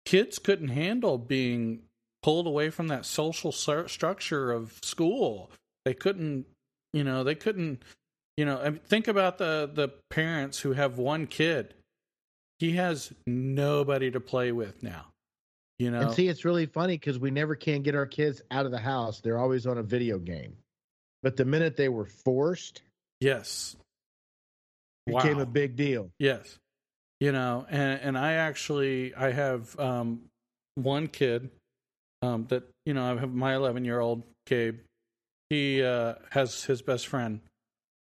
kids 0.04 0.38
couldn't 0.38 0.68
handle 0.68 1.16
being 1.16 1.80
pulled 2.22 2.46
away 2.46 2.68
from 2.68 2.88
that 2.88 3.06
social 3.06 3.52
stru- 3.52 3.88
structure 3.88 4.52
of 4.52 4.78
school 4.82 5.50
they 5.86 5.94
couldn't 5.94 6.44
you 6.92 7.04
know 7.04 7.24
they 7.24 7.34
couldn't 7.34 7.82
you 8.36 8.44
know 8.44 8.60
I 8.60 8.70
mean, 8.70 8.80
think 8.86 9.08
about 9.08 9.38
the 9.38 9.70
the 9.72 9.88
parents 10.10 10.58
who 10.58 10.72
have 10.74 10.98
one 10.98 11.26
kid 11.26 11.72
he 12.58 12.72
has 12.72 13.12
nobody 13.26 14.10
to 14.10 14.20
play 14.20 14.52
with 14.52 14.82
now 14.82 15.06
you 15.78 15.90
know 15.90 16.00
And 16.00 16.10
see, 16.12 16.28
it's 16.28 16.44
really 16.44 16.66
funny 16.66 16.96
because 16.98 17.18
we 17.18 17.30
never 17.30 17.54
can 17.54 17.82
get 17.82 17.94
our 17.94 18.06
kids 18.06 18.42
out 18.50 18.64
of 18.66 18.72
the 18.72 18.78
house. 18.78 19.20
They're 19.20 19.38
always 19.38 19.66
on 19.66 19.78
a 19.78 19.82
video 19.82 20.18
game. 20.18 20.56
But 21.22 21.36
the 21.36 21.44
minute 21.44 21.76
they 21.76 21.88
were 21.88 22.06
forced, 22.06 22.82
yes 23.20 23.76
became 25.06 25.36
Wow. 25.36 25.42
a 25.42 25.46
big 25.46 25.76
deal. 25.76 26.10
Yes. 26.18 26.58
You 27.20 27.32
know, 27.32 27.66
and 27.70 28.00
and 28.02 28.18
I 28.18 28.32
actually 28.34 29.14
I 29.14 29.30
have 29.30 29.78
um 29.78 30.22
one 30.74 31.08
kid 31.08 31.50
um 32.22 32.46
that 32.48 32.64
you 32.84 32.92
know, 32.94 33.04
I 33.16 33.18
have 33.20 33.32
my 33.32 33.52
11-year-old 33.54 34.22
Gabe. 34.46 34.80
He 35.50 35.82
uh 35.82 36.14
has 36.30 36.64
his 36.64 36.82
best 36.82 37.06
friend 37.06 37.40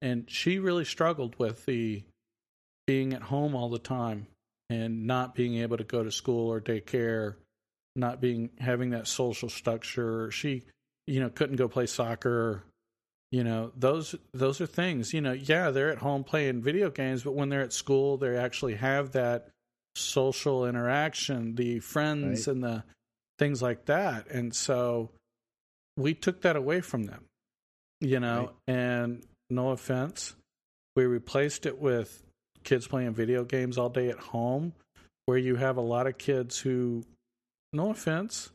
and 0.01 0.29
she 0.29 0.59
really 0.59 0.85
struggled 0.85 1.37
with 1.37 1.65
the 1.65 2.03
being 2.85 3.13
at 3.13 3.21
home 3.23 3.55
all 3.55 3.69
the 3.69 3.79
time 3.79 4.27
and 4.69 5.05
not 5.05 5.35
being 5.35 5.55
able 5.57 5.77
to 5.77 5.83
go 5.83 6.03
to 6.03 6.11
school 6.11 6.51
or 6.51 6.61
daycare, 6.61 7.35
not 7.95 8.21
being 8.21 8.49
having 8.59 8.91
that 8.91 9.07
social 9.07 9.49
structure. 9.49 10.31
She 10.31 10.63
you 11.05 11.21
know, 11.21 11.29
couldn't 11.29 11.55
go 11.55 11.67
play 11.67 11.85
soccer 11.85 12.63
you 13.29 13.43
know 13.43 13.73
those 13.75 14.15
those 14.33 14.61
are 14.61 14.65
things 14.65 15.13
you 15.13 15.19
know 15.19 15.33
yeah 15.33 15.69
they're 15.69 15.91
at 15.91 15.97
home 15.97 16.23
playing 16.23 16.61
video 16.61 16.89
games 16.89 17.23
but 17.23 17.33
when 17.33 17.49
they're 17.49 17.61
at 17.61 17.73
school 17.73 18.15
they 18.15 18.37
actually 18.37 18.75
have 18.75 19.11
that 19.11 19.49
social 19.97 20.65
interaction, 20.65 21.55
the 21.55 21.79
friends 21.79 22.47
Right. 22.47 22.53
and 22.55 22.63
the 22.63 22.83
things 23.39 23.61
like 23.61 23.85
that. 23.85 24.27
And 24.27 24.55
so 24.55 25.11
we 25.95 26.13
took 26.13 26.41
that 26.41 26.55
away 26.55 26.81
from 26.81 27.03
them, 27.05 27.25
you 27.99 28.19
know, 28.19 28.51
and 28.67 29.23
no 29.49 29.69
offense, 29.69 30.35
we 30.95 31.05
replaced 31.05 31.65
it 31.65 31.79
with 31.79 32.23
kids 32.63 32.87
playing 32.87 33.13
video 33.13 33.43
games 33.43 33.77
all 33.77 33.89
day 33.89 34.09
at 34.09 34.19
home, 34.19 34.73
where 35.25 35.37
you 35.37 35.55
have 35.55 35.77
a 35.77 35.81
lot 35.81 36.07
of 36.07 36.17
kids 36.17 36.59
who, 36.59 37.03
no 37.73 37.91
offense, 37.91 38.49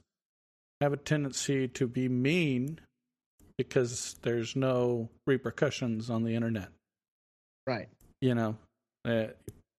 have 0.81 0.93
a 0.93 0.97
tendency 0.97 1.69
to 1.69 1.87
be 1.87 2.09
mean 2.09 2.81
because 3.57 4.17
there's 4.23 4.57
no 4.57 5.09
repercussions 5.27 6.11
on 6.11 6.25
the 6.25 6.35
internet. 6.35 6.69
Right. 7.65 7.89
you 8.21 8.35
know 8.35 8.57
uh, 9.05 9.27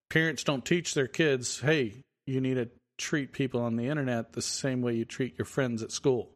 parents 0.09 0.45
don't 0.45 0.64
teach 0.64 0.93
their 0.93 1.07
kids 1.07 1.59
hey 1.59 1.95
you 2.26 2.39
need 2.39 2.53
to 2.53 2.70
treat 2.97 3.32
people 3.32 3.61
on 3.61 3.76
the 3.76 3.88
internet 3.88 4.34
the 4.34 4.41
same 4.41 4.82
way 4.82 4.93
you 4.93 5.05
treat 5.05 5.38
your 5.38 5.45
friends 5.45 5.84
at 5.84 5.91
school. 5.91 6.30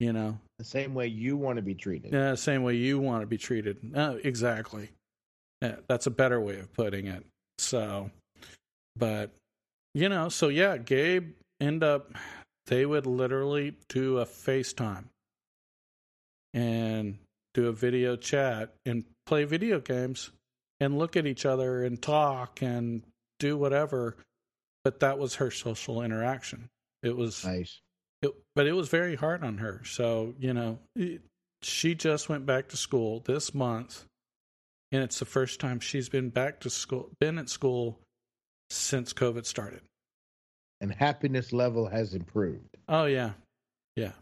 You 0.00 0.12
know 0.12 0.38
The 0.62 0.68
same 0.68 0.94
way 0.94 1.08
you 1.08 1.36
want 1.36 1.56
to 1.56 1.62
be 1.62 1.74
treated. 1.74 2.12
yeah 2.12 2.36
same 2.36 2.62
way 2.62 2.76
you 2.76 3.00
want 3.00 3.22
to 3.22 3.26
be 3.26 3.36
treated 3.36 3.78
uh, 3.96 4.14
exactly 4.22 4.90
yeah, 5.60 5.76
that's 5.88 6.06
a 6.06 6.10
better 6.10 6.40
way 6.40 6.60
of 6.60 6.72
putting 6.72 7.08
it 7.08 7.24
so 7.58 8.10
but 8.94 9.30
you 9.94 10.08
know 10.08 10.28
so 10.28 10.46
yeah 10.48 10.76
gabe 10.76 11.32
end 11.60 11.82
up 11.82 12.12
they 12.66 12.86
would 12.86 13.06
literally 13.06 13.74
do 13.88 14.18
a 14.18 14.24
facetime 14.24 15.06
and 16.54 17.18
do 17.54 17.66
a 17.66 17.72
video 17.72 18.14
chat 18.14 18.72
and 18.86 19.04
play 19.26 19.42
video 19.44 19.80
games 19.80 20.30
and 20.78 20.96
look 20.96 21.16
at 21.16 21.26
each 21.26 21.44
other 21.44 21.84
and 21.84 22.00
talk 22.00 22.62
and 22.62 23.02
do 23.40 23.56
whatever 23.56 24.16
but 24.84 25.00
that 25.00 25.18
was 25.18 25.34
her 25.34 25.50
social 25.50 26.02
interaction 26.02 26.68
it 27.02 27.16
was 27.16 27.44
Nice. 27.44 27.80
It, 28.22 28.30
but 28.54 28.66
it 28.66 28.72
was 28.72 28.88
very 28.88 29.14
hard 29.14 29.42
on 29.44 29.58
her. 29.58 29.82
So, 29.84 30.34
you 30.38 30.54
know, 30.54 30.78
it, 30.96 31.20
she 31.62 31.94
just 31.94 32.28
went 32.28 32.46
back 32.46 32.68
to 32.68 32.76
school 32.76 33.20
this 33.24 33.54
month, 33.54 34.04
and 34.90 35.02
it's 35.02 35.18
the 35.18 35.24
first 35.24 35.60
time 35.60 35.80
she's 35.80 36.08
been 36.08 36.30
back 36.30 36.60
to 36.60 36.70
school, 36.70 37.10
been 37.20 37.38
at 37.38 37.48
school 37.48 37.98
since 38.70 39.12
COVID 39.12 39.46
started. 39.46 39.82
And 40.80 40.92
happiness 40.92 41.52
level 41.52 41.86
has 41.86 42.14
improved. 42.14 42.76
Oh 42.88 43.04
yeah, 43.04 43.32
yeah. 43.96 44.12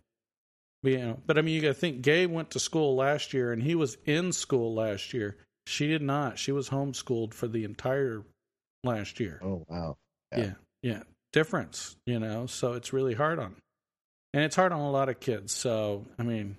But, 0.82 0.92
you 0.92 0.98
know, 0.98 1.18
but 1.26 1.38
I 1.38 1.42
mean, 1.42 1.54
you 1.54 1.60
got 1.60 1.68
to 1.68 1.74
think. 1.74 2.02
Gabe 2.02 2.30
went 2.30 2.50
to 2.52 2.60
school 2.60 2.96
last 2.96 3.32
year, 3.32 3.52
and 3.52 3.62
he 3.62 3.74
was 3.74 3.96
in 4.04 4.32
school 4.32 4.74
last 4.74 5.12
year. 5.12 5.36
She 5.66 5.88
did 5.88 6.02
not. 6.02 6.38
She 6.38 6.52
was 6.52 6.68
homeschooled 6.68 7.34
for 7.34 7.48
the 7.48 7.64
entire 7.64 8.24
last 8.82 9.20
year. 9.20 9.40
Oh 9.42 9.64
wow. 9.68 9.96
yeah. 10.36 10.52
yeah 10.82 11.02
difference 11.32 11.96
you 12.06 12.18
know 12.18 12.46
so 12.46 12.72
it's 12.72 12.92
really 12.92 13.14
hard 13.14 13.38
on 13.38 13.54
and 14.34 14.42
it's 14.44 14.56
hard 14.56 14.72
on 14.72 14.80
a 14.80 14.90
lot 14.90 15.08
of 15.08 15.20
kids 15.20 15.52
so 15.52 16.04
i 16.18 16.22
mean 16.22 16.56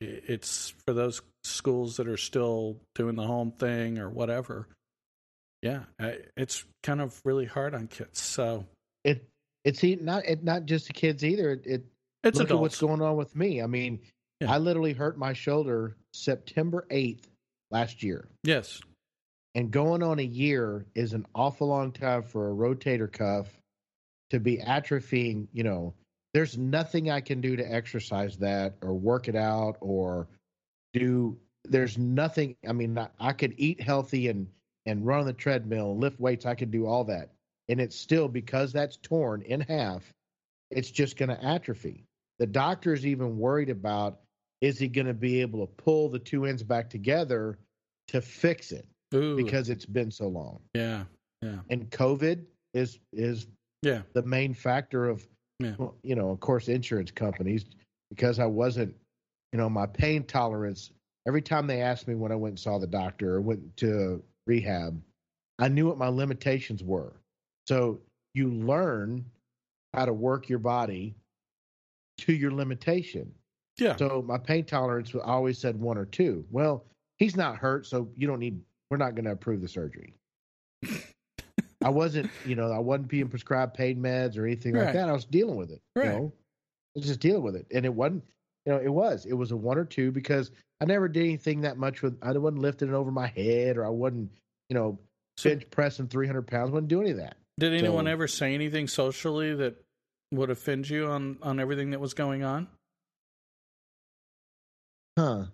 it's 0.00 0.74
for 0.84 0.92
those 0.94 1.22
schools 1.44 1.96
that 1.96 2.08
are 2.08 2.16
still 2.16 2.76
doing 2.94 3.14
the 3.14 3.26
home 3.26 3.52
thing 3.52 3.98
or 3.98 4.08
whatever 4.08 4.66
yeah 5.62 5.82
it's 6.36 6.64
kind 6.82 7.00
of 7.00 7.20
really 7.24 7.46
hard 7.46 7.74
on 7.74 7.86
kids 7.86 8.20
so 8.20 8.64
It 9.04 9.28
it's 9.64 9.82
not 9.84 10.24
it 10.26 10.42
not 10.42 10.64
just 10.66 10.88
the 10.88 10.92
kids 10.92 11.24
either. 11.24 11.52
It, 11.52 11.66
it 11.66 11.84
it's 12.24 12.38
look 12.38 12.50
at 12.50 12.58
what's 12.58 12.80
going 12.80 13.00
on 13.00 13.16
with 13.16 13.34
me. 13.36 13.62
I 13.62 13.66
mean, 13.66 14.00
Yeah. 14.40 14.52
I 14.52 14.58
literally 14.58 14.92
hurt 14.92 15.16
my 15.16 15.32
shoulder 15.34 15.96
September 16.14 16.84
eighth 16.90 17.28
last 17.70 18.02
year. 18.02 18.26
yes 18.42 18.80
And 19.54 19.70
going 19.70 20.02
on 20.02 20.18
a 20.18 20.24
year 20.24 20.84
is 20.96 21.12
an 21.12 21.26
awful 21.34 21.68
long 21.68 21.92
time 21.92 22.22
for 22.24 22.50
a 22.50 22.54
rotator 22.54 23.10
cuff 23.10 23.46
to 24.30 24.40
be 24.40 24.58
atrophying. 24.58 25.46
You 25.52 25.62
know, 25.62 25.94
there's 26.34 26.56
nothing 26.56 27.10
I 27.10 27.20
can 27.20 27.40
do 27.40 27.56
to 27.56 27.62
exercise 27.62 28.36
that 28.38 28.74
or 28.82 28.94
work 28.94 29.28
it 29.28 29.36
out 29.36 29.76
or 29.80 30.28
do. 30.92 31.38
There's 31.64 31.98
nothing. 31.98 32.56
I 32.68 32.72
mean, 32.72 32.98
I, 32.98 33.08
I 33.20 33.32
could 33.32 33.54
eat 33.56 33.80
healthy 33.80 34.28
and 34.28 34.46
and 34.86 35.06
run 35.06 35.20
on 35.20 35.26
the 35.26 35.32
treadmill, 35.32 35.96
lift 35.96 36.18
weights. 36.18 36.46
I 36.46 36.54
could 36.54 36.70
do 36.70 36.86
all 36.86 37.04
that, 37.04 37.30
and 37.68 37.80
it's 37.80 37.96
still 37.96 38.28
because 38.28 38.72
that's 38.72 38.96
torn 38.96 39.42
in 39.42 39.60
half. 39.60 40.12
It's 40.70 40.90
just 40.90 41.16
going 41.16 41.28
to 41.28 41.44
atrophy. 41.44 42.04
The 42.38 42.46
doctor 42.46 42.92
is 42.92 43.06
even 43.06 43.38
worried 43.38 43.70
about 43.70 44.20
is 44.60 44.78
he 44.78 44.88
going 44.88 45.06
to 45.06 45.14
be 45.14 45.40
able 45.40 45.66
to 45.66 45.72
pull 45.74 46.08
the 46.08 46.18
two 46.18 46.46
ends 46.46 46.62
back 46.62 46.88
together 46.88 47.58
to 48.08 48.20
fix 48.20 48.72
it 48.72 48.86
Ooh, 49.14 49.36
because 49.36 49.68
it's 49.68 49.84
been 49.86 50.10
so 50.10 50.28
long. 50.28 50.60
yeah 50.74 51.04
yeah 51.42 51.58
And 51.70 51.90
COVID 51.90 52.44
is 52.72 52.98
is 53.12 53.46
yeah 53.82 54.02
the 54.14 54.22
main 54.22 54.54
factor 54.54 55.08
of 55.08 55.26
Yeah. 55.58 55.74
well, 55.78 55.94
you 56.02 56.14
know, 56.14 56.30
of 56.30 56.40
course 56.40 56.68
insurance 56.68 57.10
companies 57.10 57.64
because 58.10 58.38
I 58.38 58.46
wasn't, 58.46 58.94
you 59.52 59.58
know, 59.58 59.68
my 59.68 59.86
pain 59.86 60.24
tolerance 60.24 60.90
every 61.26 61.42
time 61.42 61.66
they 61.66 61.80
asked 61.80 62.08
me 62.08 62.14
when 62.14 62.32
I 62.32 62.36
went 62.36 62.52
and 62.52 62.60
saw 62.60 62.78
the 62.78 62.86
doctor 62.86 63.36
or 63.36 63.40
went 63.40 63.76
to 63.78 64.22
rehab, 64.46 65.00
I 65.58 65.68
knew 65.68 65.86
what 65.86 65.98
my 65.98 66.08
limitations 66.08 66.82
were. 66.82 67.12
So 67.68 68.00
you 68.34 68.50
learn 68.50 69.24
how 69.94 70.04
to 70.04 70.12
work 70.12 70.48
your 70.48 70.58
body 70.58 71.14
to 72.18 72.32
your 72.32 72.50
limitation. 72.50 73.32
yeah 73.78 73.96
So 73.96 74.24
my 74.26 74.38
pain 74.38 74.64
tolerance 74.64 75.14
I 75.14 75.18
always 75.18 75.58
said 75.58 75.78
one 75.78 75.98
or 75.98 76.06
two. 76.06 76.44
Well, 76.50 76.84
he's 77.18 77.36
not 77.36 77.56
hurt, 77.56 77.86
so 77.86 78.08
you 78.16 78.26
don't 78.26 78.40
need. 78.40 78.60
We're 78.90 78.96
not 78.98 79.14
going 79.14 79.24
to 79.24 79.32
approve 79.32 79.60
the 79.60 79.68
surgery. 79.68 80.14
I 81.84 81.88
wasn't, 81.90 82.30
you 82.46 82.54
know, 82.54 82.70
I 82.70 82.78
wasn't 82.78 83.08
being 83.08 83.28
prescribed 83.28 83.74
pain 83.74 83.98
meds 83.98 84.36
or 84.38 84.46
anything 84.46 84.74
Right. 84.74 84.86
like 84.86 84.94
that. 84.94 85.08
I 85.08 85.12
was 85.12 85.24
dealing 85.24 85.56
with 85.56 85.70
it. 85.70 85.80
Right. 85.96 86.06
You 86.06 86.10
know, 86.12 86.32
I 86.94 86.98
was 86.98 87.06
just 87.06 87.20
dealing 87.20 87.42
with 87.42 87.56
it, 87.56 87.66
and 87.72 87.84
it 87.84 87.92
wasn't. 87.94 88.24
You 88.66 88.72
know, 88.74 88.78
it 88.78 88.88
was. 88.92 89.26
It 89.26 89.32
was 89.32 89.50
a 89.50 89.56
one 89.56 89.76
or 89.78 89.84
two 89.84 90.12
because 90.12 90.50
I 90.80 90.84
never 90.84 91.08
did 91.08 91.24
anything 91.24 91.62
that 91.62 91.76
much 91.78 92.02
with. 92.02 92.16
I 92.22 92.32
wasn't 92.32 92.62
lifting 92.62 92.88
it 92.88 92.94
over 92.94 93.10
my 93.10 93.26
head, 93.26 93.76
or 93.76 93.84
I 93.84 93.88
wasn't, 93.88 94.30
you 94.68 94.74
know, 94.74 94.98
So- 95.36 95.50
bench 95.50 95.68
pressing 95.70 96.08
three 96.08 96.26
hundred 96.26 96.46
pounds. 96.46 96.70
Wouldn't 96.70 96.88
do 96.88 97.00
any 97.00 97.10
of 97.10 97.16
that. 97.18 97.36
did 97.58 97.72
anyone 97.74 98.04
so- 98.06 98.10
ever 98.10 98.26
say 98.28 98.54
anything 98.54 98.86
socially 98.88 99.54
that 99.54 99.74
would 100.32 100.48
offend 100.50 100.88
you 100.88 101.06
on 101.06 101.38
on 101.42 101.58
everything 101.60 101.90
that 101.90 102.00
was 102.00 102.14
going 102.14 102.42
on 102.42 102.66
Huh. 105.18 105.46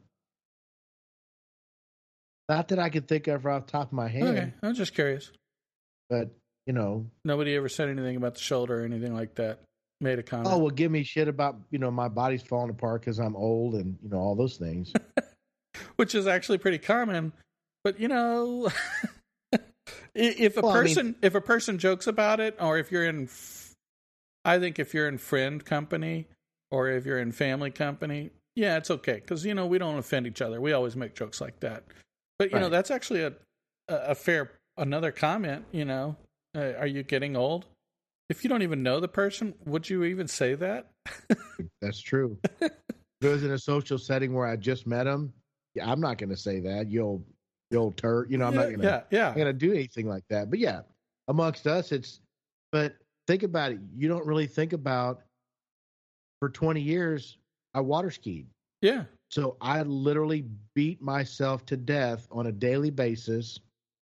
Not 2.49 2.69
that 2.69 2.79
I 2.79 2.89
could 2.89 3.09
think 3.09 3.27
of 3.27 3.45
off 3.47 3.67
the 3.67 3.73
top 3.73 3.89
of 3.89 3.93
my 3.93 4.07
head, 4.09 4.23
okay 4.23 4.53
i'm 4.63 4.75
just 4.75 4.95
curious 4.95 5.33
but 6.11 6.31
you 6.67 6.73
know, 6.73 7.07
nobody 7.25 7.55
ever 7.57 7.69
said 7.69 7.89
anything 7.89 8.17
about 8.17 8.35
the 8.35 8.41
shoulder 8.41 8.83
or 8.83 8.85
anything 8.85 9.15
like 9.15 9.35
that 9.37 9.61
made 10.01 10.19
a 10.19 10.23
comment 10.23 10.49
Oh 10.51 10.59
well, 10.59 10.71
give 10.71 10.91
me 10.93 11.03
shit 11.03 11.29
about 11.29 11.57
you 11.71 11.79
know 11.79 11.91
my 11.91 12.09
body's 12.09 12.43
falling 12.43 12.71
apart 12.71 13.01
because 13.01 13.19
I'm 13.19 13.35
old 13.37 13.75
and 13.75 13.97
you 14.03 14.11
know 14.11 14.19
all 14.19 14.35
those 14.35 14.57
things. 14.57 14.93
which 15.97 16.15
is 16.15 16.27
actually 16.27 16.59
pretty 16.59 16.79
common. 16.79 17.33
But 17.85 17.99
you 18.01 18.09
know, 18.09 18.69
if 20.15 20.57
a 20.57 20.61
Well, 20.61 20.73
I 20.73 20.75
mean- 20.75 20.83
person 20.85 21.17
if 21.23 21.35
a 21.35 21.41
person 21.41 21.79
jokes 21.79 22.07
about 22.07 22.41
it, 22.41 22.57
or 22.61 22.79
if 22.79 22.93
you're 22.93 23.05
in, 23.07 23.29
I 24.45 24.59
think 24.59 24.79
if 24.79 24.95
you're 24.95 25.09
in 25.09 25.19
friend 25.19 25.65
company 25.65 26.27
or 26.71 26.89
if 26.89 27.07
you're 27.07 27.19
in 27.19 27.33
family 27.33 27.71
company, 27.71 28.31
yeah, 28.55 28.77
it's 28.77 28.91
okay 28.91 29.15
because 29.15 29.45
you 29.45 29.55
know 29.55 29.67
we 29.67 29.79
don't 29.79 29.97
offend 29.99 30.27
each 30.27 30.43
other. 30.43 30.61
We 30.61 30.73
always 30.73 30.97
make 30.97 31.15
jokes 31.15 31.41
like 31.41 31.61
that. 31.61 31.85
But 32.39 32.53
you 32.53 32.59
know 32.59 32.69
that's 32.69 32.91
actually 32.91 33.23
a 33.23 33.33
a 33.89 34.15
fair 34.15 34.51
another 34.79 35.13
comment. 35.13 35.65
You 35.73 35.85
know, 35.85 36.17
uh, 36.57 36.73
are 36.79 36.87
you 36.87 37.03
getting 37.03 37.37
old? 37.37 37.67
If 38.29 38.45
you 38.45 38.51
don't 38.51 38.63
even 38.63 38.83
know 38.83 39.01
the 39.01 39.09
person, 39.09 39.55
would 39.65 39.89
you 39.89 40.05
even 40.05 40.29
say 40.29 40.55
that? 40.55 40.91
That's 41.81 42.01
true. 42.01 42.39
if 42.61 42.71
it 43.23 43.29
was 43.29 43.43
in 43.43 43.53
a 43.53 43.59
social 43.59 43.99
setting 43.99 44.35
where 44.35 44.47
I 44.47 44.57
just 44.57 44.87
met 44.87 45.07
him, 45.07 45.33
yeah, 45.75 45.91
I'm 45.91 46.01
not 46.01 46.19
going 46.19 46.31
to 46.31 46.37
say 46.37 46.61
that. 46.61 46.91
You 46.91 47.03
old, 47.03 47.25
you 47.71 47.79
old 47.79 47.97
turd. 47.97 48.31
You 48.31 48.39
know, 48.39 48.47
I'm 48.47 48.55
yeah, 48.55 48.61
not 48.61 48.67
going 48.67 48.81
to. 48.81 48.87
yeah, 48.87 49.03
yeah. 49.11 49.35
Going 49.35 49.47
to 49.47 49.53
do 49.53 49.73
anything 49.73 50.09
like 50.09 50.25
that. 50.29 50.51
But 50.51 50.59
yeah, 50.59 50.81
amongst 51.29 51.67
us, 51.67 51.93
it's. 51.93 52.21
But 52.71 52.97
think 53.27 53.45
about 53.45 53.73
it. 53.73 53.79
You 53.97 54.09
don't 54.09 54.27
really 54.27 54.47
think 54.47 54.73
about. 54.73 55.23
For 56.41 56.49
20 56.49 56.81
years, 56.81 57.37
I 57.75 57.81
water 57.81 58.13
skied. 58.13 58.47
yeah. 58.81 59.05
So 59.31 59.57
I 59.61 59.83
literally 59.83 60.45
beat 60.75 61.03
myself 61.03 61.67
to 61.67 61.77
death 61.77 62.29
on 62.31 62.47
a 62.47 62.53
daily 62.53 62.91
basis, 62.91 63.59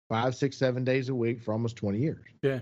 five, 0.10 0.36
six, 0.36 0.58
seven 0.58 0.84
days 0.84 1.10
a 1.10 1.16
week 1.16 1.42
for 1.42 1.52
almost 1.54 1.76
20 1.78 2.00
years. 2.00 2.24
Yeah. 2.42 2.60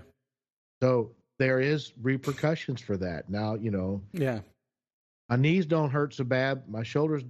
So 0.82 1.12
there 1.38 1.60
is 1.60 1.92
repercussions 2.02 2.80
for 2.80 2.96
that. 2.98 3.28
Now, 3.28 3.54
you 3.54 3.70
know, 3.70 4.00
Yeah. 4.12 4.40
my 5.28 5.36
knees 5.36 5.66
don't 5.66 5.90
hurt 5.90 6.14
so 6.14 6.24
bad. 6.24 6.68
My 6.68 6.82
shoulders, 6.82 7.22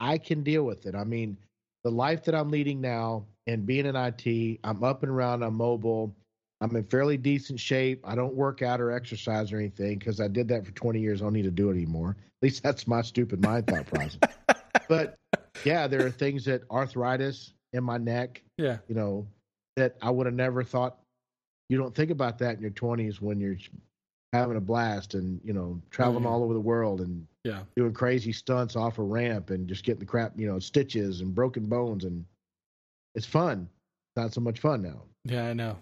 I 0.00 0.18
can 0.18 0.42
deal 0.42 0.64
with 0.64 0.86
it. 0.86 0.94
I 0.94 1.04
mean, 1.04 1.36
the 1.84 1.90
life 1.90 2.24
that 2.24 2.34
I'm 2.34 2.50
leading 2.50 2.80
now 2.80 3.24
and 3.46 3.66
being 3.66 3.86
in 3.86 3.96
IT, 3.96 4.60
I'm 4.64 4.82
up 4.84 5.02
and 5.02 5.10
around, 5.10 5.42
I'm 5.42 5.54
mobile, 5.56 6.14
I'm 6.60 6.74
in 6.76 6.84
fairly 6.84 7.16
decent 7.16 7.60
shape. 7.60 8.00
I 8.04 8.14
don't 8.14 8.34
work 8.34 8.62
out 8.62 8.80
or 8.80 8.90
exercise 8.90 9.52
or 9.52 9.58
anything 9.58 9.98
because 9.98 10.20
I 10.20 10.28
did 10.28 10.48
that 10.48 10.64
for 10.66 10.72
20 10.72 11.00
years. 11.00 11.20
I 11.22 11.26
don't 11.26 11.32
need 11.34 11.42
to 11.42 11.50
do 11.50 11.68
it 11.70 11.74
anymore. 11.74 12.10
At 12.18 12.42
least 12.42 12.62
that's 12.62 12.86
my 12.86 13.02
stupid 13.02 13.42
mind 13.42 13.66
thought 13.66 13.86
process. 13.86 14.18
but 14.88 15.14
yeah, 15.64 15.86
there 15.86 16.04
are 16.04 16.10
things 16.10 16.44
that 16.46 16.62
arthritis 16.70 17.52
in 17.72 17.84
my 17.84 17.98
neck, 17.98 18.42
Yeah. 18.56 18.78
you 18.88 18.94
know, 18.94 19.26
that 19.78 19.96
I 20.02 20.10
would 20.10 20.26
have 20.26 20.34
never 20.34 20.62
thought 20.64 20.98
you 21.68 21.78
don't 21.78 21.94
think 21.94 22.10
about 22.10 22.38
that 22.38 22.56
in 22.56 22.62
your 22.62 22.70
20s 22.70 23.20
when 23.20 23.40
you're 23.40 23.56
having 24.32 24.56
a 24.56 24.60
blast 24.60 25.14
and 25.14 25.40
you 25.44 25.52
know 25.52 25.80
traveling 25.90 26.24
Mhm. 26.24 26.28
all 26.28 26.42
over 26.44 26.54
the 26.54 26.60
world 26.60 27.00
and 27.00 27.26
Yeah. 27.44 27.64
doing 27.76 27.92
crazy 27.92 28.32
stunts 28.32 28.76
off 28.76 28.98
a 28.98 29.02
ramp 29.02 29.50
and 29.50 29.68
just 29.68 29.84
getting 29.84 30.00
the 30.00 30.06
crap, 30.06 30.38
you 30.38 30.46
know, 30.46 30.58
stitches 30.58 31.20
and 31.20 31.34
broken 31.34 31.66
bones 31.66 32.04
and 32.04 32.24
it's 33.14 33.26
fun. 33.26 33.68
Not 34.16 34.32
so 34.32 34.40
much 34.40 34.60
fun 34.60 34.82
now. 34.82 35.02
Yeah, 35.24 35.48
I 35.48 35.52
know. 35.54 35.78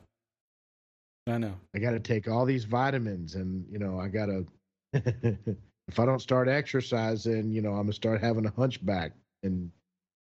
I 1.26 1.38
know. 1.38 1.54
I 1.74 1.78
got 1.78 1.92
to 1.92 2.00
take 2.00 2.28
all 2.28 2.44
these 2.44 2.64
vitamins 2.64 3.34
and 3.34 3.66
you 3.70 3.78
know, 3.78 3.98
I 3.98 4.08
got 4.08 4.26
to 4.26 4.46
if 4.92 5.98
I 5.98 6.06
don't 6.06 6.20
start 6.20 6.48
exercising, 6.48 7.52
you 7.52 7.62
know, 7.62 7.70
I'm 7.70 7.76
going 7.76 7.88
to 7.88 7.92
start 7.94 8.20
having 8.20 8.46
a 8.46 8.50
hunchback 8.50 9.12
and 9.42 9.70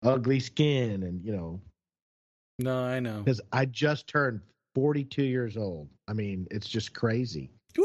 ugly 0.03 0.39
skin 0.39 1.03
and 1.03 1.23
you 1.25 1.31
know, 1.35 1.59
No, 2.63 2.83
I 2.83 2.99
know. 2.99 3.23
cuz 3.25 3.41
I 3.51 3.65
just 3.65 4.07
turned 4.07 4.41
42 4.75 5.23
years 5.23 5.57
old. 5.57 5.89
I 6.07 6.13
mean, 6.13 6.47
it's 6.51 6.67
just 6.67 6.93
crazy. 6.93 7.49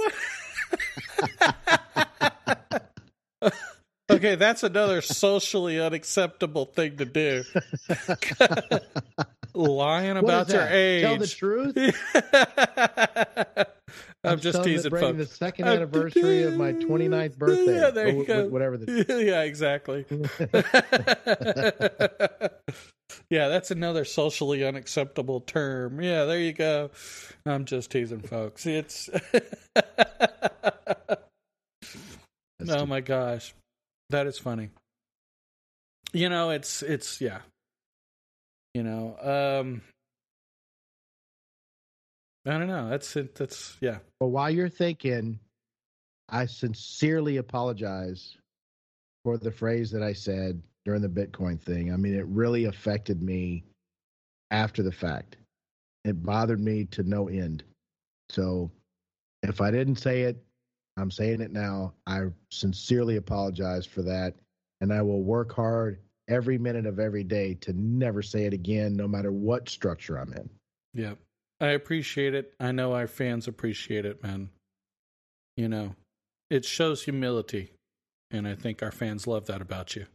okay, 4.11 4.35
that's 4.37 4.63
another 4.63 5.01
socially 5.01 5.81
unacceptable 5.81 6.67
thing 6.67 6.97
to 6.99 7.05
do. 7.05 7.43
Lying 9.55 10.17
about 10.19 10.49
your 10.51 10.67
age. 10.69 11.03
Tell 11.03 11.17
the 11.17 11.27
truth. 11.27 11.77
I'm 14.25 14.41
just 14.41 14.63
teasing 14.65 14.91
folks. 14.91 15.19
the 15.19 15.27
second 15.27 15.69
I'm- 15.69 15.83
of 15.83 15.93
my 15.93 16.73
29th 16.73 17.39
birthday. 17.39 17.77
Yeah, 17.77 17.91
there 17.91 18.09
you 18.09 18.27
go. 18.27 18.49
Whatever 18.49 18.77
the 18.77 19.23
yeah, 19.25 19.43
exactly. 19.43 20.05
Yeah, 23.31 23.49
that's 23.49 23.71
another 23.71 24.05
socially 24.05 24.65
unacceptable 24.65 25.41
term. 25.41 26.01
Yeah, 26.01 26.25
there 26.25 26.41
you 26.41 26.53
go. 26.53 26.91
I'm 27.45 27.65
just 27.65 27.91
teasing 27.91 28.21
folks. 28.21 28.67
It's 28.67 29.11
oh 32.69 32.87
my 32.87 33.01
gosh, 33.01 33.55
that 34.11 34.27
is 34.27 34.39
funny. 34.39 34.71
You 36.13 36.29
know, 36.29 36.51
it's 36.51 36.83
it's 36.83 37.21
yeah. 37.21 37.39
You 38.75 38.83
know, 38.83 39.61
um, 39.63 39.83
I 42.47 42.59
don't 42.59 42.69
know. 42.69 42.89
That's 42.89 43.17
it. 43.17 43.35
That's 43.35 43.77
yeah. 43.81 43.99
But 44.21 44.29
while 44.29 44.51
you're 44.51 44.69
thinking, 44.69 45.41
I 46.29 46.47
sincerely 46.47 47.39
apologize 47.39 48.37
for 49.25 49.39
the 49.39 49.51
phrase 49.51 49.91
that 49.91 50.03
I 50.03 50.13
said 50.13 50.63
during 50.87 51.03
the 51.03 51.09
Bitcoin 51.09 51.61
thing. 51.61 51.93
I 51.93 51.97
mean, 51.97 52.15
it 52.15 52.27
really 52.29 52.67
affected 52.67 53.21
me 53.21 53.65
after 54.53 54.85
the 54.85 54.93
fact. 54.93 55.37
It 56.05 56.23
bothered 56.23 56.61
me 56.61 56.85
to 56.93 57.03
no 57.03 57.27
end. 57.27 57.65
So 58.29 58.71
if 59.43 59.61
I 59.61 59.73
didn't 59.73 59.97
say 59.97 60.23
it, 60.23 60.41
I'm 60.97 61.11
saying 61.11 61.41
it 61.41 61.53
now. 61.53 61.93
I 62.07 62.27
sincerely 62.53 63.17
apologize 63.17 63.85
for 63.85 64.03
that. 64.03 64.35
And 64.81 64.93
I 64.93 65.03
will 65.03 65.23
work 65.23 65.53
hard 65.53 65.99
every 66.29 66.57
minute 66.57 66.87
of 66.87 67.01
every 67.01 67.25
day 67.25 67.55
to 67.63 67.73
never 67.73 68.23
say 68.23 68.45
it 68.45 68.55
again, 68.55 68.95
no 68.95 69.09
matter 69.09 69.33
what 69.33 69.69
structure 69.69 70.17
I'm 70.17 70.33
in. 70.35 70.49
Yeah. 70.95 71.15
I 71.61 71.69
appreciate 71.69 72.35
it. 72.35 72.55
I 72.61 72.71
know 72.71 72.93
our 72.93 73.09
fans 73.09 73.49
appreciate 73.49 74.05
it, 74.05 74.23
man. 74.23 74.51
You 75.57 75.69
know, 75.69 75.97
it 76.49 76.65
shows 76.65 77.03
humility. 77.03 77.73
And 78.31 78.47
I 78.47 78.55
think 78.55 78.85
our 78.85 78.93
fans 78.93 79.27
love 79.27 79.47
that 79.47 79.61
about 79.61 79.97
you. 79.97 80.07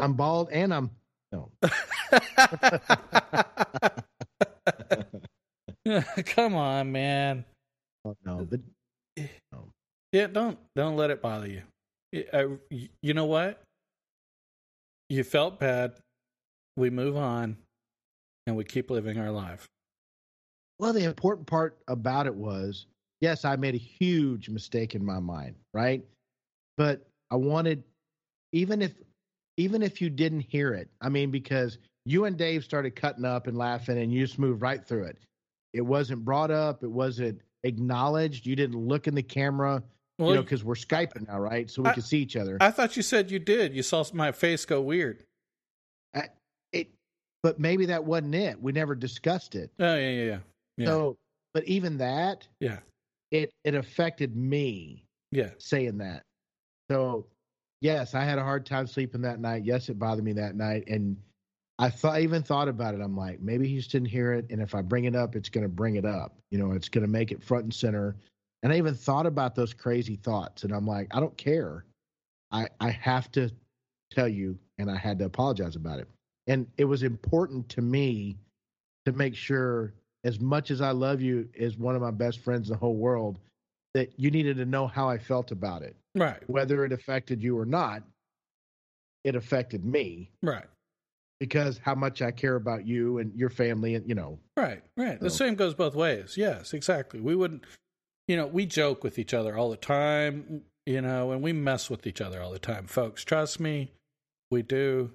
I'm 0.00 0.14
bald 0.14 0.48
and 0.50 0.72
I'm 0.72 0.90
no. 1.32 1.50
Come 6.26 6.54
on, 6.54 6.92
man. 6.92 7.44
Oh, 8.04 8.16
no, 8.24 8.44
the, 8.44 8.60
Yeah, 10.12 10.26
don't 10.28 10.58
don't 10.74 10.96
let 10.96 11.10
it 11.10 11.20
bother 11.22 11.48
you. 11.48 11.62
I- 12.14 12.26
uh, 12.32 12.48
you 13.02 13.14
know 13.14 13.26
what? 13.26 13.62
You 15.08 15.24
felt 15.24 15.58
bad. 15.60 15.94
We 16.76 16.90
move 16.90 17.16
on, 17.16 17.56
and 18.46 18.56
we 18.56 18.64
keep 18.64 18.90
living 18.90 19.18
our 19.18 19.30
life. 19.30 19.66
Well, 20.78 20.92
the 20.92 21.04
important 21.04 21.46
part 21.46 21.78
about 21.88 22.26
it 22.26 22.34
was, 22.34 22.86
yes, 23.20 23.44
I 23.44 23.56
made 23.56 23.74
a 23.74 23.78
huge 23.78 24.48
mistake 24.48 24.94
in 24.94 25.04
my 25.04 25.18
mind, 25.18 25.56
right? 25.74 26.02
But 26.78 27.06
I 27.30 27.36
wanted, 27.36 27.82
even 28.52 28.80
if, 28.80 28.94
even 29.60 29.82
if 29.82 30.00
you 30.00 30.08
didn't 30.10 30.40
hear 30.40 30.72
it, 30.72 30.88
I 31.00 31.08
mean, 31.10 31.30
because 31.30 31.78
you 32.06 32.24
and 32.24 32.36
Dave 32.36 32.64
started 32.64 32.96
cutting 32.96 33.24
up 33.26 33.46
and 33.46 33.56
laughing, 33.56 33.98
and 33.98 34.12
you 34.12 34.24
just 34.24 34.38
moved 34.38 34.62
right 34.62 34.84
through 34.84 35.04
it. 35.04 35.18
It 35.74 35.82
wasn't 35.82 36.24
brought 36.24 36.50
up. 36.50 36.82
It 36.82 36.90
wasn't 36.90 37.40
acknowledged. 37.62 38.46
You 38.46 38.56
didn't 38.56 38.78
look 38.78 39.06
in 39.06 39.14
the 39.14 39.22
camera, 39.22 39.82
Well, 40.18 40.30
you 40.30 40.34
know, 40.36 40.42
because 40.42 40.64
we're 40.64 40.74
skyping 40.74 41.28
now, 41.28 41.38
right? 41.38 41.70
So 41.70 41.82
we 41.82 41.90
I- 41.90 41.92
can 41.94 42.02
see 42.02 42.18
each 42.18 42.36
other. 42.36 42.56
I 42.60 42.70
thought 42.70 42.96
you 42.96 43.02
said 43.02 43.30
you 43.30 43.38
did. 43.38 43.74
You 43.76 43.82
saw 43.82 44.02
my 44.14 44.32
face 44.32 44.64
go 44.64 44.80
weird. 44.80 45.24
Uh, 46.14 46.22
it, 46.72 46.88
but 47.42 47.60
maybe 47.60 47.86
that 47.86 48.04
wasn't 48.04 48.34
it. 48.34 48.60
We 48.60 48.72
never 48.72 48.94
discussed 48.94 49.54
it. 49.54 49.70
Oh 49.78 49.94
yeah, 49.94 50.10
yeah, 50.10 50.24
yeah. 50.24 50.38
Yeah. 50.78 50.86
So, 50.86 51.18
but 51.52 51.64
even 51.64 51.98
that, 51.98 52.48
Yeah, 52.60 52.78
it 53.30 53.50
it 53.64 53.74
affected 53.74 54.34
me. 54.34 55.04
yeah. 55.30 55.50
saying 55.58 55.98
that. 55.98 56.22
So, 56.90 57.26
yes, 57.80 58.14
I 58.14 58.24
had 58.24 58.38
a 58.38 58.44
hard 58.44 58.66
time 58.66 58.86
sleeping 58.86 59.22
that 59.22 59.40
night. 59.40 59.64
Yes, 59.64 59.88
it 59.88 59.98
bothered 59.98 60.24
me 60.24 60.32
that 60.34 60.54
night, 60.54 60.84
and 60.88 61.16
I 61.78 61.90
thought 61.90 62.16
I 62.16 62.20
even 62.20 62.42
thought 62.42 62.68
about 62.68 62.94
it. 62.94 63.00
I'm 63.00 63.16
like, 63.16 63.40
maybe 63.40 63.66
he 63.68 63.76
just 63.76 63.90
didn't 63.90 64.08
hear 64.08 64.32
it, 64.32 64.46
and 64.50 64.60
if 64.60 64.74
I 64.74 64.82
bring 64.82 65.04
it 65.04 65.16
up, 65.16 65.34
it's 65.36 65.48
going 65.48 65.64
to 65.64 65.68
bring 65.68 65.96
it 65.96 66.04
up. 66.04 66.36
You 66.50 66.58
know, 66.58 66.72
it's 66.72 66.88
going 66.88 67.04
to 67.04 67.10
make 67.10 67.32
it 67.32 67.42
front 67.42 67.64
and 67.64 67.74
center. 67.74 68.16
And 68.62 68.72
I 68.72 68.76
even 68.76 68.94
thought 68.94 69.26
about 69.26 69.54
those 69.54 69.72
crazy 69.72 70.16
thoughts, 70.16 70.64
and 70.64 70.72
I'm 70.72 70.86
like, 70.86 71.08
I 71.14 71.20
don't 71.20 71.36
care. 71.36 71.84
I 72.52 72.68
I 72.80 72.90
have 72.90 73.30
to 73.32 73.50
tell 74.10 74.28
you, 74.28 74.58
and 74.78 74.90
I 74.90 74.96
had 74.96 75.18
to 75.20 75.24
apologize 75.24 75.76
about 75.76 76.00
it. 76.00 76.08
And 76.46 76.66
it 76.76 76.84
was 76.84 77.02
important 77.02 77.68
to 77.70 77.80
me 77.80 78.36
to 79.06 79.12
make 79.12 79.34
sure, 79.34 79.94
as 80.24 80.40
much 80.40 80.70
as 80.70 80.80
I 80.80 80.90
love 80.90 81.22
you, 81.22 81.48
as 81.58 81.78
one 81.78 81.94
of 81.94 82.02
my 82.02 82.10
best 82.10 82.40
friends 82.40 82.68
in 82.68 82.74
the 82.74 82.78
whole 82.78 82.96
world, 82.96 83.38
that 83.94 84.12
you 84.18 84.30
needed 84.30 84.56
to 84.58 84.64
know 84.64 84.86
how 84.86 85.08
I 85.08 85.18
felt 85.18 85.50
about 85.50 85.82
it. 85.82 85.96
Right, 86.14 86.42
Whether 86.48 86.84
it 86.84 86.92
affected 86.92 87.42
you 87.42 87.58
or 87.58 87.64
not, 87.64 88.02
it 89.24 89.36
affected 89.36 89.84
me 89.84 90.30
right, 90.42 90.64
because 91.38 91.78
how 91.78 91.94
much 91.94 92.20
I 92.22 92.30
care 92.30 92.56
about 92.56 92.86
you 92.86 93.18
and 93.18 93.34
your 93.34 93.50
family 93.50 93.94
and 93.94 94.08
you 94.08 94.14
know. 94.14 94.38
right, 94.56 94.82
right. 94.96 95.20
The 95.20 95.30
same 95.30 95.54
goes 95.54 95.74
both 95.74 95.94
ways. 95.94 96.36
Yes, 96.36 96.72
exactly. 96.72 97.20
We 97.20 97.34
wouldn't, 97.36 97.64
you 98.28 98.36
know, 98.36 98.46
we 98.46 98.66
joke 98.66 99.04
with 99.04 99.18
each 99.18 99.34
other 99.34 99.56
all 99.56 99.70
the 99.70 99.76
time, 99.76 100.62
you 100.86 101.00
know, 101.00 101.30
and 101.32 101.42
we 101.42 101.52
mess 101.52 101.88
with 101.90 102.06
each 102.06 102.20
other 102.20 102.40
all 102.42 102.50
the 102.50 102.58
time, 102.58 102.86
folks. 102.86 103.24
Trust 103.24 103.60
me, 103.60 103.92
we 104.50 104.62
do. 104.62 105.12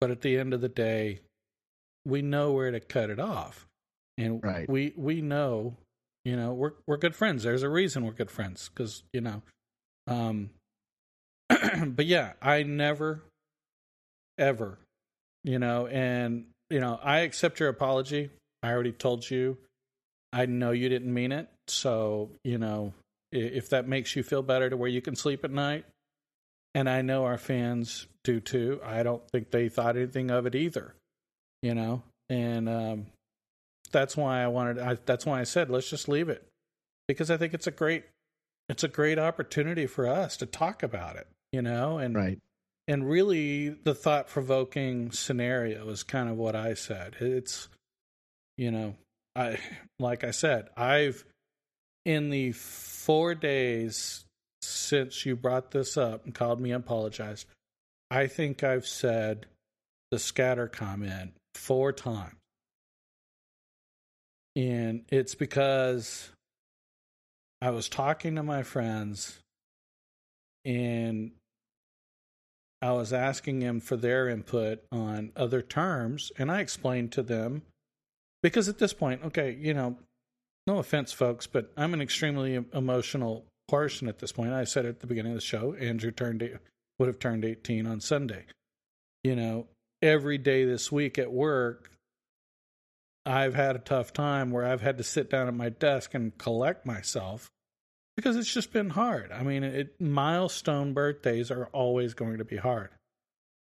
But 0.00 0.10
at 0.10 0.22
the 0.22 0.38
end 0.38 0.54
of 0.54 0.60
the 0.62 0.68
day, 0.70 1.20
we 2.06 2.22
know 2.22 2.52
where 2.52 2.70
to 2.70 2.80
cut 2.80 3.10
it 3.10 3.20
off, 3.20 3.66
and 4.16 4.42
Right. 4.42 4.66
we 4.70 4.94
we 4.96 5.20
know, 5.20 5.76
you 6.24 6.36
know, 6.36 6.52
we're 6.52 6.72
we're 6.86 6.96
good 6.96 7.16
friends. 7.16 7.42
There's 7.42 7.62
a 7.62 7.68
reason 7.68 8.04
we're 8.04 8.12
good 8.12 8.30
friends 8.30 8.68
because 8.68 9.02
you 9.12 9.20
know, 9.20 9.42
um, 10.06 10.50
but 11.48 12.06
yeah, 12.06 12.32
I 12.42 12.62
never, 12.62 13.22
ever, 14.38 14.78
you 15.44 15.58
know, 15.58 15.86
and 15.86 16.46
you 16.68 16.80
know, 16.80 16.98
I 17.02 17.20
accept 17.20 17.60
your 17.60 17.68
apology. 17.68 18.30
I 18.62 18.70
already 18.70 18.92
told 18.92 19.28
you. 19.28 19.58
I 20.32 20.46
know 20.46 20.70
you 20.70 20.88
didn't 20.88 21.12
mean 21.12 21.32
it, 21.32 21.48
so 21.66 22.30
you 22.44 22.58
know, 22.58 22.92
if 23.32 23.70
that 23.70 23.88
makes 23.88 24.14
you 24.14 24.22
feel 24.22 24.42
better 24.42 24.70
to 24.70 24.76
where 24.76 24.88
you 24.88 25.02
can 25.02 25.16
sleep 25.16 25.44
at 25.44 25.50
night, 25.50 25.84
and 26.74 26.88
I 26.88 27.02
know 27.02 27.24
our 27.24 27.38
fans 27.38 28.06
do 28.22 28.40
too. 28.40 28.80
I 28.84 29.02
don't 29.02 29.22
think 29.30 29.50
they 29.50 29.68
thought 29.68 29.96
anything 29.96 30.30
of 30.30 30.46
it 30.46 30.54
either, 30.54 30.94
you 31.62 31.74
know, 31.74 32.02
and 32.28 32.68
um, 32.68 33.06
that's 33.90 34.16
why 34.16 34.42
I 34.42 34.48
wanted. 34.48 34.78
I, 34.78 34.98
that's 35.06 35.26
why 35.26 35.40
I 35.40 35.44
said 35.44 35.70
let's 35.70 35.90
just 35.90 36.08
leave 36.08 36.28
it 36.28 36.46
because 37.08 37.30
I 37.30 37.36
think 37.36 37.54
it's 37.54 37.66
a 37.66 37.72
great, 37.72 38.04
it's 38.68 38.84
a 38.84 38.88
great 38.88 39.18
opportunity 39.18 39.86
for 39.86 40.06
us 40.06 40.36
to 40.38 40.46
talk 40.46 40.82
about 40.82 41.16
it, 41.16 41.26
you 41.52 41.62
know, 41.62 41.98
and 41.98 42.14
Right. 42.14 42.38
and 42.88 43.08
really 43.08 43.70
the 43.70 43.94
thought 43.94 44.28
provoking 44.28 45.10
scenario 45.12 45.88
is 45.88 46.02
kind 46.02 46.28
of 46.28 46.36
what 46.36 46.54
I 46.54 46.74
said. 46.74 47.16
It's 47.20 47.68
you 48.56 48.70
know, 48.70 48.94
I 49.34 49.58
like 49.98 50.24
I 50.24 50.30
said, 50.32 50.68
I've 50.76 51.24
in 52.04 52.30
the 52.30 52.52
4 52.52 53.34
days 53.34 54.24
since 54.62 55.24
you 55.24 55.36
brought 55.36 55.70
this 55.70 55.96
up 55.96 56.24
and 56.24 56.34
called 56.34 56.60
me 56.60 56.72
and 56.72 56.82
apologized, 56.84 57.46
I 58.10 58.26
think 58.26 58.62
I've 58.64 58.86
said 58.86 59.46
the 60.10 60.18
scatter 60.18 60.66
comment 60.68 61.32
4 61.54 61.92
times. 61.92 62.34
And 64.56 65.04
it's 65.10 65.34
because 65.34 66.30
I 67.62 67.70
was 67.70 67.88
talking 67.88 68.34
to 68.36 68.42
my 68.42 68.62
friends 68.62 69.38
and 70.64 71.32
I 72.82 72.92
was 72.92 73.12
asking 73.12 73.60
them 73.60 73.80
for 73.80 73.96
their 73.96 74.28
input 74.28 74.82
on 74.90 75.32
other 75.36 75.60
terms, 75.60 76.32
and 76.38 76.50
I 76.50 76.60
explained 76.60 77.12
to 77.12 77.22
them 77.22 77.62
because 78.42 78.68
at 78.68 78.78
this 78.78 78.94
point, 78.94 79.22
okay, 79.24 79.56
you 79.60 79.74
know, 79.74 79.98
no 80.66 80.78
offense, 80.78 81.12
folks, 81.12 81.46
but 81.46 81.70
I'm 81.76 81.92
an 81.92 82.00
extremely 82.00 82.54
emotional 82.72 83.44
person 83.68 84.08
at 84.08 84.18
this 84.18 84.32
point. 84.32 84.52
I 84.52 84.64
said 84.64 84.86
at 84.86 85.00
the 85.00 85.06
beginning 85.06 85.32
of 85.32 85.36
the 85.36 85.42
show, 85.42 85.74
Andrew 85.74 86.10
turned 86.10 86.58
would 86.98 87.06
have 87.06 87.18
turned 87.18 87.44
18 87.44 87.86
on 87.86 88.00
Sunday. 88.00 88.44
You 89.24 89.36
know, 89.36 89.66
every 90.00 90.38
day 90.38 90.64
this 90.64 90.90
week 90.90 91.18
at 91.18 91.32
work, 91.32 91.90
I've 93.26 93.54
had 93.54 93.76
a 93.76 93.80
tough 93.80 94.12
time 94.12 94.50
where 94.50 94.64
I've 94.64 94.80
had 94.80 94.98
to 94.98 95.04
sit 95.04 95.30
down 95.30 95.48
at 95.48 95.54
my 95.54 95.68
desk 95.68 96.14
and 96.14 96.36
collect 96.38 96.86
myself 96.86 97.50
because 98.16 98.36
it's 98.36 98.52
just 98.52 98.72
been 98.72 98.90
hard. 98.90 99.30
I 99.32 99.42
mean, 99.42 99.64
it, 99.64 100.00
milestone 100.00 100.92
birthdays 100.92 101.50
are 101.50 101.66
always 101.72 102.14
going 102.14 102.38
to 102.38 102.44
be 102.44 102.56
hard. 102.56 102.90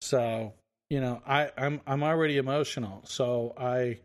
So, 0.00 0.54
you 0.90 1.00
know, 1.00 1.20
I, 1.26 1.50
I'm 1.56 1.80
I'm 1.86 2.02
already 2.02 2.36
emotional. 2.38 3.02
So 3.04 3.54
I 3.58 3.98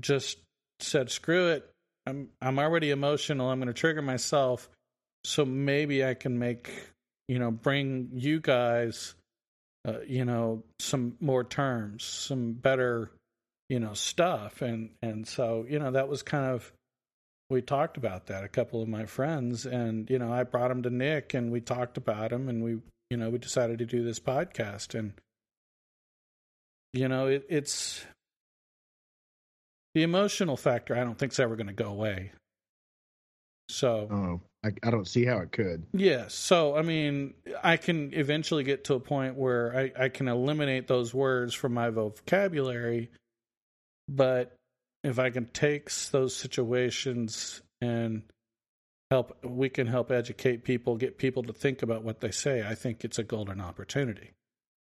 just 0.00 0.38
said, 0.80 1.10
screw 1.10 1.48
it. 1.48 1.70
I'm 2.06 2.28
I'm 2.42 2.58
already 2.58 2.90
emotional. 2.90 3.48
I'm 3.48 3.58
going 3.58 3.68
to 3.68 3.74
trigger 3.74 4.02
myself. 4.02 4.68
So 5.24 5.44
maybe 5.44 6.04
I 6.04 6.14
can 6.14 6.38
make, 6.38 6.70
you 7.28 7.38
know, 7.38 7.50
bring 7.50 8.10
you 8.12 8.40
guys, 8.40 9.14
uh, 9.88 10.00
you 10.06 10.24
know, 10.24 10.64
some 10.78 11.16
more 11.20 11.44
terms, 11.44 12.04
some 12.04 12.52
better, 12.52 13.10
you 13.68 13.80
know, 13.80 13.94
stuff. 13.94 14.62
And 14.62 14.90
and 15.02 15.26
so 15.26 15.64
you 15.68 15.78
know 15.78 15.92
that 15.92 16.08
was 16.08 16.22
kind 16.22 16.46
of 16.46 16.72
we 17.50 17.62
talked 17.62 17.96
about 17.96 18.26
that. 18.26 18.44
A 18.44 18.48
couple 18.48 18.82
of 18.82 18.88
my 18.88 19.06
friends, 19.06 19.66
and 19.66 20.08
you 20.10 20.18
know, 20.18 20.32
I 20.32 20.44
brought 20.44 20.70
him 20.70 20.82
to 20.82 20.90
Nick, 20.90 21.34
and 21.34 21.52
we 21.52 21.60
talked 21.60 21.96
about 21.96 22.32
him, 22.32 22.48
and 22.48 22.62
we 22.62 22.78
you 23.10 23.16
know 23.16 23.30
we 23.30 23.38
decided 23.38 23.78
to 23.78 23.86
do 23.86 24.04
this 24.04 24.20
podcast, 24.20 24.98
and 24.98 25.12
you 26.94 27.08
know, 27.08 27.26
it, 27.26 27.44
it's 27.48 28.04
the 29.94 30.02
emotional 30.02 30.56
factor, 30.56 30.96
I 30.96 31.04
don't 31.04 31.18
think 31.18 31.32
is 31.32 31.40
ever 31.40 31.56
going 31.56 31.66
to 31.66 31.72
go 31.72 31.88
away. 31.88 32.32
So, 33.68 34.08
oh, 34.10 34.40
I, 34.64 34.70
I 34.86 34.90
don't 34.90 35.08
see 35.08 35.24
how 35.24 35.38
it 35.38 35.50
could. 35.50 35.86
Yes. 35.92 36.34
So, 36.34 36.76
I 36.76 36.82
mean, 36.82 37.34
I 37.62 37.78
can 37.78 38.14
eventually 38.14 38.62
get 38.62 38.84
to 38.84 38.94
a 38.94 39.00
point 39.00 39.36
where 39.36 39.76
I, 39.76 40.04
I 40.04 40.08
can 40.08 40.28
eliminate 40.28 40.86
those 40.86 41.12
words 41.12 41.52
from 41.52 41.74
my 41.74 41.90
vocabulary. 41.90 43.10
But 44.08 44.54
if 45.02 45.18
I 45.18 45.30
can 45.30 45.46
take 45.46 45.90
those 46.10 46.36
situations 46.36 47.62
and 47.80 48.22
help, 49.10 49.36
we 49.44 49.68
can 49.68 49.86
help 49.86 50.10
educate 50.10 50.64
people, 50.64 50.96
get 50.96 51.18
people 51.18 51.42
to 51.44 51.52
think 51.52 51.82
about 51.82 52.02
what 52.02 52.20
they 52.20 52.30
say. 52.30 52.66
I 52.66 52.74
think 52.74 53.04
it's 53.04 53.18
a 53.18 53.24
golden 53.24 53.60
opportunity. 53.60 54.30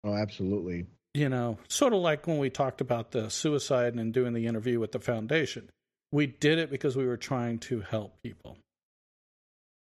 Oh, 0.05 0.15
absolutely 0.15 0.87
you 1.19 1.29
know, 1.29 1.59
sort 1.69 1.93
of 1.93 2.01
like 2.01 2.27
when 2.27 2.39
we 2.39 2.51
talked 2.51 2.81
about 2.81 3.11
the 3.11 3.29
suicide 3.29 3.95
and 3.95 4.13
doing 4.13 4.35
the 4.35 4.47
interview 4.47 4.79
with 4.79 4.93
the 4.93 5.01
foundation. 5.01 5.69
We 6.13 6.27
did 6.27 6.59
it 6.59 6.71
because 6.71 6.97
we 6.97 7.07
were 7.07 7.17
trying 7.17 7.59
to 7.61 7.81
help 7.81 8.15
people. 8.23 8.57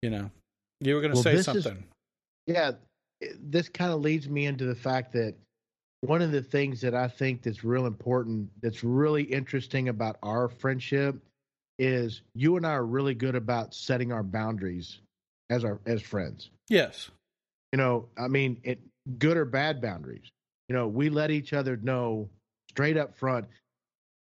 You 0.03 0.11
know, 0.11 0.31
you 0.81 0.95
were 0.95 1.01
going 1.01 1.13
to 1.13 1.17
well, 1.17 1.23
say 1.23 1.43
something. 1.43 1.77
Is, 1.77 2.55
yeah, 2.55 2.73
this 3.39 3.69
kind 3.69 3.93
of 3.93 4.01
leads 4.01 4.29
me 4.29 4.47
into 4.47 4.65
the 4.65 4.75
fact 4.75 5.13
that 5.13 5.35
one 6.03 6.23
of 6.23 6.33
the 6.33 6.43
things 6.43 6.81
that 6.81 6.95
I 6.95 7.09
think 7.09 7.43
that's 7.43 7.65
real 7.65 7.87
important, 7.87 8.51
that's 8.63 8.83
really 8.85 9.23
interesting 9.23 9.89
about 9.89 10.17
our 10.23 10.49
friendship, 10.49 11.17
is 11.79 12.23
you 12.35 12.57
and 12.57 12.67
I 12.67 12.73
are 12.73 12.85
really 12.85 13.15
good 13.15 13.35
about 13.35 13.75
setting 13.75 14.13
our 14.13 14.23
boundaries 14.23 14.99
as 15.49 15.65
our 15.65 15.81
as 15.87 16.03
friends. 16.03 16.51
Yes. 16.69 17.11
You 17.73 17.79
know, 17.79 18.09
I 18.19 18.29
mean, 18.29 18.59
it 18.65 18.81
good 19.19 19.37
or 19.37 19.45
bad 19.45 19.81
boundaries 19.81 20.31
you 20.71 20.77
know, 20.77 20.87
we 20.87 21.11
let 21.11 21.33
each 21.33 21.53
other 21.53 21.77
know 21.79 22.31
straight 22.71 22.97
up 22.97 23.17
front. 23.17 23.45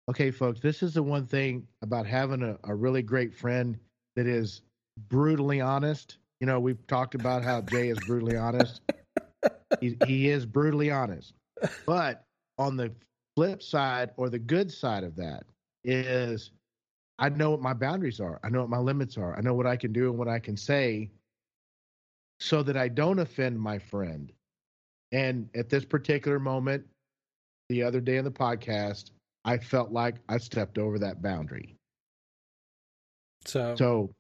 Okay, 0.09 0.31
folks, 0.31 0.59
this 0.59 0.81
is 0.81 0.95
the 0.95 1.03
one 1.03 1.27
thing 1.27 1.67
about 1.83 2.07
having 2.07 2.41
a, 2.41 2.57
a 2.63 2.73
really 2.73 3.03
great 3.03 3.35
friend 3.35 3.77
that 4.15 4.25
is 4.25 4.63
brutally 5.09 5.61
honest. 5.61 6.17
You 6.41 6.47
know, 6.47 6.59
we've 6.59 6.85
talked 6.87 7.13
about 7.13 7.43
how 7.43 7.61
Jay 7.61 7.89
is 7.89 7.99
brutally 7.99 8.35
honest. 8.35 8.81
He, 9.79 9.95
he 10.07 10.29
is 10.29 10.47
brutally 10.47 10.89
honest. 10.89 11.33
But 11.85 12.25
on 12.57 12.75
the 12.77 12.91
flip 13.35 13.61
side 13.63 14.11
or 14.17 14.29
the 14.29 14.39
good 14.39 14.71
side 14.71 15.03
of 15.03 15.15
that 15.15 15.43
is 15.83 16.51
I 17.17 17.29
know 17.29 17.51
what 17.51 17.61
my 17.61 17.73
boundaries 17.73 18.19
are. 18.19 18.39
I 18.43 18.49
know 18.49 18.61
what 18.61 18.69
my 18.69 18.77
limits 18.77 19.17
are. 19.17 19.37
I 19.37 19.41
know 19.41 19.53
what 19.53 19.67
I 19.67 19.75
can 19.75 19.91
do 19.91 20.09
and 20.09 20.17
what 20.17 20.27
I 20.27 20.39
can 20.39 20.55
say 20.55 21.09
so 22.39 22.63
that 22.63 22.77
I 22.77 22.87
don't 22.87 23.19
offend 23.19 23.59
my 23.59 23.77
friend 23.77 24.31
and 25.11 25.49
at 25.55 25.69
this 25.69 25.85
particular 25.85 26.39
moment, 26.39 26.85
the 27.69 27.83
other 27.83 28.01
day 28.01 28.17
in 28.17 28.25
the 28.25 28.31
podcast, 28.31 29.11
I 29.45 29.57
felt 29.57 29.91
like 29.91 30.15
I 30.27 30.37
stepped 30.37 30.77
over 30.77 30.99
that 30.99 31.21
boundary. 31.21 31.75
So, 33.45 33.75
so 33.75 34.13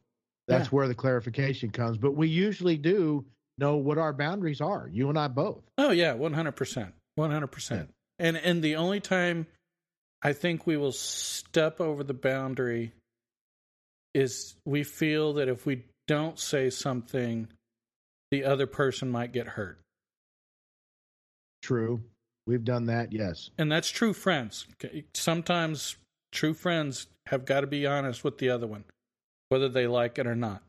that's 0.47 0.65
yeah. 0.65 0.69
where 0.69 0.87
the 0.87 0.95
clarification 0.95 1.69
comes. 1.69 1.97
But 1.97 2.15
we 2.15 2.27
usually 2.27 2.77
do 2.77 3.25
know 3.57 3.75
what 3.75 3.97
our 3.97 4.13
boundaries 4.13 4.61
are. 4.61 4.89
You 4.91 5.09
and 5.09 5.19
I 5.19 5.27
both. 5.27 5.63
Oh 5.77 5.91
yeah, 5.91 6.13
one 6.13 6.33
hundred 7.27 7.47
percent, 7.47 7.89
one 8.17 8.27
hundred. 8.27 8.37
And 8.39 8.45
and 8.45 8.63
the 8.63 8.75
only 8.77 8.99
time 8.99 9.47
I 10.21 10.33
think 10.33 10.65
we 10.65 10.77
will 10.77 10.91
step 10.91 11.79
over 11.79 12.03
the 12.03 12.13
boundary 12.13 12.93
is 14.13 14.55
we 14.65 14.83
feel 14.83 15.33
that 15.33 15.47
if 15.47 15.65
we 15.65 15.83
don't 16.07 16.39
say 16.39 16.69
something, 16.69 17.47
the 18.31 18.43
other 18.43 18.65
person 18.67 19.09
might 19.09 19.31
get 19.31 19.47
hurt. 19.47 19.79
True. 21.61 22.01
We've 22.47 22.63
done 22.63 22.87
that, 22.87 23.13
yes. 23.13 23.51
And 23.59 23.71
that's 23.71 23.89
true 23.89 24.13
friends. 24.13 24.65
Sometimes 25.13 25.97
true 26.31 26.55
friends 26.55 27.05
have 27.27 27.45
got 27.45 27.61
to 27.61 27.67
be 27.67 27.85
honest 27.85 28.23
with 28.23 28.39
the 28.39 28.49
other 28.49 28.65
one, 28.65 28.85
whether 29.49 29.69
they 29.69 29.85
like 29.85 30.17
it 30.17 30.25
or 30.25 30.35
not. 30.35 30.63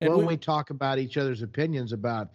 And 0.00 0.10
well, 0.10 0.18
we, 0.18 0.26
we 0.26 0.36
talk 0.36 0.70
about 0.70 0.98
each 0.98 1.16
other's 1.16 1.42
opinions 1.42 1.92
about 1.92 2.30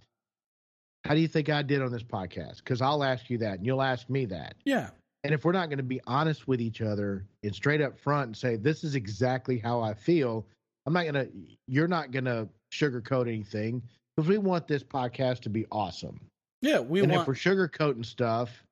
how 1.06 1.14
do 1.14 1.22
you 1.22 1.28
think 1.28 1.50
I 1.50 1.62
did 1.62 1.82
on 1.82 1.92
this 1.92 2.04
podcast? 2.04 2.58
Because 2.58 2.82
I'll 2.82 3.04
ask 3.04 3.30
you 3.30 3.38
that 3.40 3.60
and 3.60 3.66
you'll 3.66 3.82
ask 3.82 4.10
me 4.10 4.26
that. 4.26 4.56
Yeah. 4.66 4.90
And 5.24 5.34
if 5.34 5.44
we're 5.44 5.52
not 5.52 5.70
going 5.70 5.78
to 5.78 5.84
be 5.84 6.00
honest 6.08 6.48
with 6.48 6.62
each 6.62 6.82
other 6.82 7.26
and 7.44 7.54
straight 7.54 7.82
up 7.82 8.00
front 8.00 8.28
and 8.28 8.38
say, 8.38 8.56
this 8.56 8.84
is 8.84 8.96
exactly 8.96 9.58
how 9.58 9.82
I 9.82 9.94
feel, 9.94 10.46
I'm 10.86 10.94
not 10.94 11.04
going 11.04 11.16
to, 11.16 11.30
you're 11.68 11.88
not 11.88 12.12
going 12.12 12.26
to 12.26 12.48
sugarcoat 12.74 13.28
anything 13.28 13.82
because 14.16 14.30
we 14.30 14.38
want 14.38 14.68
this 14.68 14.84
podcast 14.84 15.42
to 15.42 15.50
be 15.50 15.66
awesome. 15.72 16.20
Yeah, 16.62 16.80
we 16.80 17.02
and 17.02 17.12
want. 17.12 17.22
if 17.22 17.28
we're 17.28 17.34
sugarcoating 17.34 18.06
stuff, 18.06 18.64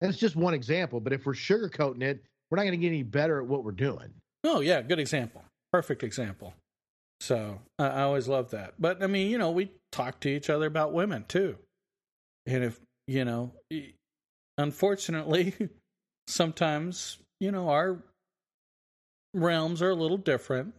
that's 0.00 0.16
just 0.16 0.36
one 0.36 0.54
example. 0.54 1.00
But 1.00 1.12
if 1.12 1.26
we're 1.26 1.34
sugarcoating 1.34 2.02
it, 2.02 2.22
we're 2.50 2.56
not 2.56 2.62
going 2.62 2.72
to 2.72 2.78
get 2.78 2.88
any 2.88 3.02
better 3.02 3.40
at 3.40 3.46
what 3.46 3.64
we're 3.64 3.72
doing. 3.72 4.12
Oh 4.44 4.60
yeah, 4.60 4.80
good 4.80 4.98
example, 4.98 5.44
perfect 5.72 6.02
example. 6.02 6.54
So 7.20 7.60
I, 7.78 7.86
I 7.86 8.02
always 8.02 8.28
love 8.28 8.50
that. 8.50 8.74
But 8.78 9.02
I 9.02 9.06
mean, 9.06 9.30
you 9.30 9.38
know, 9.38 9.50
we 9.50 9.70
talk 9.92 10.20
to 10.20 10.28
each 10.28 10.50
other 10.50 10.66
about 10.66 10.92
women 10.92 11.24
too, 11.28 11.56
and 12.46 12.64
if 12.64 12.80
you 13.06 13.24
know, 13.24 13.52
unfortunately, 14.58 15.54
sometimes 16.26 17.18
you 17.40 17.50
know 17.50 17.68
our 17.68 18.02
realms 19.34 19.82
are 19.82 19.90
a 19.90 19.94
little 19.94 20.18
different, 20.18 20.74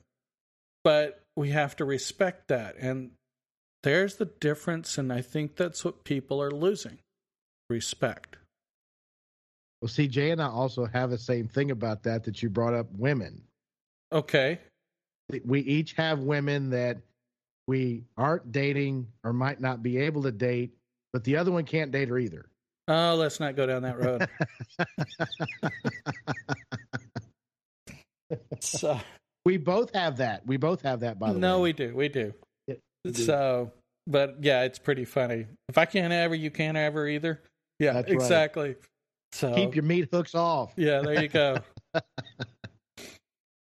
but 0.84 1.22
we 1.36 1.52
have 1.52 1.76
to 1.78 1.86
respect 1.86 2.50
that 2.50 2.76
and 2.78 3.12
there's 3.84 4.16
the 4.16 4.26
difference, 4.26 4.98
and 4.98 5.12
I 5.12 5.22
think 5.22 5.56
that's 5.56 5.84
what 5.84 6.04
people 6.04 6.42
are 6.42 6.52
losing 6.52 7.00
respect. 7.70 8.38
Well, 9.82 9.90
see, 9.90 10.08
Jay 10.08 10.30
and 10.30 10.42
I 10.42 10.48
also 10.48 10.86
have 10.86 11.10
the 11.10 11.18
same 11.18 11.48
thing 11.48 11.72
about 11.72 12.04
that 12.04 12.26
that 12.26 12.44
you 12.44 12.50
brought 12.50 12.76
up 12.76 12.88
women. 12.96 13.44
Okay. 14.12 14.60
We 15.46 15.62
each 15.62 15.94
have 15.94 16.20
women 16.20 16.70
that 16.72 16.98
we 17.72 18.04
aren't 18.18 18.52
dating 18.52 19.08
or 19.24 19.32
might 19.32 19.62
not 19.62 19.82
be 19.82 19.98
able 19.98 20.22
to 20.24 20.32
date, 20.32 20.76
but 21.14 21.24
the 21.24 21.38
other 21.38 21.54
one 21.54 21.64
can't 21.64 21.90
date 21.90 22.10
her 22.10 22.20
either. 22.20 22.50
Oh, 22.90 23.16
let's 23.16 23.40
not 23.40 23.56
go 23.56 23.66
down 23.66 23.84
that 23.84 23.98
road. 23.98 24.28
so 28.60 29.00
we 29.46 29.56
both 29.56 29.96
have 29.96 30.18
that. 30.18 30.46
We 30.46 30.58
both 30.58 30.82
have 30.82 31.00
that, 31.00 31.18
by 31.18 31.32
the 31.32 31.40
no, 31.40 31.48
way. 31.48 31.58
No, 31.60 31.62
we 31.62 31.72
do. 31.72 31.96
We 31.96 32.10
do. 32.10 32.34
So, 33.14 33.72
but 34.06 34.36
yeah, 34.42 34.64
it's 34.64 34.78
pretty 34.78 35.06
funny. 35.06 35.48
If 35.70 35.78
I 35.78 35.86
can't 35.86 36.12
ever, 36.12 36.36
you 36.36 36.52
can't 36.52 36.76
ever 36.76 37.08
either. 37.08 37.42
Yeah, 37.80 37.94
That's 37.94 38.12
exactly. 38.12 38.68
Right. 38.68 38.78
So 39.32 39.56
keep 39.56 39.76
your 39.76 39.86
meat 39.86 40.10
hooks 40.12 40.36
off. 40.36 40.74
Yeah, 40.76 41.00
there 41.00 41.22
you 41.22 41.30
go. 41.30 41.60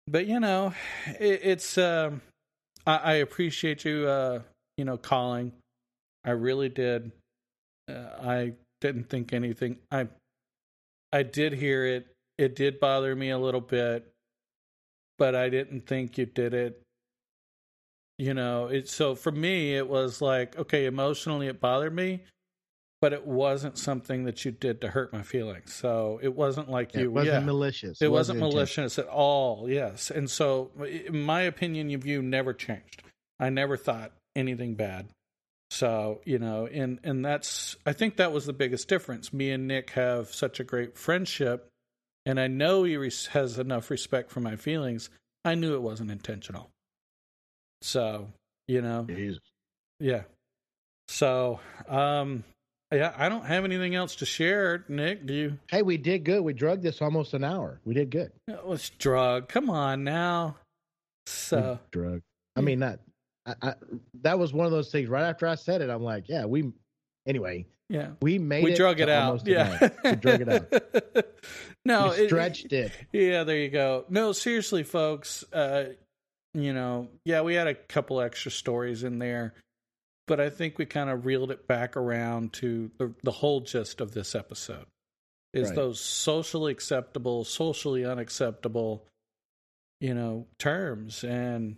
but 0.07 0.27
you 0.27 0.39
know, 0.39 0.75
it, 1.19 1.39
it's. 1.41 1.79
Um, 1.79 2.21
I, 2.87 2.95
I, 2.97 3.13
appreciate 3.15 3.85
you. 3.85 4.07
Uh, 4.07 4.41
you 4.77 4.85
know, 4.85 4.97
calling. 4.97 5.51
I 6.25 6.31
really 6.31 6.69
did. 6.69 7.11
Uh, 7.87 8.07
I 8.21 8.53
didn't 8.81 9.09
think 9.09 9.33
anything. 9.33 9.77
I. 9.91 10.07
I 11.13 11.23
did 11.23 11.53
hear 11.53 11.85
it. 11.85 12.07
It 12.37 12.55
did 12.55 12.79
bother 12.79 13.15
me 13.15 13.29
a 13.29 13.37
little 13.37 13.61
bit, 13.61 14.11
but 15.19 15.35
I 15.35 15.49
didn't 15.49 15.85
think 15.85 16.17
you 16.17 16.25
did 16.25 16.53
it 16.53 16.81
you 18.17 18.33
know 18.33 18.67
it 18.67 18.89
so 18.89 19.13
for 19.15 19.31
me 19.31 19.75
it 19.75 19.87
was 19.87 20.21
like 20.21 20.57
okay 20.57 20.85
emotionally 20.85 21.47
it 21.47 21.59
bothered 21.59 21.93
me 21.93 22.21
but 23.01 23.13
it 23.13 23.25
wasn't 23.27 23.77
something 23.77 24.23
that 24.23 24.43
you 24.43 24.51
did 24.51 24.81
to 24.81 24.89
hurt 24.89 25.13
my 25.13 25.21
feelings. 25.21 25.73
So 25.73 26.19
it 26.21 26.35
wasn't 26.35 26.69
like 26.69 26.95
you 26.95 27.05
it 27.05 27.11
wasn't 27.11 27.33
yeah. 27.33 27.39
malicious. 27.45 28.01
It 28.01 28.11
wasn't 28.11 28.39
malicious 28.39 28.97
at 28.97 29.07
all. 29.07 29.69
Yes, 29.69 30.09
and 30.09 30.29
so 30.29 30.71
in 30.79 31.21
my 31.21 31.41
opinion 31.41 31.93
of 31.93 32.05
you 32.05 32.21
never 32.21 32.53
changed. 32.53 33.03
I 33.39 33.49
never 33.49 33.77
thought 33.77 34.11
anything 34.35 34.75
bad. 34.75 35.09
So 35.69 36.21
you 36.23 36.39
know, 36.39 36.65
and 36.65 36.99
and 37.03 37.23
that's 37.23 37.75
I 37.85 37.93
think 37.93 38.17
that 38.17 38.31
was 38.31 38.45
the 38.45 38.53
biggest 38.53 38.87
difference. 38.87 39.31
Me 39.33 39.51
and 39.51 39.67
Nick 39.67 39.91
have 39.91 40.33
such 40.33 40.59
a 40.59 40.63
great 40.63 40.97
friendship, 40.97 41.67
and 42.25 42.39
I 42.39 42.47
know 42.47 42.83
he 42.83 42.97
res- 42.97 43.27
has 43.27 43.59
enough 43.59 43.91
respect 43.91 44.31
for 44.31 44.39
my 44.39 44.55
feelings. 44.55 45.09
I 45.45 45.55
knew 45.55 45.75
it 45.75 45.81
wasn't 45.81 46.09
intentional. 46.09 46.69
So 47.81 48.29
you 48.67 48.81
know, 48.81 49.05
Jesus. 49.07 49.41
yeah. 49.99 50.23
So 51.09 51.59
um, 51.87 52.43
yeah, 52.91 53.13
I 53.17 53.29
don't 53.29 53.45
have 53.45 53.65
anything 53.65 53.95
else 53.95 54.15
to 54.17 54.25
share. 54.25 54.85
Nick, 54.87 55.25
do 55.25 55.33
you? 55.33 55.59
Hey, 55.69 55.81
we 55.81 55.97
did 55.97 56.23
good. 56.23 56.41
We 56.43 56.53
drugged 56.53 56.83
this 56.83 57.01
almost 57.01 57.33
an 57.33 57.43
hour. 57.43 57.79
We 57.85 57.93
did 57.93 58.09
good. 58.09 58.31
It 58.47 58.65
was 58.65 58.89
drug. 58.97 59.49
Come 59.49 59.69
on 59.69 60.03
now. 60.03 60.55
We 61.27 61.31
So 61.31 61.79
drug. 61.91 62.21
I 62.55 62.61
mean, 62.61 62.79
not. 62.79 62.99
I, 63.45 63.55
I, 63.61 63.73
that 64.21 64.39
was 64.39 64.53
one 64.53 64.65
of 64.65 64.71
those 64.71 64.91
things. 64.91 65.09
Right 65.09 65.23
after 65.23 65.47
I 65.47 65.55
said 65.55 65.81
it, 65.81 65.89
I'm 65.89 66.03
like, 66.03 66.29
yeah, 66.29 66.45
we. 66.45 66.71
Anyway, 67.27 67.65
yeah, 67.89 68.11
we 68.21 68.39
made 68.39 68.63
we 68.63 68.71
it. 68.71 68.77
drug 68.77 68.99
it 69.01 69.09
out. 69.09 69.45
Yeah, 69.45 69.89
we 70.03 70.15
drug 70.15 70.41
it 70.41 70.49
out. 70.49 71.25
no, 71.85 72.09
we 72.09 72.23
it- 72.23 72.27
stretched 72.29 72.71
it. 72.71 72.91
Yeah, 73.11 73.43
there 73.43 73.57
you 73.57 73.69
go. 73.69 74.05
No, 74.09 74.31
seriously, 74.31 74.83
folks. 74.83 75.43
Uh, 75.51 75.93
you 76.53 76.73
know, 76.73 77.09
yeah, 77.25 77.41
we 77.41 77.53
had 77.53 77.67
a 77.67 77.75
couple 77.75 78.21
extra 78.21 78.49
stories 78.49 79.03
in 79.03 79.19
there, 79.19 79.53
but 80.27 80.39
I 80.39 80.49
think 80.49 80.77
we 80.77 80.85
kind 80.85 81.09
of 81.09 81.25
reeled 81.25 81.51
it 81.51 81.67
back 81.67 81.97
around 81.97 82.53
to 82.53 82.91
the 82.97 83.13
the 83.23 83.31
whole 83.31 83.61
gist 83.61 84.01
of 84.01 84.11
this 84.13 84.35
episode. 84.35 84.85
Is 85.53 85.69
Right. 85.69 85.75
those 85.75 85.99
socially 85.99 86.71
acceptable, 86.71 87.43
socially 87.45 88.05
unacceptable, 88.05 89.05
you 90.01 90.13
know, 90.13 90.45
terms, 90.59 91.23
and 91.23 91.77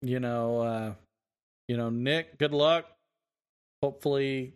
you 0.00 0.20
know, 0.20 0.58
uh, 0.60 0.94
you 1.68 1.76
know, 1.76 1.90
Nick, 1.90 2.38
good 2.38 2.52
luck. 2.52 2.86
Hopefully, 3.82 4.54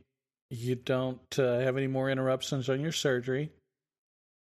you 0.50 0.76
don't 0.76 1.38
uh, 1.38 1.58
have 1.58 1.76
any 1.76 1.88
more 1.88 2.08
interruptions 2.10 2.68
on 2.68 2.80
your 2.80 2.92
surgery. 2.92 3.50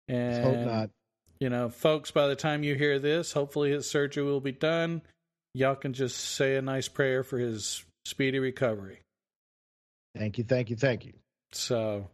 And 0.08 0.44
Hope 0.44 0.66
not. 0.66 0.90
you 1.38 1.50
know, 1.50 1.68
folks, 1.68 2.10
by 2.10 2.26
the 2.26 2.34
time 2.36 2.62
you 2.64 2.74
hear 2.74 2.98
this, 2.98 3.32
hopefully 3.32 3.70
his 3.70 3.88
surgery 3.88 4.24
will 4.24 4.40
be 4.40 4.52
done. 4.52 5.02
Y'all 5.54 5.76
can 5.76 5.92
just 5.92 6.16
say 6.18 6.56
a 6.56 6.62
nice 6.62 6.88
prayer 6.88 7.22
for 7.22 7.38
his 7.38 7.84
speedy 8.04 8.38
recovery. 8.38 9.00
Thank 10.16 10.38
you. 10.38 10.44
Thank 10.44 10.70
you. 10.70 10.76
Thank 10.76 11.04
you. 11.04 11.12
So, 11.52 12.08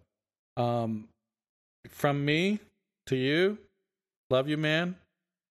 um, 0.57 1.09
from 1.89 2.25
me 2.25 2.61
to 3.07 3.17
you, 3.17 3.59
love 4.31 4.49
you, 4.49 4.57
man. 4.57 4.97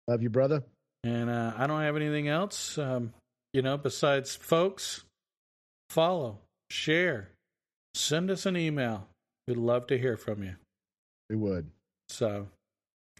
Love 0.07 0.21
you, 0.21 0.29
brother. 0.29 0.63
And 1.03 1.29
uh, 1.29 1.53
I 1.57 1.67
don't 1.67 1.81
have 1.81 1.95
anything 1.95 2.27
else, 2.27 2.77
um, 2.77 3.13
you 3.53 3.61
know, 3.61 3.77
besides 3.77 4.35
folks, 4.35 5.03
follow, 5.89 6.39
share, 6.69 7.29
send 7.93 8.29
us 8.29 8.45
an 8.45 8.57
email. 8.57 9.07
We'd 9.47 9.57
love 9.57 9.87
to 9.87 9.97
hear 9.97 10.17
from 10.17 10.43
you. 10.43 10.55
We 11.29 11.35
would. 11.37 11.69
So, 12.09 12.47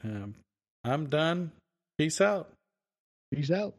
um, 0.03 0.36
I'm 0.84 1.08
done. 1.08 1.51
Peace 1.97 2.20
out. 2.22 2.51
Peace 3.34 3.51
out. 3.51 3.74